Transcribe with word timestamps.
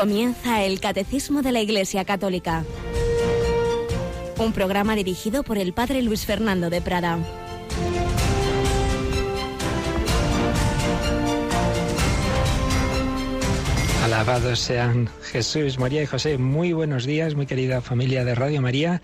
Comienza 0.00 0.64
el 0.64 0.80
Catecismo 0.80 1.42
de 1.42 1.52
la 1.52 1.60
Iglesia 1.60 2.06
Católica. 2.06 2.64
Un 4.38 4.54
programa 4.54 4.96
dirigido 4.96 5.42
por 5.42 5.58
el 5.58 5.74
Padre 5.74 6.00
Luis 6.00 6.24
Fernando 6.24 6.70
de 6.70 6.80
Prada. 6.80 7.18
Alabados 14.02 14.58
sean 14.60 15.10
Jesús, 15.20 15.78
María 15.78 16.02
y 16.02 16.06
José. 16.06 16.38
Muy 16.38 16.72
buenos 16.72 17.04
días, 17.04 17.34
muy 17.34 17.44
querida 17.44 17.82
familia 17.82 18.24
de 18.24 18.34
Radio 18.34 18.62
María. 18.62 19.02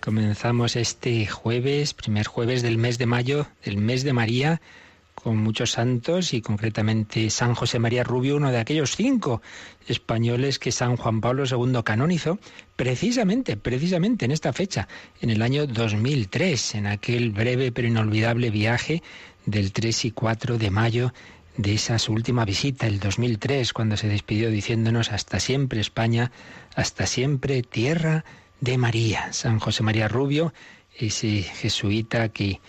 Comenzamos 0.00 0.76
este 0.76 1.26
jueves, 1.26 1.92
primer 1.92 2.26
jueves 2.26 2.62
del 2.62 2.78
mes 2.78 2.96
de 2.96 3.04
mayo, 3.04 3.46
del 3.66 3.76
mes 3.76 4.02
de 4.02 4.14
María 4.14 4.62
con 5.22 5.36
muchos 5.36 5.72
santos 5.72 6.32
y 6.32 6.40
concretamente 6.40 7.30
San 7.30 7.54
José 7.54 7.78
María 7.78 8.04
Rubio, 8.04 8.36
uno 8.36 8.50
de 8.50 8.58
aquellos 8.58 8.96
cinco 8.96 9.42
españoles 9.86 10.58
que 10.58 10.72
San 10.72 10.96
Juan 10.96 11.20
Pablo 11.20 11.44
II 11.44 11.80
canonizó 11.84 12.38
precisamente, 12.76 13.56
precisamente 13.56 14.24
en 14.24 14.30
esta 14.30 14.52
fecha, 14.52 14.88
en 15.20 15.30
el 15.30 15.42
año 15.42 15.66
2003, 15.66 16.76
en 16.76 16.86
aquel 16.86 17.30
breve 17.30 17.72
pero 17.72 17.88
inolvidable 17.88 18.50
viaje 18.50 19.02
del 19.46 19.72
3 19.72 20.04
y 20.06 20.10
4 20.12 20.58
de 20.58 20.70
mayo 20.70 21.12
de 21.56 21.74
esa 21.74 21.98
su 21.98 22.12
última 22.12 22.44
visita, 22.44 22.86
el 22.86 23.00
2003, 23.00 23.72
cuando 23.72 23.96
se 23.96 24.06
despidió 24.06 24.50
diciéndonos 24.50 25.10
hasta 25.10 25.40
siempre 25.40 25.80
España, 25.80 26.30
hasta 26.76 27.06
siempre 27.06 27.62
tierra 27.62 28.24
de 28.60 28.78
María. 28.78 29.32
San 29.32 29.58
José 29.58 29.82
María 29.82 30.06
Rubio, 30.06 30.54
ese 30.96 31.42
jesuita 31.42 32.28
que 32.28 32.60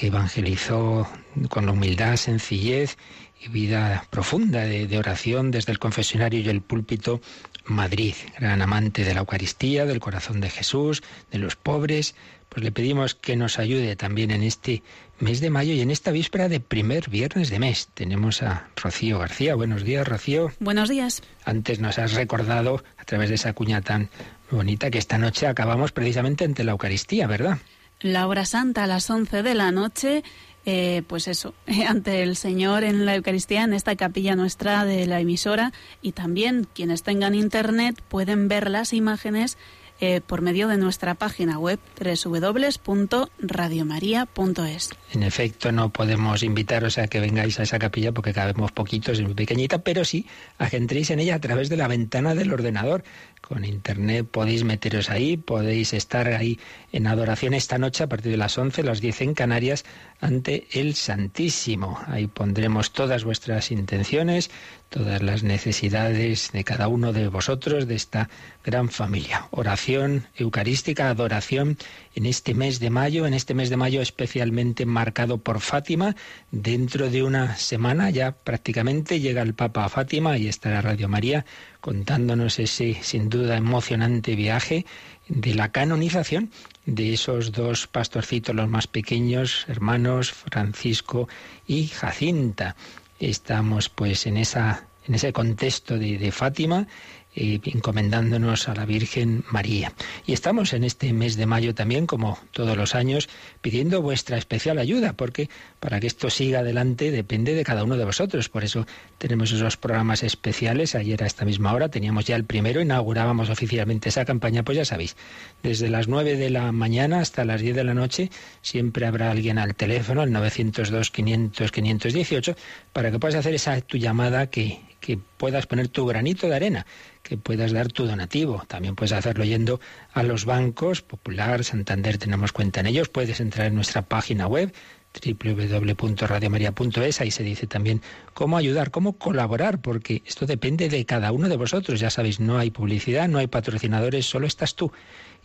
que 0.00 0.06
evangelizó 0.06 1.06
con 1.50 1.66
la 1.66 1.72
humildad, 1.72 2.16
sencillez 2.16 2.96
y 3.38 3.48
vida 3.48 4.06
profunda 4.08 4.64
de, 4.64 4.98
oración 4.98 5.50
desde 5.50 5.72
el 5.72 5.78
confesionario 5.78 6.40
y 6.40 6.48
el 6.48 6.62
púlpito 6.62 7.20
Madrid, 7.66 8.14
gran 8.38 8.62
amante 8.62 9.04
de 9.04 9.12
la 9.12 9.20
Eucaristía, 9.20 9.84
del 9.84 10.00
corazón 10.00 10.40
de 10.40 10.48
Jesús, 10.48 11.02
de 11.30 11.38
los 11.38 11.54
pobres, 11.54 12.14
pues 12.48 12.64
le 12.64 12.72
pedimos 12.72 13.14
que 13.14 13.36
nos 13.36 13.58
ayude 13.58 13.94
también 13.94 14.30
en 14.30 14.42
este 14.42 14.82
mes 15.18 15.42
de 15.42 15.50
mayo 15.50 15.74
y 15.74 15.82
en 15.82 15.90
esta 15.90 16.12
víspera 16.12 16.48
de 16.48 16.60
primer 16.60 17.10
viernes 17.10 17.50
de 17.50 17.58
mes. 17.58 17.90
Tenemos 17.92 18.42
a 18.42 18.70
Rocío 18.76 19.18
García. 19.18 19.54
Buenos 19.54 19.84
días, 19.84 20.08
Rocío. 20.08 20.50
Buenos 20.60 20.88
días. 20.88 21.22
Antes 21.44 21.78
nos 21.78 21.98
has 21.98 22.14
recordado, 22.14 22.82
a 22.96 23.04
través 23.04 23.28
de 23.28 23.34
esa 23.34 23.52
cuña 23.52 23.82
tan 23.82 24.08
bonita, 24.50 24.90
que 24.90 24.96
esta 24.96 25.18
noche 25.18 25.46
acabamos 25.46 25.92
precisamente 25.92 26.46
ante 26.46 26.64
la 26.64 26.72
Eucaristía, 26.72 27.26
¿verdad? 27.26 27.58
La 28.00 28.26
hora 28.26 28.44
santa 28.44 28.84
a 28.84 28.86
las 28.86 29.10
11 29.10 29.42
de 29.42 29.54
la 29.54 29.72
noche, 29.72 30.22
eh, 30.66 31.02
pues 31.06 31.28
eso, 31.28 31.54
ante 31.88 32.22
el 32.22 32.36
Señor 32.36 32.84
en 32.84 33.06
la 33.06 33.16
Eucaristía, 33.16 33.64
en 33.64 33.72
esta 33.72 33.96
capilla 33.96 34.36
nuestra 34.36 34.84
de 34.84 35.06
la 35.06 35.20
emisora, 35.20 35.72
y 36.02 36.12
también 36.12 36.66
quienes 36.74 37.02
tengan 37.02 37.34
internet 37.34 38.00
pueden 38.08 38.48
ver 38.48 38.70
las 38.70 38.92
imágenes 38.92 39.56
eh, 40.02 40.22
por 40.26 40.40
medio 40.40 40.66
de 40.68 40.78
nuestra 40.78 41.14
página 41.14 41.58
web 41.58 41.78
www.radiomaria.es. 41.98 44.90
En 45.12 45.22
efecto, 45.22 45.72
no 45.72 45.90
podemos 45.90 46.42
invitaros 46.42 46.96
a 46.96 47.06
que 47.06 47.20
vengáis 47.20 47.60
a 47.60 47.64
esa 47.64 47.78
capilla 47.78 48.10
porque 48.10 48.32
cabemos 48.32 48.72
poquitos, 48.72 49.18
es 49.18 49.24
muy 49.24 49.34
pequeñita, 49.34 49.82
pero 49.82 50.06
sí 50.06 50.24
a 50.56 50.70
que 50.70 50.78
entréis 50.78 51.10
en 51.10 51.20
ella 51.20 51.34
a 51.34 51.40
través 51.40 51.68
de 51.68 51.76
la 51.76 51.86
ventana 51.86 52.34
del 52.34 52.50
ordenador. 52.50 53.04
Con 53.40 53.64
internet 53.64 54.28
podéis 54.30 54.62
meteros 54.64 55.10
ahí, 55.10 55.36
podéis 55.36 55.92
estar 55.92 56.28
ahí 56.28 56.60
en 56.92 57.06
adoración 57.06 57.54
esta 57.54 57.78
noche 57.78 58.04
a 58.04 58.08
partir 58.08 58.30
de 58.30 58.38
las 58.38 58.56
11, 58.56 58.82
las 58.84 59.00
10 59.00 59.22
en 59.22 59.34
Canarias, 59.34 59.84
ante 60.20 60.68
el 60.72 60.94
Santísimo. 60.94 61.98
Ahí 62.06 62.26
pondremos 62.28 62.92
todas 62.92 63.24
vuestras 63.24 63.70
intenciones, 63.70 64.50
todas 64.88 65.22
las 65.22 65.42
necesidades 65.42 66.52
de 66.52 66.64
cada 66.64 66.88
uno 66.88 67.12
de 67.12 67.28
vosotros, 67.28 67.88
de 67.88 67.96
esta 67.96 68.28
gran 68.64 68.88
familia. 68.88 69.48
Oración 69.50 70.26
eucarística, 70.36 71.08
adoración 71.08 71.76
en 72.14 72.26
este 72.26 72.54
mes 72.54 72.80
de 72.80 72.90
mayo, 72.90 73.26
en 73.26 73.34
este 73.34 73.54
mes 73.54 73.70
de 73.70 73.76
mayo 73.76 74.00
especialmente 74.00 74.86
marcado 74.86 75.38
por 75.38 75.60
Fátima. 75.60 76.16
Dentro 76.50 77.10
de 77.10 77.22
una 77.22 77.56
semana 77.56 78.10
ya 78.10 78.32
prácticamente 78.32 79.20
llega 79.20 79.42
el 79.42 79.54
Papa 79.54 79.84
a 79.84 79.88
Fátima 79.88 80.36
y 80.38 80.48
estará 80.48 80.80
Radio 80.80 81.08
María 81.08 81.44
contándonos 81.80 82.58
ese 82.58 82.98
sin 83.02 83.28
duda 83.28 83.56
emocionante 83.56 84.34
viaje 84.34 84.84
de 85.28 85.54
la 85.54 85.70
canonización 85.70 86.50
de 86.86 87.12
esos 87.12 87.52
dos 87.52 87.86
pastorcitos 87.86 88.54
los 88.54 88.68
más 88.68 88.86
pequeños, 88.86 89.64
hermanos 89.68 90.32
Francisco 90.32 91.28
y 91.66 91.86
Jacinta. 91.86 92.74
Estamos 93.20 93.88
pues 93.88 94.26
en, 94.26 94.36
esa, 94.36 94.86
en 95.06 95.14
ese 95.14 95.32
contexto 95.32 95.98
de, 95.98 96.18
de 96.18 96.32
Fátima 96.32 96.88
eh, 97.36 97.60
encomendándonos 97.64 98.68
a 98.68 98.74
la 98.74 98.84
Virgen 98.84 99.44
María. 99.50 99.92
Y 100.26 100.32
estamos 100.32 100.72
en 100.72 100.84
este 100.84 101.12
mes 101.12 101.36
de 101.36 101.46
mayo 101.46 101.74
también, 101.74 102.06
como 102.06 102.38
todos 102.52 102.76
los 102.76 102.94
años, 102.94 103.28
pidiendo 103.60 104.02
vuestra 104.02 104.36
especial 104.36 104.78
ayuda, 104.78 105.12
porque 105.12 105.48
para 105.78 106.00
que 106.00 106.06
esto 106.06 106.30
siga 106.30 106.60
adelante 106.60 107.10
depende 107.10 107.54
de 107.54 107.64
cada 107.64 107.84
uno 107.84 107.96
de 107.96 108.04
vosotros. 108.04 108.48
Por 108.48 108.64
eso 108.64 108.86
tenemos 109.18 109.52
esos 109.52 109.76
programas 109.76 110.22
especiales. 110.22 110.94
Ayer 110.94 111.22
a 111.22 111.26
esta 111.26 111.44
misma 111.44 111.72
hora 111.72 111.88
teníamos 111.88 112.24
ya 112.24 112.36
el 112.36 112.44
primero, 112.44 112.80
inaugurábamos 112.80 113.48
oficialmente 113.48 114.08
esa 114.08 114.24
campaña, 114.24 114.64
pues 114.64 114.78
ya 114.78 114.84
sabéis, 114.84 115.16
desde 115.62 115.88
las 115.88 116.08
9 116.08 116.36
de 116.36 116.50
la 116.50 116.72
mañana 116.72 117.20
hasta 117.20 117.44
las 117.44 117.60
10 117.60 117.76
de 117.76 117.84
la 117.84 117.94
noche 117.94 118.30
siempre 118.62 119.06
habrá 119.06 119.30
alguien 119.30 119.58
al 119.58 119.74
teléfono, 119.74 120.22
al 120.22 120.30
902-500-518, 120.30 122.56
para 122.92 123.10
que 123.10 123.18
puedas 123.18 123.36
hacer 123.36 123.54
esa 123.54 123.80
tu 123.80 123.98
llamada 123.98 124.48
que, 124.48 124.80
que 125.00 125.18
puedas 125.36 125.66
poner 125.66 125.88
tu 125.88 126.06
granito 126.06 126.48
de 126.48 126.56
arena, 126.56 126.86
que 127.22 127.36
puedas 127.36 127.72
dar 127.72 127.88
tu 127.88 128.06
donativo. 128.06 128.64
También 128.68 128.94
puedes 128.94 129.12
hacerlo 129.12 129.44
yendo 129.44 129.80
a 130.12 130.22
los 130.22 130.44
bancos, 130.44 131.02
Popular, 131.02 131.64
Santander, 131.64 132.18
tenemos 132.18 132.52
cuenta 132.52 132.80
en 132.80 132.86
ellos. 132.86 133.08
Puedes 133.08 133.40
entrar 133.40 133.66
en 133.66 133.74
nuestra 133.74 134.02
página 134.02 134.46
web 134.46 134.72
www.radiomaria.es, 135.12 137.20
ahí 137.20 137.32
se 137.32 137.42
dice 137.42 137.66
también 137.66 138.00
cómo 138.32 138.56
ayudar, 138.56 138.92
cómo 138.92 139.14
colaborar, 139.14 139.80
porque 139.80 140.22
esto 140.24 140.46
depende 140.46 140.88
de 140.88 141.04
cada 141.04 141.32
uno 141.32 141.48
de 141.48 141.56
vosotros. 141.56 141.98
Ya 141.98 142.10
sabéis, 142.10 142.38
no 142.38 142.58
hay 142.58 142.70
publicidad, 142.70 143.28
no 143.28 143.38
hay 143.38 143.48
patrocinadores, 143.48 144.26
solo 144.26 144.46
estás 144.46 144.76
tú. 144.76 144.92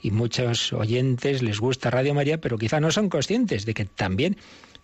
Y 0.01 0.11
muchos 0.11 0.71
oyentes 0.71 1.41
les 1.41 1.59
gusta 1.59 1.89
Radio 1.89 2.13
María, 2.13 2.39
pero 2.39 2.59
quizá 2.59 2.79
no 2.79 2.91
son 2.91 3.09
conscientes 3.09 3.65
de 3.65 3.73
que 3.73 3.85
también 3.85 4.37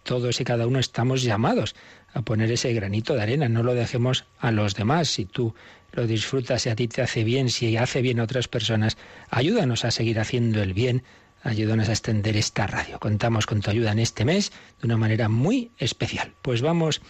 todos 0.04 0.40
y 0.42 0.44
cada 0.44 0.68
uno 0.68 0.80
estamos 0.80 1.24
llamados 1.24 1.76
a 2.14 2.22
poner 2.22 2.52
ese 2.52 2.74
granito 2.74 3.16
de 3.16 3.22
arena, 3.22 3.50
no 3.50 3.64
lo 3.64 3.74
dejemos 3.74 4.26
a 4.40 4.52
los 4.52 4.76
demás. 4.76 5.10
Si 5.10 5.26
tú 5.26 5.56
lo 5.94 6.08
disfrutas, 6.08 6.64
si 6.64 6.70
a 6.70 6.76
ti 6.76 6.88
te 6.88 7.02
hace 7.02 7.24
bien, 7.24 7.50
si 7.50 7.78
hace 7.78 8.02
bien 8.02 8.20
a 8.20 8.24
otras 8.24 8.48
personas, 8.48 8.98
ayúdanos 9.30 9.86
a 9.86 9.92
seguir 9.92 10.20
haciendo 10.20 10.62
el 10.62 10.74
bien, 10.74 11.04
ayúdanos 11.44 11.90
a 11.90 11.94
extender 11.94 12.38
esta 12.38 12.68
radio. 12.68 13.00
Contamos 13.00 13.46
con 13.46 13.62
tu 13.62 13.72
ayuda 13.72 13.92
en 13.92 14.00
este 14.00 14.26
mes 14.26 14.52
de 14.82 14.88
una 14.88 14.98
manera 14.98 15.30
muy 15.30 15.72
especial. 15.78 16.34
Pues 16.42 16.62
vamos 16.62 17.02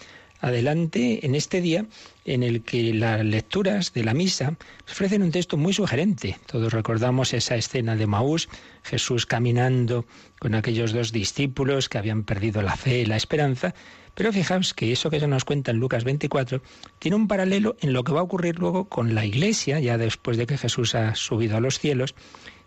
adelante 0.41 1.25
en 1.25 1.35
este 1.35 1.61
día 1.61 1.85
en 2.25 2.43
el 2.43 2.63
que 2.63 2.93
las 2.93 3.23
lecturas 3.23 3.93
de 3.93 4.03
la 4.03 4.13
misa 4.13 4.57
ofrecen 4.89 5.23
un 5.23 5.31
texto 5.31 5.57
muy 5.57 5.73
sugerente. 5.73 6.37
Todos 6.45 6.73
recordamos 6.73 7.33
esa 7.33 7.55
escena 7.55 7.95
de 7.95 8.07
Maús, 8.07 8.49
Jesús 8.83 9.25
caminando 9.25 10.05
con 10.39 10.55
aquellos 10.55 10.91
dos 10.91 11.11
discípulos 11.11 11.87
que 11.87 11.97
habían 11.97 12.23
perdido 12.23 12.61
la 12.61 12.75
fe 12.75 13.01
y 13.01 13.05
la 13.05 13.15
esperanza, 13.15 13.73
pero 14.13 14.33
fijaos 14.33 14.73
que 14.73 14.91
eso 14.91 15.09
que 15.09 15.19
se 15.19 15.27
nos 15.27 15.45
cuenta 15.45 15.71
en 15.71 15.77
Lucas 15.77 16.03
24 16.03 16.61
tiene 16.99 17.15
un 17.15 17.27
paralelo 17.27 17.77
en 17.79 17.93
lo 17.93 18.03
que 18.03 18.11
va 18.11 18.19
a 18.19 18.23
ocurrir 18.23 18.59
luego 18.59 18.85
con 18.89 19.15
la 19.15 19.25
iglesia, 19.25 19.79
ya 19.79 19.97
después 19.97 20.37
de 20.37 20.45
que 20.45 20.57
Jesús 20.57 20.95
ha 20.95 21.15
subido 21.15 21.57
a 21.57 21.61
los 21.61 21.79
cielos. 21.79 22.15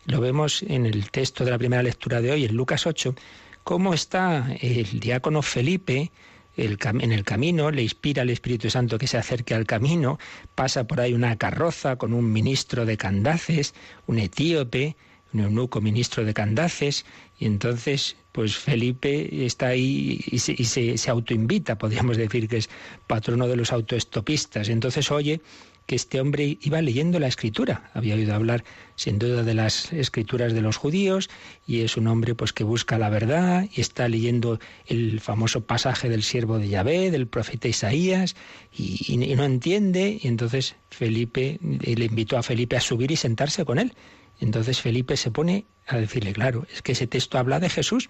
Lo 0.06 0.20
vemos 0.20 0.62
en 0.62 0.86
el 0.86 1.10
texto 1.10 1.44
de 1.44 1.50
la 1.50 1.58
primera 1.58 1.82
lectura 1.82 2.20
de 2.20 2.30
hoy, 2.30 2.44
en 2.44 2.54
Lucas 2.54 2.86
8, 2.86 3.14
cómo 3.62 3.94
está 3.94 4.54
el 4.60 5.00
diácono 5.00 5.42
Felipe, 5.42 6.12
en 6.56 7.12
el 7.12 7.24
camino, 7.24 7.70
le 7.70 7.82
inspira 7.82 8.22
el 8.22 8.30
Espíritu 8.30 8.70
Santo 8.70 8.98
que 8.98 9.06
se 9.06 9.18
acerque 9.18 9.54
al 9.54 9.66
camino, 9.66 10.18
pasa 10.54 10.86
por 10.86 11.00
ahí 11.00 11.12
una 11.12 11.36
carroza 11.36 11.96
con 11.96 12.12
un 12.12 12.32
ministro 12.32 12.86
de 12.86 12.96
Candaces, 12.96 13.74
un 14.06 14.18
etíope, 14.18 14.96
un 15.32 15.40
eunuco 15.40 15.80
ministro 15.80 16.24
de 16.24 16.32
Candaces, 16.32 17.04
y 17.38 17.46
entonces 17.46 18.16
pues 18.30 18.56
Felipe 18.56 19.46
está 19.46 19.68
ahí 19.68 20.20
y 20.26 20.38
se, 20.38 20.96
se, 20.98 21.10
autoinvita, 21.10 21.78
podríamos 21.78 22.16
decir 22.16 22.48
que 22.48 22.56
es 22.56 22.70
patrono 23.06 23.46
de 23.46 23.56
los 23.56 23.72
autoestopistas. 23.72 24.68
Entonces 24.68 25.10
oye 25.12 25.40
que 25.86 25.96
este 25.96 26.20
hombre 26.20 26.58
iba 26.60 26.80
leyendo 26.80 27.18
la 27.18 27.26
escritura. 27.26 27.90
Había 27.92 28.14
oído 28.14 28.34
hablar 28.34 28.64
sin 28.96 29.18
duda 29.18 29.42
de 29.42 29.54
las 29.54 29.92
escrituras 29.92 30.54
de 30.54 30.62
los 30.62 30.76
judíos 30.76 31.28
y 31.66 31.80
es 31.80 31.96
un 31.96 32.06
hombre 32.06 32.34
pues 32.34 32.52
que 32.52 32.64
busca 32.64 32.98
la 32.98 33.10
verdad 33.10 33.66
y 33.74 33.80
está 33.80 34.08
leyendo 34.08 34.60
el 34.86 35.20
famoso 35.20 35.64
pasaje 35.64 36.08
del 36.08 36.22
siervo 36.22 36.58
de 36.58 36.68
Yahvé, 36.68 37.10
del 37.10 37.26
profeta 37.26 37.68
Isaías 37.68 38.34
y, 38.72 39.16
no 39.36 39.44
entiende 39.44 40.18
y 40.22 40.28
entonces 40.28 40.76
Felipe 40.90 41.58
le 41.60 42.04
invitó 42.04 42.38
a 42.38 42.42
Felipe 42.42 42.76
a 42.76 42.80
subir 42.80 43.10
y 43.10 43.16
sentarse 43.16 43.64
con 43.64 43.78
él. 43.78 43.92
Entonces 44.40 44.80
Felipe 44.80 45.16
se 45.16 45.30
pone 45.30 45.64
a 45.86 45.98
decirle, 45.98 46.32
claro, 46.32 46.66
es 46.72 46.82
que 46.82 46.92
ese 46.92 47.06
texto 47.06 47.38
habla 47.38 47.60
de 47.60 47.68
Jesús. 47.68 48.08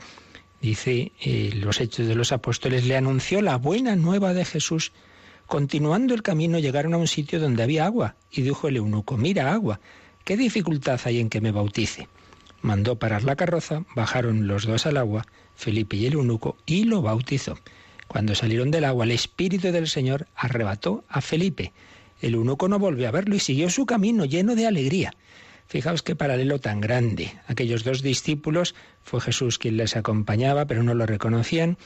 Dice, 0.60 1.12
eh, 1.20 1.50
los 1.54 1.80
hechos 1.80 2.06
de 2.06 2.14
los 2.14 2.32
apóstoles 2.32 2.86
le 2.86 2.96
anunció 2.96 3.42
la 3.42 3.56
buena 3.56 3.96
nueva 3.96 4.32
de 4.32 4.44
Jesús 4.44 4.92
Continuando 5.46 6.14
el 6.14 6.22
camino 6.22 6.58
llegaron 6.58 6.94
a 6.94 6.98
un 6.98 7.06
sitio 7.06 7.38
donde 7.38 7.62
había 7.62 7.84
agua, 7.84 8.16
y 8.30 8.42
dijo 8.42 8.68
el 8.68 8.76
eunuco, 8.76 9.16
mira 9.16 9.52
agua, 9.52 9.80
¿qué 10.24 10.36
dificultad 10.36 11.00
hay 11.04 11.20
en 11.20 11.28
que 11.28 11.40
me 11.40 11.52
bautice? 11.52 12.08
Mandó 12.62 12.98
parar 12.98 13.24
la 13.24 13.36
carroza, 13.36 13.84
bajaron 13.94 14.46
los 14.46 14.66
dos 14.66 14.86
al 14.86 14.96
agua, 14.96 15.26
Felipe 15.54 15.96
y 15.96 16.06
el 16.06 16.14
eunuco, 16.14 16.56
y 16.64 16.84
lo 16.84 17.02
bautizó. 17.02 17.58
Cuando 18.08 18.34
salieron 18.34 18.70
del 18.70 18.84
agua, 18.84 19.04
el 19.04 19.10
Espíritu 19.10 19.70
del 19.70 19.86
Señor 19.86 20.26
arrebató 20.34 21.04
a 21.08 21.20
Felipe. 21.20 21.72
El 22.20 22.34
eunuco 22.34 22.68
no 22.68 22.78
volvió 22.78 23.08
a 23.08 23.12
verlo 23.12 23.34
y 23.34 23.40
siguió 23.40 23.68
su 23.70 23.86
camino 23.86 24.24
lleno 24.24 24.54
de 24.54 24.66
alegría. 24.66 25.12
Fijaos 25.66 26.02
qué 26.02 26.14
paralelo 26.14 26.58
tan 26.58 26.80
grande. 26.80 27.32
Aquellos 27.48 27.84
dos 27.84 28.02
discípulos 28.02 28.74
fue 29.02 29.20
Jesús 29.20 29.58
quien 29.58 29.76
les 29.76 29.96
acompañaba, 29.96 30.66
pero 30.66 30.82
no 30.82 30.94
lo 30.94 31.06
reconocían. 31.06 31.76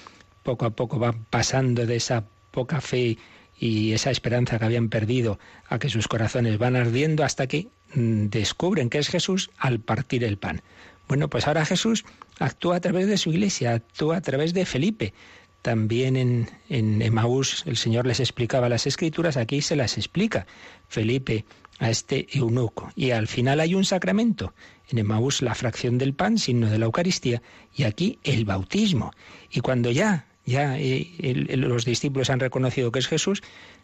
Poco 0.43 0.67
a 0.67 0.71
poco 0.71 0.99
van 0.99 1.25
pasando 1.25 1.87
de 1.87 1.97
esa 1.97 2.25
poca 2.51 2.81
fe 2.81 3.19
y 3.59 3.93
esa 3.93 4.11
esperanza 4.11 4.59
que 4.59 4.65
habían 4.65 4.89
perdido 4.89 5.39
a 5.69 5.79
que 5.79 5.89
sus 5.89 6.09
corazones 6.09 6.59
van 6.59 6.77
ardiendo 6.77 7.25
hasta 7.25 7.47
que 7.47 7.69
mm, 7.95 8.27
descubren 8.27 8.91
que 8.91 8.99
es 8.99 9.09
Jesús 9.09 9.51
al 9.59 9.81
partir 9.81 10.25
el 10.25 10.39
pan. 10.39 10.63
Bueno, 11.09 11.29
pues 11.29 11.47
ahora 11.47 11.65
Jesús 11.65 12.05
actúa 12.39 12.77
a 12.77 12.81
través 12.81 13.07
de 13.07 13.17
su 13.17 13.31
iglesia, 13.31 13.75
actúa 13.75 14.19
a 14.19 14.21
través 14.21 14.55
de 14.55 14.67
Felipe. 14.67 15.15
También 15.63 16.17
en, 16.17 16.51
en 16.69 17.03
Emaús 17.03 17.65
el 17.67 17.77
Señor 17.77 18.07
les 18.07 18.21
explicaba 18.21 18.69
las 18.69 18.87
escrituras, 18.87 19.37
aquí 19.37 19.61
se 19.61 19.75
las 19.75 19.97
explica 19.97 20.47
Felipe 20.89 21.45
a 21.79 21.91
este 21.91 22.27
eunuco. 22.33 22.91
Y 22.95 23.11
al 23.11 23.27
final 23.27 23.61
hay 23.61 23.75
un 23.75 23.85
sacramento. 23.85 24.55
En 24.89 24.99
Emaús 24.99 25.43
la 25.43 25.55
fracción 25.55 25.99
del 25.99 26.15
pan, 26.15 26.39
signo 26.39 26.71
de 26.71 26.79
la 26.79 26.87
Eucaristía, 26.87 27.43
y 27.75 27.85
aquí 27.85 28.19
el 28.23 28.45
bautismo. 28.45 29.13
Y 29.51 29.61
cuando 29.61 29.91
ya, 29.91 30.28
ya 30.49 30.79
eh, 30.79 31.47
los 31.57 31.85
discípulos 31.85 32.31
han 32.31 32.41
reconocido 32.41 32.91
que 32.91 32.99
es 32.99 33.07
Jesús, 33.07 33.43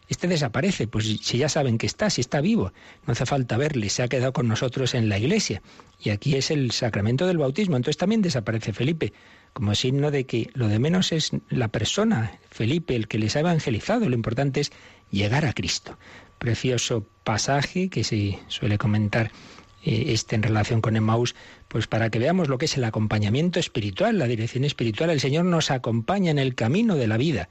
este 0.09 0.29
desaparece, 0.29 0.87
pues 0.87 1.05
si 1.21 1.39
ya 1.39 1.49
saben 1.49 1.79
que 1.79 1.87
está, 1.87 2.11
si 2.11 2.21
está 2.21 2.41
vivo, 2.41 2.73
no 3.07 3.13
hace 3.13 3.27
falta 3.27 3.57
verle, 3.57 3.89
se 3.91 4.03
ha 4.03 4.09
quedado 4.09 4.33
con 4.33 4.49
nosotros 4.49 4.95
en 4.95 5.09
la 5.09 5.19
iglesia. 5.19 5.63
Y 6.01 6.11
aquí 6.11 6.37
es 6.37 6.51
el 6.51 6.71
sacramento 6.71 7.27
del 7.27 7.39
bautismo, 7.39 7.77
entonces 7.77 7.99
también 7.99 8.23
desaparece 8.23 8.73
Felipe 8.73 9.13
como 9.53 9.75
signo 9.75 10.11
de 10.11 10.25
que 10.25 10.51
lo 10.55 10.69
de 10.69 10.79
menos 10.79 11.13
es 11.13 11.31
la 11.49 11.69
persona, 11.69 12.39
Felipe, 12.51 12.97
el 12.97 13.09
que 13.09 13.19
les 13.19 13.37
ha 13.37 13.41
evangelizado, 13.41 14.09
lo 14.09 14.15
importante 14.15 14.61
es 14.61 14.73
llegar 15.11 15.45
a 15.45 15.53
Cristo. 15.53 15.99
Precioso 16.39 17.07
pasaje 17.23 17.89
que 17.89 18.05
se 18.05 18.39
suele 18.49 18.79
comentar 18.79 19.31
eh, 19.85 20.07
este 20.09 20.37
en 20.37 20.43
relación 20.43 20.81
con 20.81 20.97
Emmaus, 20.97 21.35
pues 21.69 21.87
para 21.87 22.11
que 22.11 22.19
veamos 22.19 22.49
lo 22.49 22.59
que 22.59 22.65
es 22.67 22.77
el 22.77 22.85
acompañamiento 22.85 23.61
espiritual, 23.61 24.19
la 24.19 24.27
dirección 24.27 24.65
espiritual. 24.65 25.11
El 25.11 25.21
Señor 25.21 25.45
nos 25.45 25.71
acompaña 25.71 26.31
en 26.31 26.39
el 26.39 26.55
camino 26.55 26.97
de 26.97 27.07
la 27.07 27.17
vida 27.17 27.49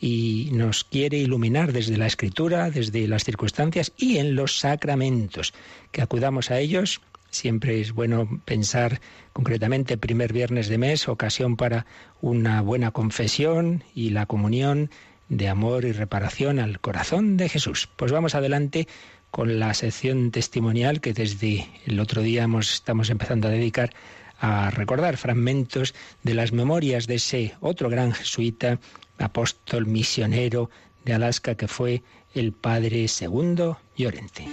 y 0.00 0.50
nos 0.52 0.84
quiere 0.84 1.18
iluminar 1.18 1.72
desde 1.72 1.96
la 1.96 2.06
escritura, 2.06 2.70
desde 2.70 3.08
las 3.08 3.24
circunstancias 3.24 3.92
y 3.96 4.18
en 4.18 4.34
los 4.34 4.58
sacramentos. 4.58 5.54
Que 5.90 6.02
acudamos 6.02 6.50
a 6.50 6.60
ellos 6.60 7.00
Siempre 7.30 7.80
es 7.80 7.92
bueno 7.92 8.40
pensar 8.44 9.00
concretamente 9.32 9.98
primer 9.98 10.32
viernes 10.32 10.68
de 10.68 10.78
mes, 10.78 11.08
ocasión 11.08 11.56
para 11.56 11.84
una 12.20 12.62
buena 12.62 12.90
confesión 12.90 13.84
y 13.94 14.10
la 14.10 14.26
comunión 14.26 14.90
de 15.28 15.48
amor 15.48 15.84
y 15.84 15.92
reparación 15.92 16.58
al 16.58 16.80
corazón 16.80 17.36
de 17.36 17.50
Jesús. 17.50 17.88
Pues 17.96 18.12
vamos 18.12 18.34
adelante 18.34 18.88
con 19.30 19.58
la 19.58 19.74
sección 19.74 20.30
testimonial 20.30 21.00
que 21.00 21.12
desde 21.12 21.68
el 21.86 22.00
otro 22.00 22.22
día 22.22 22.46
estamos 22.60 23.10
empezando 23.10 23.48
a 23.48 23.50
dedicar 23.50 23.92
a 24.40 24.70
recordar 24.70 25.16
fragmentos 25.16 25.94
de 26.22 26.34
las 26.34 26.52
memorias 26.52 27.06
de 27.06 27.16
ese 27.16 27.54
otro 27.60 27.90
gran 27.90 28.12
jesuita, 28.12 28.78
apóstol 29.18 29.86
misionero 29.86 30.70
de 31.04 31.14
Alaska 31.14 31.56
que 31.56 31.68
fue 31.68 32.02
el 32.34 32.52
padre 32.52 33.08
segundo 33.08 33.78
Llorente. 33.96 34.46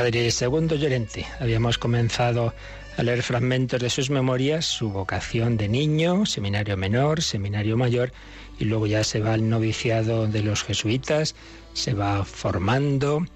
Padre 0.00 0.30
Segundo 0.30 0.76
Llorente. 0.76 1.26
Habíamos 1.40 1.76
comenzado 1.76 2.54
a 2.96 3.02
leer 3.02 3.22
fragmentos 3.22 3.82
de 3.82 3.90
sus 3.90 4.08
memorias, 4.08 4.64
su 4.64 4.88
vocación 4.88 5.58
de 5.58 5.68
niño, 5.68 6.24
seminario 6.24 6.78
menor, 6.78 7.20
seminario 7.20 7.76
mayor, 7.76 8.10
y 8.58 8.64
luego 8.64 8.86
ya 8.86 9.04
se 9.04 9.20
va 9.20 9.34
al 9.34 9.50
noviciado 9.50 10.26
de 10.26 10.42
los 10.42 10.64
jesuitas, 10.64 11.34
se 11.74 11.92
va 11.92 12.24
formando 12.24 13.26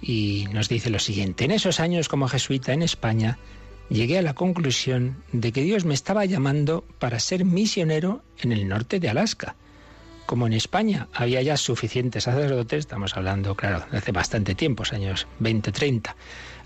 y 0.00 0.46
nos 0.54 0.70
dice 0.70 0.88
lo 0.88 1.00
siguiente. 1.00 1.44
En 1.44 1.50
esos 1.50 1.80
años 1.80 2.08
como 2.08 2.28
jesuita 2.28 2.72
en 2.72 2.80
España, 2.80 3.36
llegué 3.90 4.16
a 4.16 4.22
la 4.22 4.32
conclusión 4.32 5.22
de 5.32 5.52
que 5.52 5.60
Dios 5.60 5.84
me 5.84 5.92
estaba 5.92 6.24
llamando 6.24 6.82
para 6.98 7.20
ser 7.20 7.44
misionero 7.44 8.22
en 8.38 8.52
el 8.52 8.66
norte 8.68 9.00
de 9.00 9.10
Alaska 9.10 9.54
como 10.26 10.46
en 10.46 10.52
España 10.52 11.08
había 11.12 11.40
ya 11.42 11.56
suficientes 11.56 12.24
sacerdotes, 12.24 12.80
estamos 12.80 13.16
hablando, 13.16 13.54
claro, 13.54 13.84
de 13.90 13.98
hace 13.98 14.12
bastante 14.12 14.54
tiempo, 14.54 14.84
años 14.92 15.26
20, 15.38 15.72
30, 15.72 16.16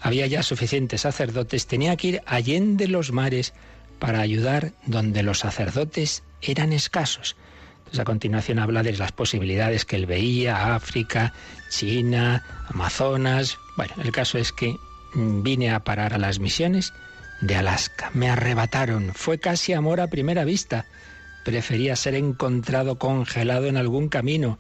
había 0.00 0.26
ya 0.26 0.42
suficientes 0.42 1.02
sacerdotes, 1.02 1.66
tenía 1.66 1.96
que 1.96 2.08
ir 2.08 2.22
allende 2.26 2.88
los 2.88 3.12
mares 3.12 3.52
para 3.98 4.20
ayudar 4.20 4.72
donde 4.86 5.22
los 5.22 5.40
sacerdotes 5.40 6.22
eran 6.42 6.72
escasos. 6.72 7.36
Entonces 7.78 8.00
a 8.00 8.04
continuación 8.04 8.58
habla 8.58 8.82
de 8.82 8.96
las 8.96 9.12
posibilidades 9.12 9.84
que 9.84 9.96
él 9.96 10.06
veía, 10.06 10.74
África, 10.74 11.32
China, 11.70 12.44
Amazonas. 12.68 13.58
Bueno, 13.76 13.92
el 14.02 14.12
caso 14.12 14.38
es 14.38 14.52
que 14.52 14.74
vine 15.14 15.70
a 15.70 15.80
parar 15.80 16.14
a 16.14 16.18
las 16.18 16.38
misiones 16.38 16.92
de 17.40 17.56
Alaska. 17.56 18.10
Me 18.14 18.30
arrebataron, 18.30 19.12
fue 19.14 19.38
casi 19.38 19.72
amor 19.72 20.00
a 20.00 20.06
primera 20.06 20.44
vista. 20.44 20.86
Prefería 21.44 21.96
ser 21.96 22.14
encontrado 22.14 22.96
congelado 22.96 23.66
en 23.66 23.76
algún 23.76 24.08
camino. 24.08 24.58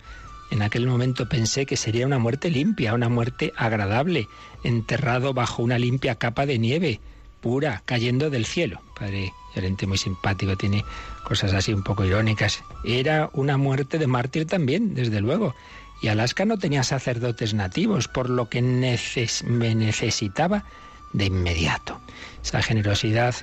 En 0.50 0.62
aquel 0.62 0.86
momento 0.86 1.28
pensé 1.28 1.66
que 1.66 1.76
sería 1.76 2.06
una 2.06 2.18
muerte 2.18 2.50
limpia, 2.50 2.94
una 2.94 3.08
muerte 3.08 3.52
agradable, 3.56 4.28
enterrado 4.64 5.32
bajo 5.32 5.62
una 5.62 5.78
limpia 5.78 6.16
capa 6.16 6.46
de 6.46 6.58
nieve, 6.58 7.00
pura, 7.40 7.82
cayendo 7.86 8.30
del 8.30 8.46
cielo. 8.46 8.80
Padre 8.98 9.32
Llorente 9.54 9.86
muy 9.86 9.98
simpático, 9.98 10.56
tiene 10.56 10.84
cosas 11.24 11.52
así 11.52 11.72
un 11.72 11.82
poco 11.82 12.04
irónicas. 12.04 12.62
Era 12.84 13.30
una 13.32 13.56
muerte 13.56 13.98
de 13.98 14.06
mártir 14.06 14.46
también, 14.46 14.94
desde 14.94 15.20
luego. 15.20 15.54
Y 16.02 16.08
Alaska 16.08 16.44
no 16.44 16.58
tenía 16.58 16.82
sacerdotes 16.82 17.52
nativos, 17.52 18.08
por 18.08 18.30
lo 18.30 18.48
que 18.48 18.62
me 18.62 19.74
necesitaba 19.74 20.64
de 21.12 21.26
inmediato. 21.26 22.00
Esa 22.42 22.62
generosidad 22.62 23.34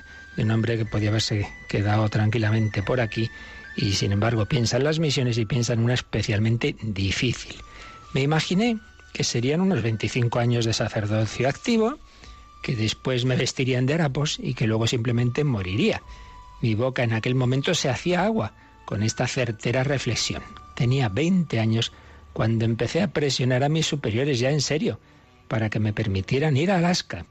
un 0.42 0.50
hombre 0.50 0.76
que 0.76 0.84
podía 0.84 1.10
haberse 1.10 1.48
quedado 1.68 2.08
tranquilamente 2.08 2.82
por 2.82 3.00
aquí 3.00 3.30
y 3.76 3.92
sin 3.92 4.12
embargo 4.12 4.46
piensa 4.46 4.76
en 4.76 4.84
las 4.84 4.98
misiones 4.98 5.38
y 5.38 5.44
piensa 5.44 5.72
en 5.72 5.80
una 5.80 5.94
especialmente 5.94 6.76
difícil. 6.82 7.56
Me 8.12 8.22
imaginé 8.22 8.78
que 9.12 9.24
serían 9.24 9.60
unos 9.60 9.82
25 9.82 10.38
años 10.38 10.64
de 10.64 10.72
sacerdocio 10.72 11.48
activo, 11.48 11.98
que 12.62 12.74
después 12.74 13.24
me 13.24 13.36
vestirían 13.36 13.86
de 13.86 13.94
harapos 13.94 14.38
y 14.40 14.54
que 14.54 14.66
luego 14.66 14.86
simplemente 14.86 15.44
moriría. 15.44 16.02
Mi 16.60 16.74
boca 16.74 17.04
en 17.04 17.12
aquel 17.12 17.34
momento 17.34 17.74
se 17.74 17.88
hacía 17.88 18.24
agua 18.24 18.52
con 18.84 19.02
esta 19.02 19.26
certera 19.26 19.84
reflexión. 19.84 20.42
Tenía 20.74 21.08
20 21.08 21.60
años 21.60 21.92
cuando 22.32 22.64
empecé 22.64 23.02
a 23.02 23.12
presionar 23.12 23.62
a 23.62 23.68
mis 23.68 23.86
superiores 23.86 24.38
ya 24.38 24.50
en 24.50 24.60
serio 24.60 24.98
para 25.46 25.70
que 25.70 25.80
me 25.80 25.92
permitieran 25.92 26.56
ir 26.56 26.70
a 26.70 26.78
Alaska. 26.78 27.26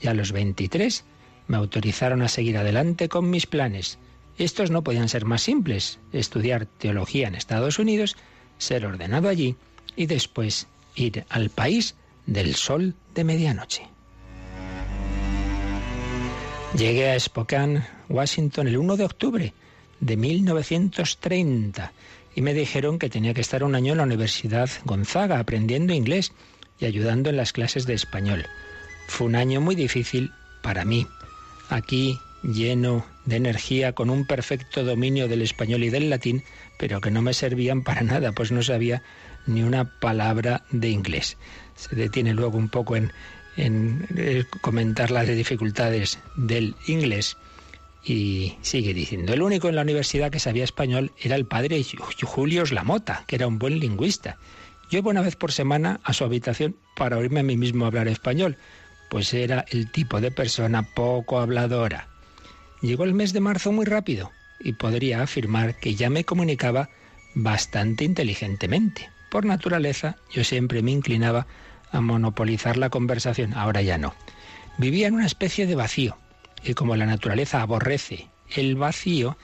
Y 0.00 0.08
a 0.08 0.14
los 0.14 0.32
23 0.32 1.04
me 1.46 1.56
autorizaron 1.56 2.22
a 2.22 2.28
seguir 2.28 2.56
adelante 2.56 3.08
con 3.08 3.30
mis 3.30 3.46
planes. 3.46 3.98
Estos 4.38 4.70
no 4.70 4.82
podían 4.82 5.08
ser 5.08 5.24
más 5.24 5.42
simples, 5.42 5.98
estudiar 6.12 6.66
teología 6.66 7.28
en 7.28 7.34
Estados 7.34 7.78
Unidos, 7.78 8.16
ser 8.58 8.86
ordenado 8.86 9.28
allí 9.28 9.56
y 9.96 10.06
después 10.06 10.66
ir 10.94 11.24
al 11.28 11.50
país 11.50 11.94
del 12.26 12.54
sol 12.54 12.94
de 13.14 13.24
medianoche. 13.24 13.82
Llegué 16.76 17.10
a 17.10 17.20
Spokane, 17.20 17.82
Washington, 18.08 18.68
el 18.68 18.78
1 18.78 18.96
de 18.96 19.04
octubre 19.04 19.52
de 20.00 20.16
1930 20.16 21.92
y 22.34 22.40
me 22.40 22.54
dijeron 22.54 22.98
que 22.98 23.10
tenía 23.10 23.34
que 23.34 23.42
estar 23.42 23.62
un 23.62 23.74
año 23.74 23.92
en 23.92 23.98
la 23.98 24.04
Universidad 24.04 24.70
Gonzaga 24.84 25.38
aprendiendo 25.38 25.92
inglés 25.92 26.32
y 26.80 26.86
ayudando 26.86 27.28
en 27.28 27.36
las 27.36 27.52
clases 27.52 27.84
de 27.86 27.92
español. 27.92 28.46
Fue 29.06 29.26
un 29.26 29.36
año 29.36 29.60
muy 29.60 29.74
difícil 29.74 30.32
para 30.62 30.86
mí 30.86 31.06
aquí 31.68 32.18
lleno 32.42 33.04
de 33.24 33.36
energía, 33.36 33.92
con 33.92 34.10
un 34.10 34.26
perfecto 34.26 34.84
dominio 34.84 35.28
del 35.28 35.42
español 35.42 35.84
y 35.84 35.90
del 35.90 36.10
latín, 36.10 36.42
pero 36.78 37.00
que 37.00 37.10
no 37.10 37.22
me 37.22 37.34
servían 37.34 37.82
para 37.82 38.02
nada, 38.02 38.32
pues 38.32 38.50
no 38.50 38.62
sabía 38.62 39.02
ni 39.46 39.62
una 39.62 39.98
palabra 40.00 40.64
de 40.70 40.88
inglés. 40.88 41.36
Se 41.76 41.94
detiene 41.94 42.34
luego 42.34 42.58
un 42.58 42.68
poco 42.68 42.96
en, 42.96 43.12
en 43.56 44.06
comentar 44.60 45.10
las 45.10 45.28
dificultades 45.28 46.18
del 46.36 46.74
inglés, 46.86 47.36
Y 48.04 48.56
sigue 48.62 48.94
diciendo, 48.94 49.32
el 49.32 49.42
único 49.42 49.68
en 49.68 49.76
la 49.76 49.82
universidad 49.82 50.32
que 50.32 50.40
sabía 50.40 50.64
español 50.64 51.12
era 51.18 51.36
el 51.36 51.46
padre 51.46 51.84
Julio 52.22 52.64
Lamota, 52.64 53.24
que 53.28 53.36
era 53.36 53.46
un 53.46 53.58
buen 53.58 53.78
lingüista. 53.78 54.38
Yo 54.90 54.98
iba 54.98 55.10
una 55.10 55.22
vez 55.22 55.36
por 55.36 55.52
semana 55.52 56.00
a 56.02 56.12
su 56.12 56.24
habitación 56.24 56.76
para 56.96 57.16
oírme 57.16 57.40
a 57.40 57.44
mí 57.44 57.56
mismo 57.56 57.86
hablar 57.86 58.08
español, 58.08 58.56
pues 59.12 59.34
era 59.34 59.66
el 59.68 59.90
tipo 59.90 60.22
de 60.22 60.30
persona 60.30 60.84
poco 60.94 61.38
habladora. 61.38 62.08
Llegó 62.80 63.04
el 63.04 63.12
mes 63.12 63.34
de 63.34 63.40
marzo 63.40 63.70
muy 63.70 63.84
rápido 63.84 64.32
y 64.58 64.72
podría 64.72 65.22
afirmar 65.22 65.78
que 65.78 65.94
ya 65.94 66.08
me 66.08 66.24
comunicaba 66.24 66.88
bastante 67.34 68.04
inteligentemente. 68.04 69.10
Por 69.30 69.44
naturaleza, 69.44 70.16
yo 70.30 70.44
siempre 70.44 70.80
me 70.80 70.92
inclinaba 70.92 71.46
a 71.90 72.00
monopolizar 72.00 72.78
la 72.78 72.88
conversación, 72.88 73.52
ahora 73.52 73.82
ya 73.82 73.98
no. 73.98 74.14
Vivía 74.78 75.08
en 75.08 75.14
una 75.16 75.26
especie 75.26 75.66
de 75.66 75.74
vacío, 75.74 76.16
y 76.64 76.72
como 76.72 76.96
la 76.96 77.04
naturaleza 77.04 77.60
aborrece 77.60 78.30
el 78.56 78.76
vacío, 78.76 79.36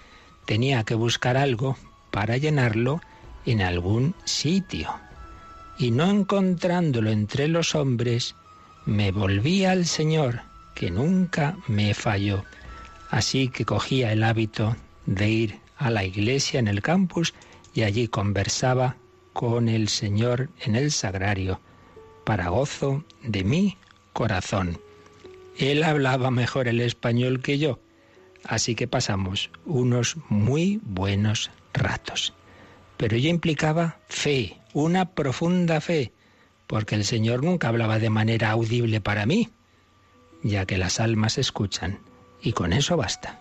tenía 0.47 0.83
que 0.85 0.95
buscar 0.95 1.37
algo 1.37 1.77
para 2.11 2.39
llenarlo 2.39 3.03
en 3.45 3.61
algún 3.61 4.15
sitio. 4.25 4.95
Y 5.79 5.91
no 5.91 6.09
encontrándolo 6.11 7.11
entre 7.11 7.49
los 7.49 7.75
hombres, 7.75 8.35
me 8.89 9.13
volví 9.13 9.67
al 9.67 9.85
Señor, 9.85 10.41
que 10.75 10.91
nunca 10.91 11.59
me 11.67 11.93
falló. 11.93 12.45
Así 13.11 13.49
que 13.49 13.67
cogía 13.67 14.13
el 14.13 14.25
hábito 14.25 14.77
de 15.05 15.29
ir 15.29 15.61
a 15.77 15.91
la 15.91 16.05
iglesia 16.05 16.59
en 16.59 16.69
el 16.69 16.81
campus 16.81 17.35
y 17.75 17.83
allí 17.83 18.09
conversaba 18.09 18.97
con 19.35 19.69
el 19.69 19.89
Señor 19.89 20.49
en 20.63 20.75
el 20.75 20.91
sagrario, 20.91 21.61
para 22.25 22.49
gozo 22.49 23.05
de 23.23 23.45
mi 23.45 23.77
corazón. 24.15 24.81
Él 25.59 25.83
hablaba 25.83 26.31
mejor 26.31 26.67
el 26.67 26.81
español 26.81 27.43
que 27.43 27.59
yo, 27.59 27.81
así 28.43 28.75
que 28.75 28.89
pasamos 28.89 29.51
unos 29.67 30.17
muy 30.31 30.81
buenos 30.83 31.51
ratos. 31.75 32.33
Pero 32.97 33.17
ello 33.17 33.29
implicaba 33.29 33.99
fe, 34.09 34.57
una 34.73 35.11
profunda 35.11 35.83
fe, 35.83 36.13
porque 36.69 36.95
el 36.95 37.05
Señor 37.05 37.43
nunca 37.43 37.67
hablaba 37.67 37.99
de 37.99 38.11
manera 38.11 38.53
audible 38.53 39.01
para 39.01 39.27
mí, 39.27 39.49
ya 40.45 40.67
que 40.67 40.79
las 40.79 41.01
almas 41.01 41.39
escuchan, 41.39 41.99
y 42.41 42.53
con 42.53 42.73
eso 42.73 42.97
basta. 42.97 43.41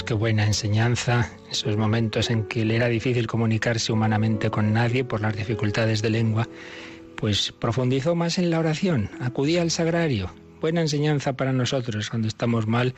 qué 0.00 0.14
buena 0.14 0.46
enseñanza, 0.46 1.30
esos 1.50 1.76
momentos 1.76 2.30
en 2.30 2.44
que 2.44 2.64
le 2.64 2.76
era 2.76 2.88
difícil 2.88 3.26
comunicarse 3.26 3.92
humanamente 3.92 4.48
con 4.48 4.72
nadie 4.72 5.04
por 5.04 5.20
las 5.20 5.36
dificultades 5.36 6.00
de 6.00 6.10
lengua, 6.10 6.48
pues 7.22 7.52
profundizó 7.52 8.16
más 8.16 8.36
en 8.38 8.50
la 8.50 8.58
oración, 8.58 9.08
acudía 9.20 9.62
al 9.62 9.70
sagrario. 9.70 10.34
Buena 10.60 10.80
enseñanza 10.80 11.34
para 11.34 11.52
nosotros 11.52 12.10
cuando 12.10 12.26
estamos 12.26 12.66
mal, 12.66 12.96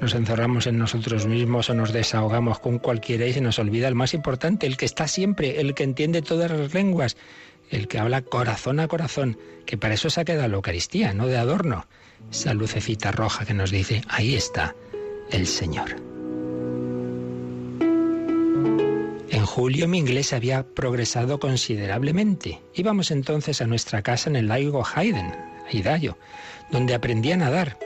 nos 0.00 0.14
encerramos 0.14 0.68
en 0.68 0.78
nosotros 0.78 1.26
mismos 1.26 1.68
o 1.68 1.74
nos 1.74 1.92
desahogamos 1.92 2.60
con 2.60 2.78
cualquiera 2.78 3.26
y 3.26 3.32
se 3.32 3.40
nos 3.40 3.58
olvida 3.58 3.88
el 3.88 3.96
más 3.96 4.14
importante, 4.14 4.68
el 4.68 4.76
que 4.76 4.84
está 4.84 5.08
siempre, 5.08 5.60
el 5.60 5.74
que 5.74 5.82
entiende 5.82 6.22
todas 6.22 6.48
las 6.48 6.74
lenguas, 6.74 7.16
el 7.68 7.88
que 7.88 7.98
habla 7.98 8.22
corazón 8.22 8.78
a 8.78 8.86
corazón, 8.86 9.36
que 9.66 9.76
para 9.76 9.94
eso 9.94 10.10
se 10.10 10.20
ha 10.20 10.24
quedado 10.24 10.46
la 10.46 10.54
Eucaristía, 10.54 11.12
no 11.12 11.26
de 11.26 11.36
adorno. 11.36 11.88
Esa 12.30 12.54
lucecita 12.54 13.10
roja 13.10 13.46
que 13.46 13.54
nos 13.54 13.72
dice, 13.72 14.00
ahí 14.06 14.36
está 14.36 14.76
el 15.32 15.48
Señor. 15.48 16.05
Julio 19.46 19.88
mi 19.88 19.98
inglés 19.98 20.32
había 20.32 20.66
progresado 20.66 21.40
considerablemente. 21.40 22.60
Íbamos 22.74 23.10
entonces 23.10 23.62
a 23.62 23.66
nuestra 23.66 24.02
casa 24.02 24.28
en 24.28 24.36
el 24.36 24.48
lago 24.48 24.84
Hayden, 24.94 25.32
Idaho, 25.72 26.18
donde 26.70 26.94
aprendí 26.94 27.32
a 27.32 27.36
nadar. 27.36 27.78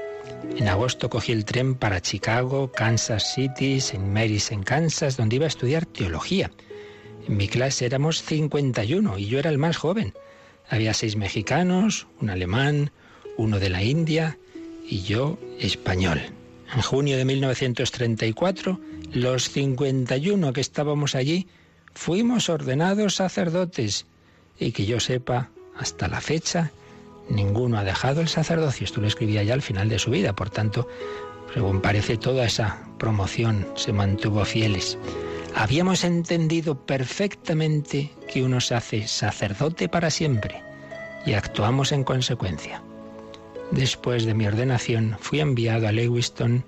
En 0.56 0.68
agosto 0.68 1.10
cogí 1.10 1.32
el 1.32 1.44
tren 1.44 1.74
para 1.74 2.00
Chicago, 2.00 2.72
Kansas 2.72 3.34
City, 3.34 3.76
St. 3.76 3.98
Mary's 3.98 4.50
en 4.50 4.62
Kansas, 4.62 5.16
donde 5.16 5.36
iba 5.36 5.44
a 5.44 5.48
estudiar 5.48 5.86
teología. 5.86 6.50
En 7.26 7.36
mi 7.36 7.48
clase 7.48 7.86
éramos 7.86 8.22
51 8.22 9.18
y 9.18 9.26
yo 9.26 9.38
era 9.38 9.50
el 9.50 9.58
más 9.58 9.76
joven. 9.76 10.14
Había 10.68 10.94
seis 10.94 11.16
mexicanos, 11.16 12.06
un 12.20 12.30
alemán, 12.30 12.92
uno 13.36 13.58
de 13.58 13.70
la 13.70 13.82
India 13.82 14.38
y 14.88 15.02
yo 15.02 15.38
español. 15.58 16.20
En 16.74 16.82
junio 16.82 17.16
de 17.16 17.24
1934, 17.24 18.80
los 19.12 19.50
51 19.50 20.52
que 20.52 20.60
estábamos 20.60 21.14
allí 21.14 21.48
fuimos 21.94 22.48
ordenados 22.48 23.16
sacerdotes 23.16 24.06
y 24.58 24.72
que 24.72 24.86
yo 24.86 25.00
sepa, 25.00 25.50
hasta 25.76 26.06
la 26.06 26.20
fecha, 26.20 26.70
ninguno 27.28 27.78
ha 27.78 27.84
dejado 27.84 28.20
el 28.20 28.28
sacerdocio. 28.28 28.84
Esto 28.84 29.00
lo 29.00 29.08
escribía 29.08 29.42
ya 29.42 29.54
al 29.54 29.62
final 29.62 29.88
de 29.88 29.98
su 29.98 30.10
vida, 30.10 30.34
por 30.34 30.50
tanto, 30.50 30.86
según 31.54 31.80
parece, 31.80 32.16
toda 32.16 32.44
esa 32.44 32.78
promoción 32.98 33.66
se 33.74 33.92
mantuvo 33.92 34.44
fieles. 34.44 34.98
Habíamos 35.54 36.04
entendido 36.04 36.86
perfectamente 36.86 38.12
que 38.32 38.44
uno 38.44 38.60
se 38.60 38.76
hace 38.76 39.08
sacerdote 39.08 39.88
para 39.88 40.10
siempre 40.10 40.62
y 41.26 41.32
actuamos 41.32 41.90
en 41.90 42.04
consecuencia. 42.04 42.82
Después 43.70 44.24
de 44.24 44.34
mi 44.34 44.46
ordenación 44.46 45.16
fui 45.20 45.40
enviado 45.40 45.86
a 45.86 45.92
Lewiston 45.92 46.64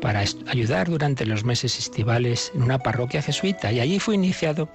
para 0.00 0.20
ayudar 0.46 0.90
durante 0.90 1.26
los 1.26 1.44
meses 1.44 1.78
estivales 1.78 2.52
en 2.54 2.62
una 2.62 2.78
parroquia 2.78 3.22
jesuita 3.22 3.72
y 3.72 3.80
allí 3.80 3.98
fui 3.98 4.14
iniciado 4.14 4.68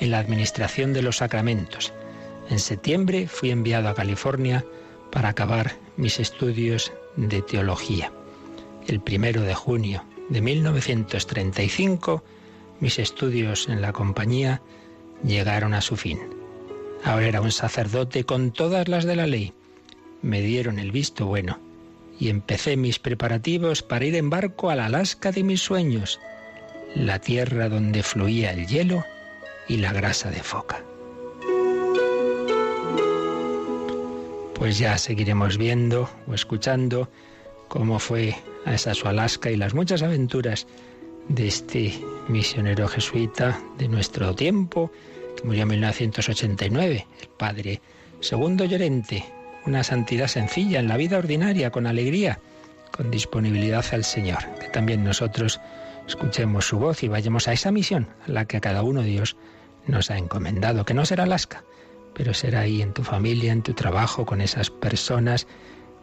en 0.00 0.10
la 0.10 0.18
administración 0.18 0.92
de 0.92 1.02
los 1.02 1.18
sacramentos. 1.18 1.92
En 2.50 2.58
septiembre 2.58 3.28
fui 3.28 3.50
enviado 3.50 3.88
a 3.88 3.94
California 3.94 4.64
para 5.10 5.30
acabar 5.30 5.76
mis 5.96 6.20
estudios 6.20 6.92
de 7.16 7.40
teología. 7.42 8.12
El 8.86 9.00
primero 9.00 9.42
de 9.42 9.54
junio 9.54 10.04
de 10.28 10.40
1935 10.40 12.22
mis 12.80 12.98
estudios 12.98 13.68
en 13.68 13.80
la 13.80 13.92
compañía 13.92 14.60
llegaron 15.24 15.72
a 15.72 15.80
su 15.80 15.96
fin. 15.96 16.20
Ahora 17.04 17.26
era 17.26 17.40
un 17.40 17.52
sacerdote 17.52 18.24
con 18.24 18.52
todas 18.52 18.88
las 18.88 19.04
de 19.04 19.16
la 19.16 19.26
ley. 19.26 19.54
Me 20.26 20.42
dieron 20.42 20.80
el 20.80 20.90
visto 20.90 21.24
bueno 21.24 21.60
y 22.18 22.30
empecé 22.30 22.76
mis 22.76 22.98
preparativos 22.98 23.84
para 23.84 24.06
ir 24.06 24.16
en 24.16 24.28
barco 24.28 24.70
al 24.70 24.80
Alaska 24.80 25.30
de 25.30 25.44
mis 25.44 25.62
sueños, 25.62 26.18
la 26.96 27.20
tierra 27.20 27.68
donde 27.68 28.02
fluía 28.02 28.50
el 28.50 28.66
hielo 28.66 29.04
y 29.68 29.76
la 29.76 29.92
grasa 29.92 30.28
de 30.32 30.42
foca. 30.42 30.82
Pues 34.54 34.80
ya 34.80 34.98
seguiremos 34.98 35.58
viendo 35.58 36.10
o 36.26 36.34
escuchando 36.34 37.08
cómo 37.68 38.00
fue 38.00 38.34
a 38.64 38.74
esa 38.74 38.94
su 38.94 39.06
Alaska 39.06 39.52
y 39.52 39.56
las 39.56 39.74
muchas 39.74 40.02
aventuras 40.02 40.66
de 41.28 41.46
este 41.46 41.94
misionero 42.26 42.88
jesuita 42.88 43.62
de 43.78 43.86
nuestro 43.86 44.34
tiempo, 44.34 44.90
que 45.36 45.44
murió 45.44 45.62
en 45.62 45.68
1989, 45.68 47.06
el 47.20 47.28
padre 47.28 47.80
Segundo 48.18 48.64
Llorente, 48.64 49.24
una 49.66 49.84
santidad 49.84 50.28
sencilla 50.28 50.80
en 50.80 50.88
la 50.88 50.96
vida 50.96 51.18
ordinaria, 51.18 51.70
con 51.70 51.86
alegría, 51.86 52.38
con 52.96 53.10
disponibilidad 53.10 53.84
al 53.92 54.04
Señor. 54.04 54.38
Que 54.60 54.68
también 54.68 55.04
nosotros 55.04 55.60
escuchemos 56.06 56.66
su 56.66 56.78
voz 56.78 57.02
y 57.02 57.08
vayamos 57.08 57.48
a 57.48 57.52
esa 57.52 57.72
misión 57.72 58.08
a 58.26 58.30
la 58.30 58.44
que 58.44 58.56
a 58.56 58.60
cada 58.60 58.82
uno 58.82 59.02
Dios 59.02 59.36
nos 59.86 60.10
ha 60.10 60.18
encomendado, 60.18 60.84
que 60.84 60.94
no 60.94 61.04
será 61.04 61.24
Alaska, 61.24 61.64
pero 62.14 62.34
será 62.34 62.60
ahí 62.60 62.82
en 62.82 62.92
tu 62.92 63.02
familia, 63.02 63.52
en 63.52 63.62
tu 63.62 63.74
trabajo, 63.74 64.24
con 64.24 64.40
esas 64.40 64.70
personas, 64.70 65.46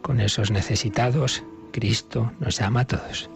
con 0.02 0.20
esos 0.20 0.50
necesitados. 0.50 1.42
Cristo 1.72 2.32
nos 2.38 2.60
ama 2.60 2.80
a 2.80 2.86
todos. 2.86 3.28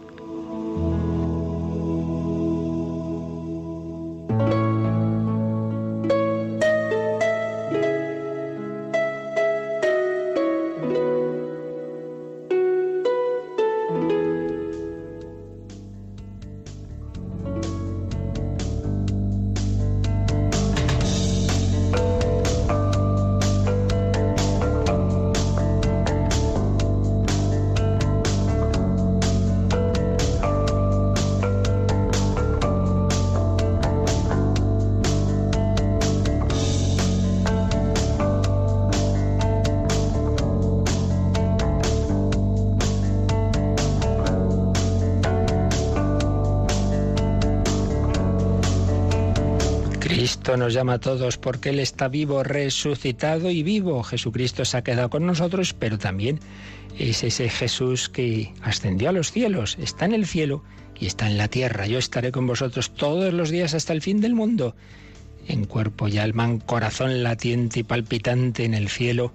Nos 50.69 50.75
llama 50.75 50.93
a 50.93 50.99
todos 50.99 51.39
porque 51.39 51.69
Él 51.69 51.79
está 51.79 52.09
vivo, 52.09 52.43
resucitado 52.43 53.49
y 53.49 53.63
vivo. 53.63 54.03
Jesucristo 54.03 54.65
se 54.65 54.77
ha 54.77 54.83
quedado 54.83 55.09
con 55.09 55.25
nosotros, 55.25 55.73
pero 55.73 55.97
también 55.97 56.39
es 56.95 57.23
ese 57.23 57.49
Jesús 57.49 58.07
que 58.07 58.53
ascendió 58.61 59.09
a 59.09 59.11
los 59.11 59.31
cielos, 59.31 59.79
está 59.81 60.05
en 60.05 60.13
el 60.13 60.27
cielo 60.27 60.63
y 60.99 61.07
está 61.07 61.25
en 61.25 61.39
la 61.39 61.47
tierra. 61.47 61.87
Yo 61.87 61.97
estaré 61.97 62.31
con 62.31 62.45
vosotros 62.45 62.93
todos 62.93 63.33
los 63.33 63.49
días 63.49 63.73
hasta 63.73 63.93
el 63.93 64.03
fin 64.03 64.21
del 64.21 64.35
mundo, 64.35 64.75
en 65.47 65.65
cuerpo 65.65 66.07
y 66.07 66.19
alma, 66.19 66.45
en 66.45 66.59
corazón 66.59 67.23
latiente 67.23 67.79
y 67.79 67.83
palpitante 67.83 68.63
en 68.63 68.75
el 68.75 68.89
cielo 68.89 69.33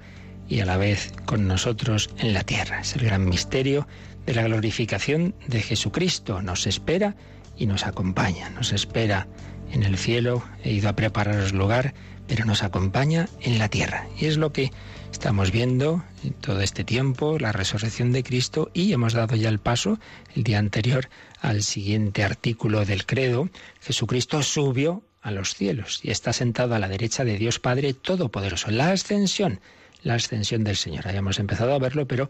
y 0.48 0.60
a 0.60 0.66
la 0.66 0.76
vez 0.76 1.12
con 1.26 1.48
nosotros 1.48 2.10
en 2.18 2.32
la 2.32 2.44
tierra. 2.44 2.78
Es 2.78 2.94
el 2.94 3.06
gran 3.06 3.28
misterio 3.28 3.88
de 4.24 4.34
la 4.34 4.44
glorificación 4.44 5.34
de 5.48 5.60
Jesucristo. 5.60 6.42
Nos 6.42 6.68
espera 6.68 7.16
y 7.56 7.66
nos 7.66 7.86
acompaña. 7.86 8.50
Nos 8.50 8.72
espera 8.72 9.26
en 9.72 9.82
el 9.82 9.98
cielo, 9.98 10.42
he 10.62 10.72
ido 10.72 10.88
a 10.88 10.96
prepararos 10.96 11.52
lugar, 11.52 11.94
pero 12.26 12.44
nos 12.44 12.62
acompaña 12.62 13.28
en 13.40 13.58
la 13.58 13.68
tierra. 13.68 14.06
Y 14.18 14.26
es 14.26 14.36
lo 14.36 14.52
que 14.52 14.70
estamos 15.12 15.50
viendo 15.50 16.02
en 16.22 16.32
todo 16.32 16.60
este 16.60 16.84
tiempo, 16.84 17.38
la 17.38 17.52
resurrección 17.52 18.12
de 18.12 18.22
Cristo, 18.22 18.70
y 18.74 18.92
hemos 18.92 19.12
dado 19.12 19.36
ya 19.36 19.48
el 19.48 19.58
paso 19.58 19.98
el 20.34 20.42
día 20.42 20.58
anterior 20.58 21.08
al 21.40 21.62
siguiente 21.62 22.24
artículo 22.24 22.84
del 22.84 23.06
credo. 23.06 23.48
Jesucristo 23.80 24.42
subió 24.42 25.02
a 25.20 25.30
los 25.30 25.54
cielos 25.54 26.00
y 26.02 26.10
está 26.10 26.32
sentado 26.32 26.74
a 26.74 26.78
la 26.78 26.88
derecha 26.88 27.24
de 27.24 27.38
Dios 27.38 27.58
Padre 27.58 27.94
Todopoderoso. 27.94 28.70
La 28.70 28.90
ascensión, 28.90 29.60
la 30.02 30.14
ascensión 30.14 30.64
del 30.64 30.76
Señor. 30.76 31.08
Habíamos 31.08 31.38
empezado 31.38 31.74
a 31.74 31.78
verlo, 31.78 32.06
pero 32.06 32.28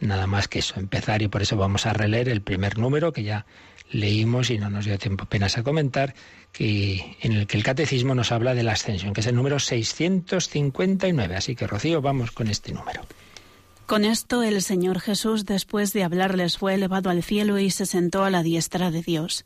nada 0.00 0.26
más 0.26 0.48
que 0.48 0.58
eso, 0.58 0.78
empezar 0.78 1.22
y 1.22 1.28
por 1.28 1.42
eso 1.42 1.56
vamos 1.56 1.86
a 1.86 1.92
releer 1.92 2.28
el 2.28 2.42
primer 2.42 2.78
número 2.78 3.12
que 3.12 3.22
ya 3.22 3.46
leímos 3.90 4.50
y 4.50 4.58
no 4.58 4.70
nos 4.70 4.84
dio 4.84 4.98
tiempo 4.98 5.24
apenas 5.24 5.58
a 5.58 5.62
comentar, 5.62 6.14
que, 6.52 7.16
en 7.20 7.32
el 7.32 7.46
que 7.46 7.56
el 7.56 7.64
catecismo 7.64 8.14
nos 8.14 8.32
habla 8.32 8.54
de 8.54 8.62
la 8.62 8.72
ascensión, 8.72 9.12
que 9.12 9.20
es 9.20 9.26
el 9.26 9.34
número 9.34 9.58
659. 9.58 11.36
Así 11.36 11.54
que, 11.54 11.66
Rocío, 11.66 12.00
vamos 12.00 12.30
con 12.30 12.48
este 12.48 12.72
número. 12.72 13.02
Con 13.86 14.04
esto 14.04 14.42
el 14.42 14.62
Señor 14.62 15.00
Jesús, 15.00 15.44
después 15.44 15.92
de 15.92 16.04
hablarles, 16.04 16.56
fue 16.56 16.74
elevado 16.74 17.10
al 17.10 17.22
cielo 17.22 17.58
y 17.58 17.70
se 17.70 17.86
sentó 17.86 18.24
a 18.24 18.30
la 18.30 18.42
diestra 18.42 18.90
de 18.90 19.02
Dios. 19.02 19.44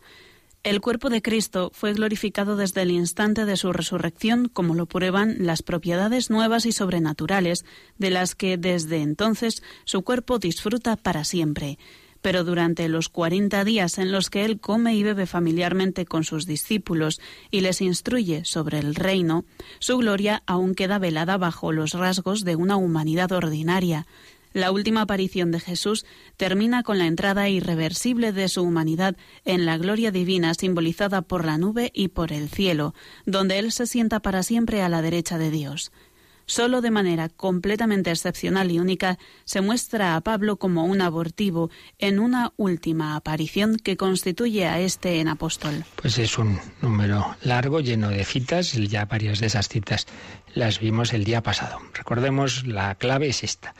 El 0.64 0.80
cuerpo 0.80 1.08
de 1.08 1.22
Cristo 1.22 1.70
fue 1.72 1.92
glorificado 1.92 2.56
desde 2.56 2.82
el 2.82 2.90
instante 2.90 3.44
de 3.44 3.56
su 3.56 3.72
resurrección, 3.72 4.48
como 4.48 4.74
lo 4.74 4.86
prueban 4.86 5.36
las 5.38 5.62
propiedades 5.62 6.30
nuevas 6.30 6.66
y 6.66 6.72
sobrenaturales, 6.72 7.64
de 7.96 8.10
las 8.10 8.34
que 8.34 8.58
desde 8.58 9.02
entonces 9.02 9.62
su 9.84 10.02
cuerpo 10.02 10.38
disfruta 10.38 10.96
para 10.96 11.24
siempre 11.24 11.78
pero 12.22 12.44
durante 12.44 12.88
los 12.88 13.08
cuarenta 13.08 13.64
días 13.64 13.98
en 13.98 14.12
los 14.12 14.30
que 14.30 14.44
él 14.44 14.60
come 14.60 14.94
y 14.94 15.02
bebe 15.02 15.26
familiarmente 15.26 16.04
con 16.04 16.24
sus 16.24 16.46
discípulos 16.46 17.20
y 17.50 17.60
les 17.60 17.80
instruye 17.80 18.44
sobre 18.44 18.78
el 18.78 18.94
reino, 18.94 19.44
su 19.78 19.98
gloria 19.98 20.42
aún 20.46 20.74
queda 20.74 20.98
velada 20.98 21.36
bajo 21.36 21.72
los 21.72 21.92
rasgos 21.92 22.44
de 22.44 22.56
una 22.56 22.76
humanidad 22.76 23.32
ordinaria. 23.32 24.06
La 24.54 24.72
última 24.72 25.02
aparición 25.02 25.50
de 25.50 25.60
Jesús 25.60 26.06
termina 26.36 26.82
con 26.82 26.98
la 26.98 27.06
entrada 27.06 27.48
irreversible 27.48 28.32
de 28.32 28.48
su 28.48 28.62
humanidad 28.62 29.14
en 29.44 29.66
la 29.66 29.76
gloria 29.76 30.10
divina 30.10 30.54
simbolizada 30.54 31.22
por 31.22 31.44
la 31.44 31.58
nube 31.58 31.90
y 31.94 32.08
por 32.08 32.32
el 32.32 32.48
cielo, 32.48 32.94
donde 33.26 33.58
Él 33.58 33.72
se 33.72 33.86
sienta 33.86 34.20
para 34.20 34.42
siempre 34.42 34.80
a 34.82 34.88
la 34.88 35.02
derecha 35.02 35.36
de 35.36 35.50
Dios. 35.50 35.92
Solo 36.48 36.80
de 36.80 36.90
manera 36.90 37.28
completamente 37.28 38.10
excepcional 38.10 38.70
y 38.70 38.78
única 38.78 39.18
se 39.44 39.60
muestra 39.60 40.16
a 40.16 40.20
Pablo 40.22 40.56
como 40.56 40.86
un 40.86 41.02
abortivo 41.02 41.70
en 41.98 42.18
una 42.18 42.54
última 42.56 43.16
aparición 43.16 43.76
que 43.76 43.98
constituye 43.98 44.64
a 44.64 44.80
este 44.80 45.20
en 45.20 45.28
apóstol. 45.28 45.84
Pues 45.96 46.16
es 46.16 46.38
un 46.38 46.58
número 46.80 47.36
largo, 47.42 47.80
lleno 47.80 48.08
de 48.08 48.24
citas, 48.24 48.72
ya 48.72 49.04
varias 49.04 49.40
de 49.40 49.46
esas 49.48 49.68
citas 49.68 50.06
las 50.54 50.80
vimos 50.80 51.12
el 51.12 51.24
día 51.24 51.42
pasado. 51.42 51.80
Recordemos, 51.92 52.66
la 52.66 52.94
clave 52.94 53.28
es 53.28 53.44
esta. 53.44 53.74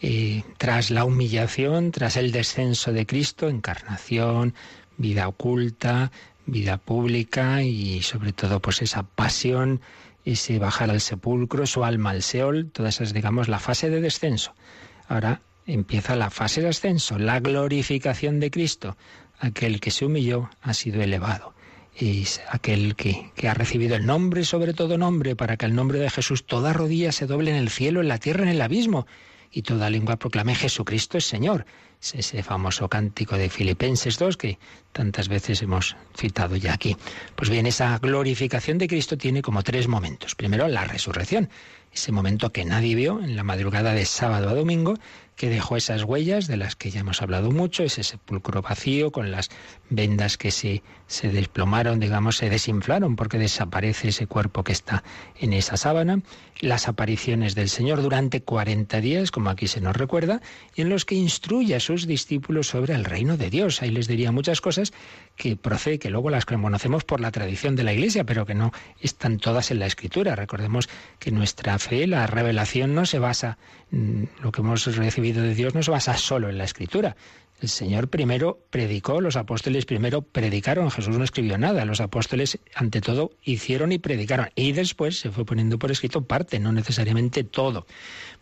Eh, 0.00 0.44
tras 0.56 0.90
la 0.90 1.04
humillación, 1.04 1.90
tras 1.90 2.16
el 2.16 2.32
descenso 2.32 2.94
de 2.94 3.04
Cristo, 3.04 3.50
encarnación, 3.50 4.54
vida 4.96 5.28
oculta, 5.28 6.10
vida 6.46 6.78
pública 6.78 7.62
y 7.62 8.00
sobre 8.00 8.32
todo 8.32 8.60
pues 8.60 8.80
esa 8.80 9.02
pasión 9.02 9.82
ese 10.24 10.58
bajar 10.58 10.90
al 10.90 11.00
sepulcro, 11.00 11.66
su 11.66 11.84
alma 11.84 12.10
al 12.10 12.22
Seol, 12.22 12.70
todas 12.70 12.96
esas, 12.96 13.12
digamos, 13.12 13.48
la 13.48 13.58
fase 13.58 13.90
de 13.90 14.00
descenso. 14.00 14.54
Ahora 15.08 15.42
empieza 15.66 16.16
la 16.16 16.30
fase 16.30 16.60
de 16.62 16.68
ascenso, 16.68 17.18
la 17.18 17.40
glorificación 17.40 18.40
de 18.40 18.50
Cristo. 18.50 18.96
Aquel 19.38 19.80
que 19.80 19.90
se 19.90 20.04
humilló 20.06 20.50
ha 20.62 20.74
sido 20.74 21.02
elevado. 21.02 21.54
Es 21.96 22.40
aquel 22.48 22.96
que, 22.96 23.30
que 23.36 23.48
ha 23.48 23.54
recibido 23.54 23.94
el 23.94 24.06
nombre 24.06 24.44
sobre 24.44 24.74
todo 24.74 24.98
nombre, 24.98 25.36
para 25.36 25.56
que 25.56 25.66
al 25.66 25.74
nombre 25.74 25.98
de 25.98 26.10
Jesús 26.10 26.44
toda 26.44 26.72
rodilla 26.72 27.12
se 27.12 27.26
doble 27.26 27.50
en 27.50 27.56
el 27.56 27.68
cielo, 27.68 28.00
en 28.00 28.08
la 28.08 28.18
tierra, 28.18 28.42
en 28.42 28.48
el 28.48 28.62
abismo, 28.62 29.06
y 29.52 29.62
toda 29.62 29.90
lengua 29.90 30.16
proclame 30.16 30.54
Jesucristo 30.56 31.18
es 31.18 31.26
Señor 31.26 31.66
ese 32.12 32.42
famoso 32.42 32.88
cántico 32.88 33.38
de 33.38 33.48
Filipenses 33.48 34.18
2 34.18 34.36
que 34.36 34.58
tantas 34.92 35.28
veces 35.28 35.62
hemos 35.62 35.96
citado 36.16 36.56
ya 36.56 36.74
aquí. 36.74 36.96
Pues 37.34 37.48
bien, 37.48 37.66
esa 37.66 37.98
glorificación 37.98 38.78
de 38.78 38.88
Cristo 38.88 39.16
tiene 39.16 39.40
como 39.40 39.62
tres 39.62 39.88
momentos. 39.88 40.34
Primero, 40.34 40.68
la 40.68 40.84
resurrección, 40.84 41.48
ese 41.92 42.12
momento 42.12 42.52
que 42.52 42.64
nadie 42.64 42.94
vio 42.94 43.22
en 43.22 43.36
la 43.36 43.44
madrugada 43.44 43.92
de 43.94 44.04
sábado 44.04 44.48
a 44.50 44.54
domingo, 44.54 44.94
que 45.36 45.48
dejó 45.48 45.76
esas 45.76 46.04
huellas 46.04 46.46
de 46.46 46.56
las 46.56 46.76
que 46.76 46.90
ya 46.90 47.00
hemos 47.00 47.22
hablado 47.22 47.50
mucho, 47.50 47.82
ese 47.82 48.02
sepulcro 48.02 48.62
vacío 48.62 49.10
con 49.10 49.30
las 49.30 49.50
vendas 49.90 50.36
que 50.36 50.50
se, 50.50 50.82
se 51.06 51.28
desplomaron, 51.28 51.98
digamos, 52.00 52.36
se 52.36 52.50
desinflaron 52.50 53.16
porque 53.16 53.38
desaparece 53.38 54.08
ese 54.08 54.26
cuerpo 54.26 54.62
que 54.62 54.72
está 54.72 55.02
en 55.38 55.52
esa 55.52 55.76
sábana, 55.76 56.22
las 56.60 56.88
apariciones 56.88 57.54
del 57.54 57.68
Señor 57.68 58.02
durante 58.02 58.42
40 58.42 59.00
días, 59.00 59.30
como 59.30 59.50
aquí 59.50 59.66
se 59.66 59.80
nos 59.80 59.96
recuerda, 59.96 60.40
y 60.74 60.82
en 60.82 60.88
los 60.88 61.04
que 61.04 61.14
instruye 61.14 61.74
a 61.74 61.80
sus 61.80 61.93
discípulos 62.06 62.66
sobre 62.66 62.94
el 62.94 63.04
reino 63.04 63.36
de 63.36 63.50
Dios. 63.50 63.80
Ahí 63.80 63.90
les 63.90 64.08
diría 64.08 64.32
muchas 64.32 64.60
cosas 64.60 64.92
que 65.36 65.56
procede, 65.56 65.98
que 65.98 66.10
luego 66.10 66.30
las 66.30 66.44
conocemos 66.44 67.04
por 67.04 67.20
la 67.20 67.30
tradición 67.30 67.76
de 67.76 67.84
la 67.84 67.92
Iglesia, 67.92 68.24
pero 68.24 68.44
que 68.44 68.54
no 68.54 68.72
están 69.00 69.38
todas 69.38 69.70
en 69.70 69.78
la 69.78 69.86
Escritura. 69.86 70.36
Recordemos 70.36 70.88
que 71.18 71.30
nuestra 71.30 71.78
fe, 71.78 72.06
la 72.06 72.26
revelación, 72.26 72.94
no 72.94 73.06
se 73.06 73.18
basa, 73.18 73.58
mm, 73.90 74.24
lo 74.42 74.52
que 74.52 74.60
hemos 74.60 74.84
recibido 74.96 75.42
de 75.42 75.54
Dios 75.54 75.74
no 75.74 75.82
se 75.82 75.90
basa 75.90 76.16
solo 76.16 76.48
en 76.48 76.58
la 76.58 76.64
Escritura. 76.64 77.16
El 77.60 77.68
Señor 77.68 78.08
primero 78.08 78.58
predicó, 78.70 79.20
los 79.20 79.36
apóstoles 79.36 79.86
primero 79.86 80.22
predicaron, 80.22 80.90
Jesús 80.90 81.16
no 81.16 81.24
escribió 81.24 81.56
nada, 81.56 81.84
los 81.84 82.00
apóstoles 82.00 82.58
ante 82.74 83.00
todo 83.00 83.30
hicieron 83.42 83.92
y 83.92 83.98
predicaron, 83.98 84.50
y 84.56 84.72
después 84.72 85.20
se 85.20 85.30
fue 85.30 85.46
poniendo 85.46 85.78
por 85.78 85.90
escrito 85.90 86.26
parte, 86.26 86.58
no 86.58 86.72
necesariamente 86.72 87.44
todo. 87.44 87.86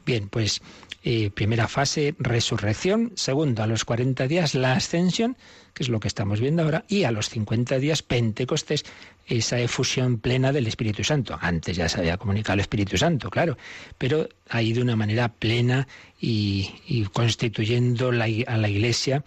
Bien, 0.05 0.29
pues 0.29 0.61
eh, 1.05 1.31
primera 1.31 1.69
fase, 1.69 2.15
resurrección. 2.19 3.13
Segundo, 3.17 3.63
a 3.63 3.67
los 3.67 3.85
40 3.85 4.27
días, 4.29 4.55
la 4.55 4.75
ascensión, 4.75 5.37
que 5.75 5.83
es 5.83 5.89
lo 5.89 6.01
que 6.01 6.09
estamos 6.09 6.41
viendo 6.41 6.63
ahora. 6.63 6.85
Y 6.89 7.05
a 7.05 7.11
los 7.11 7.29
50 7.29 7.79
días, 7.79 8.03
Pentecostés, 8.03 8.85
esa 9.27 9.59
efusión 9.61 10.19
plena 10.19 10.53
del 10.53 10.67
Espíritu 10.67 11.03
Santo. 11.05 11.39
Antes 11.41 11.77
ya 11.77 11.89
se 11.89 12.01
había 12.01 12.17
comunicado 12.17 12.55
el 12.55 12.61
Espíritu 12.61 12.97
Santo, 12.97 13.31
claro, 13.31 13.57
pero 13.99 14.29
ahí 14.49 14.73
de 14.73 14.83
una 14.83 14.97
manera 14.97 15.29
plena 15.29 15.89
y, 16.21 17.05
constituyendo 17.13 18.11
a 18.11 18.57
la 18.57 18.69
Iglesia 18.69 19.25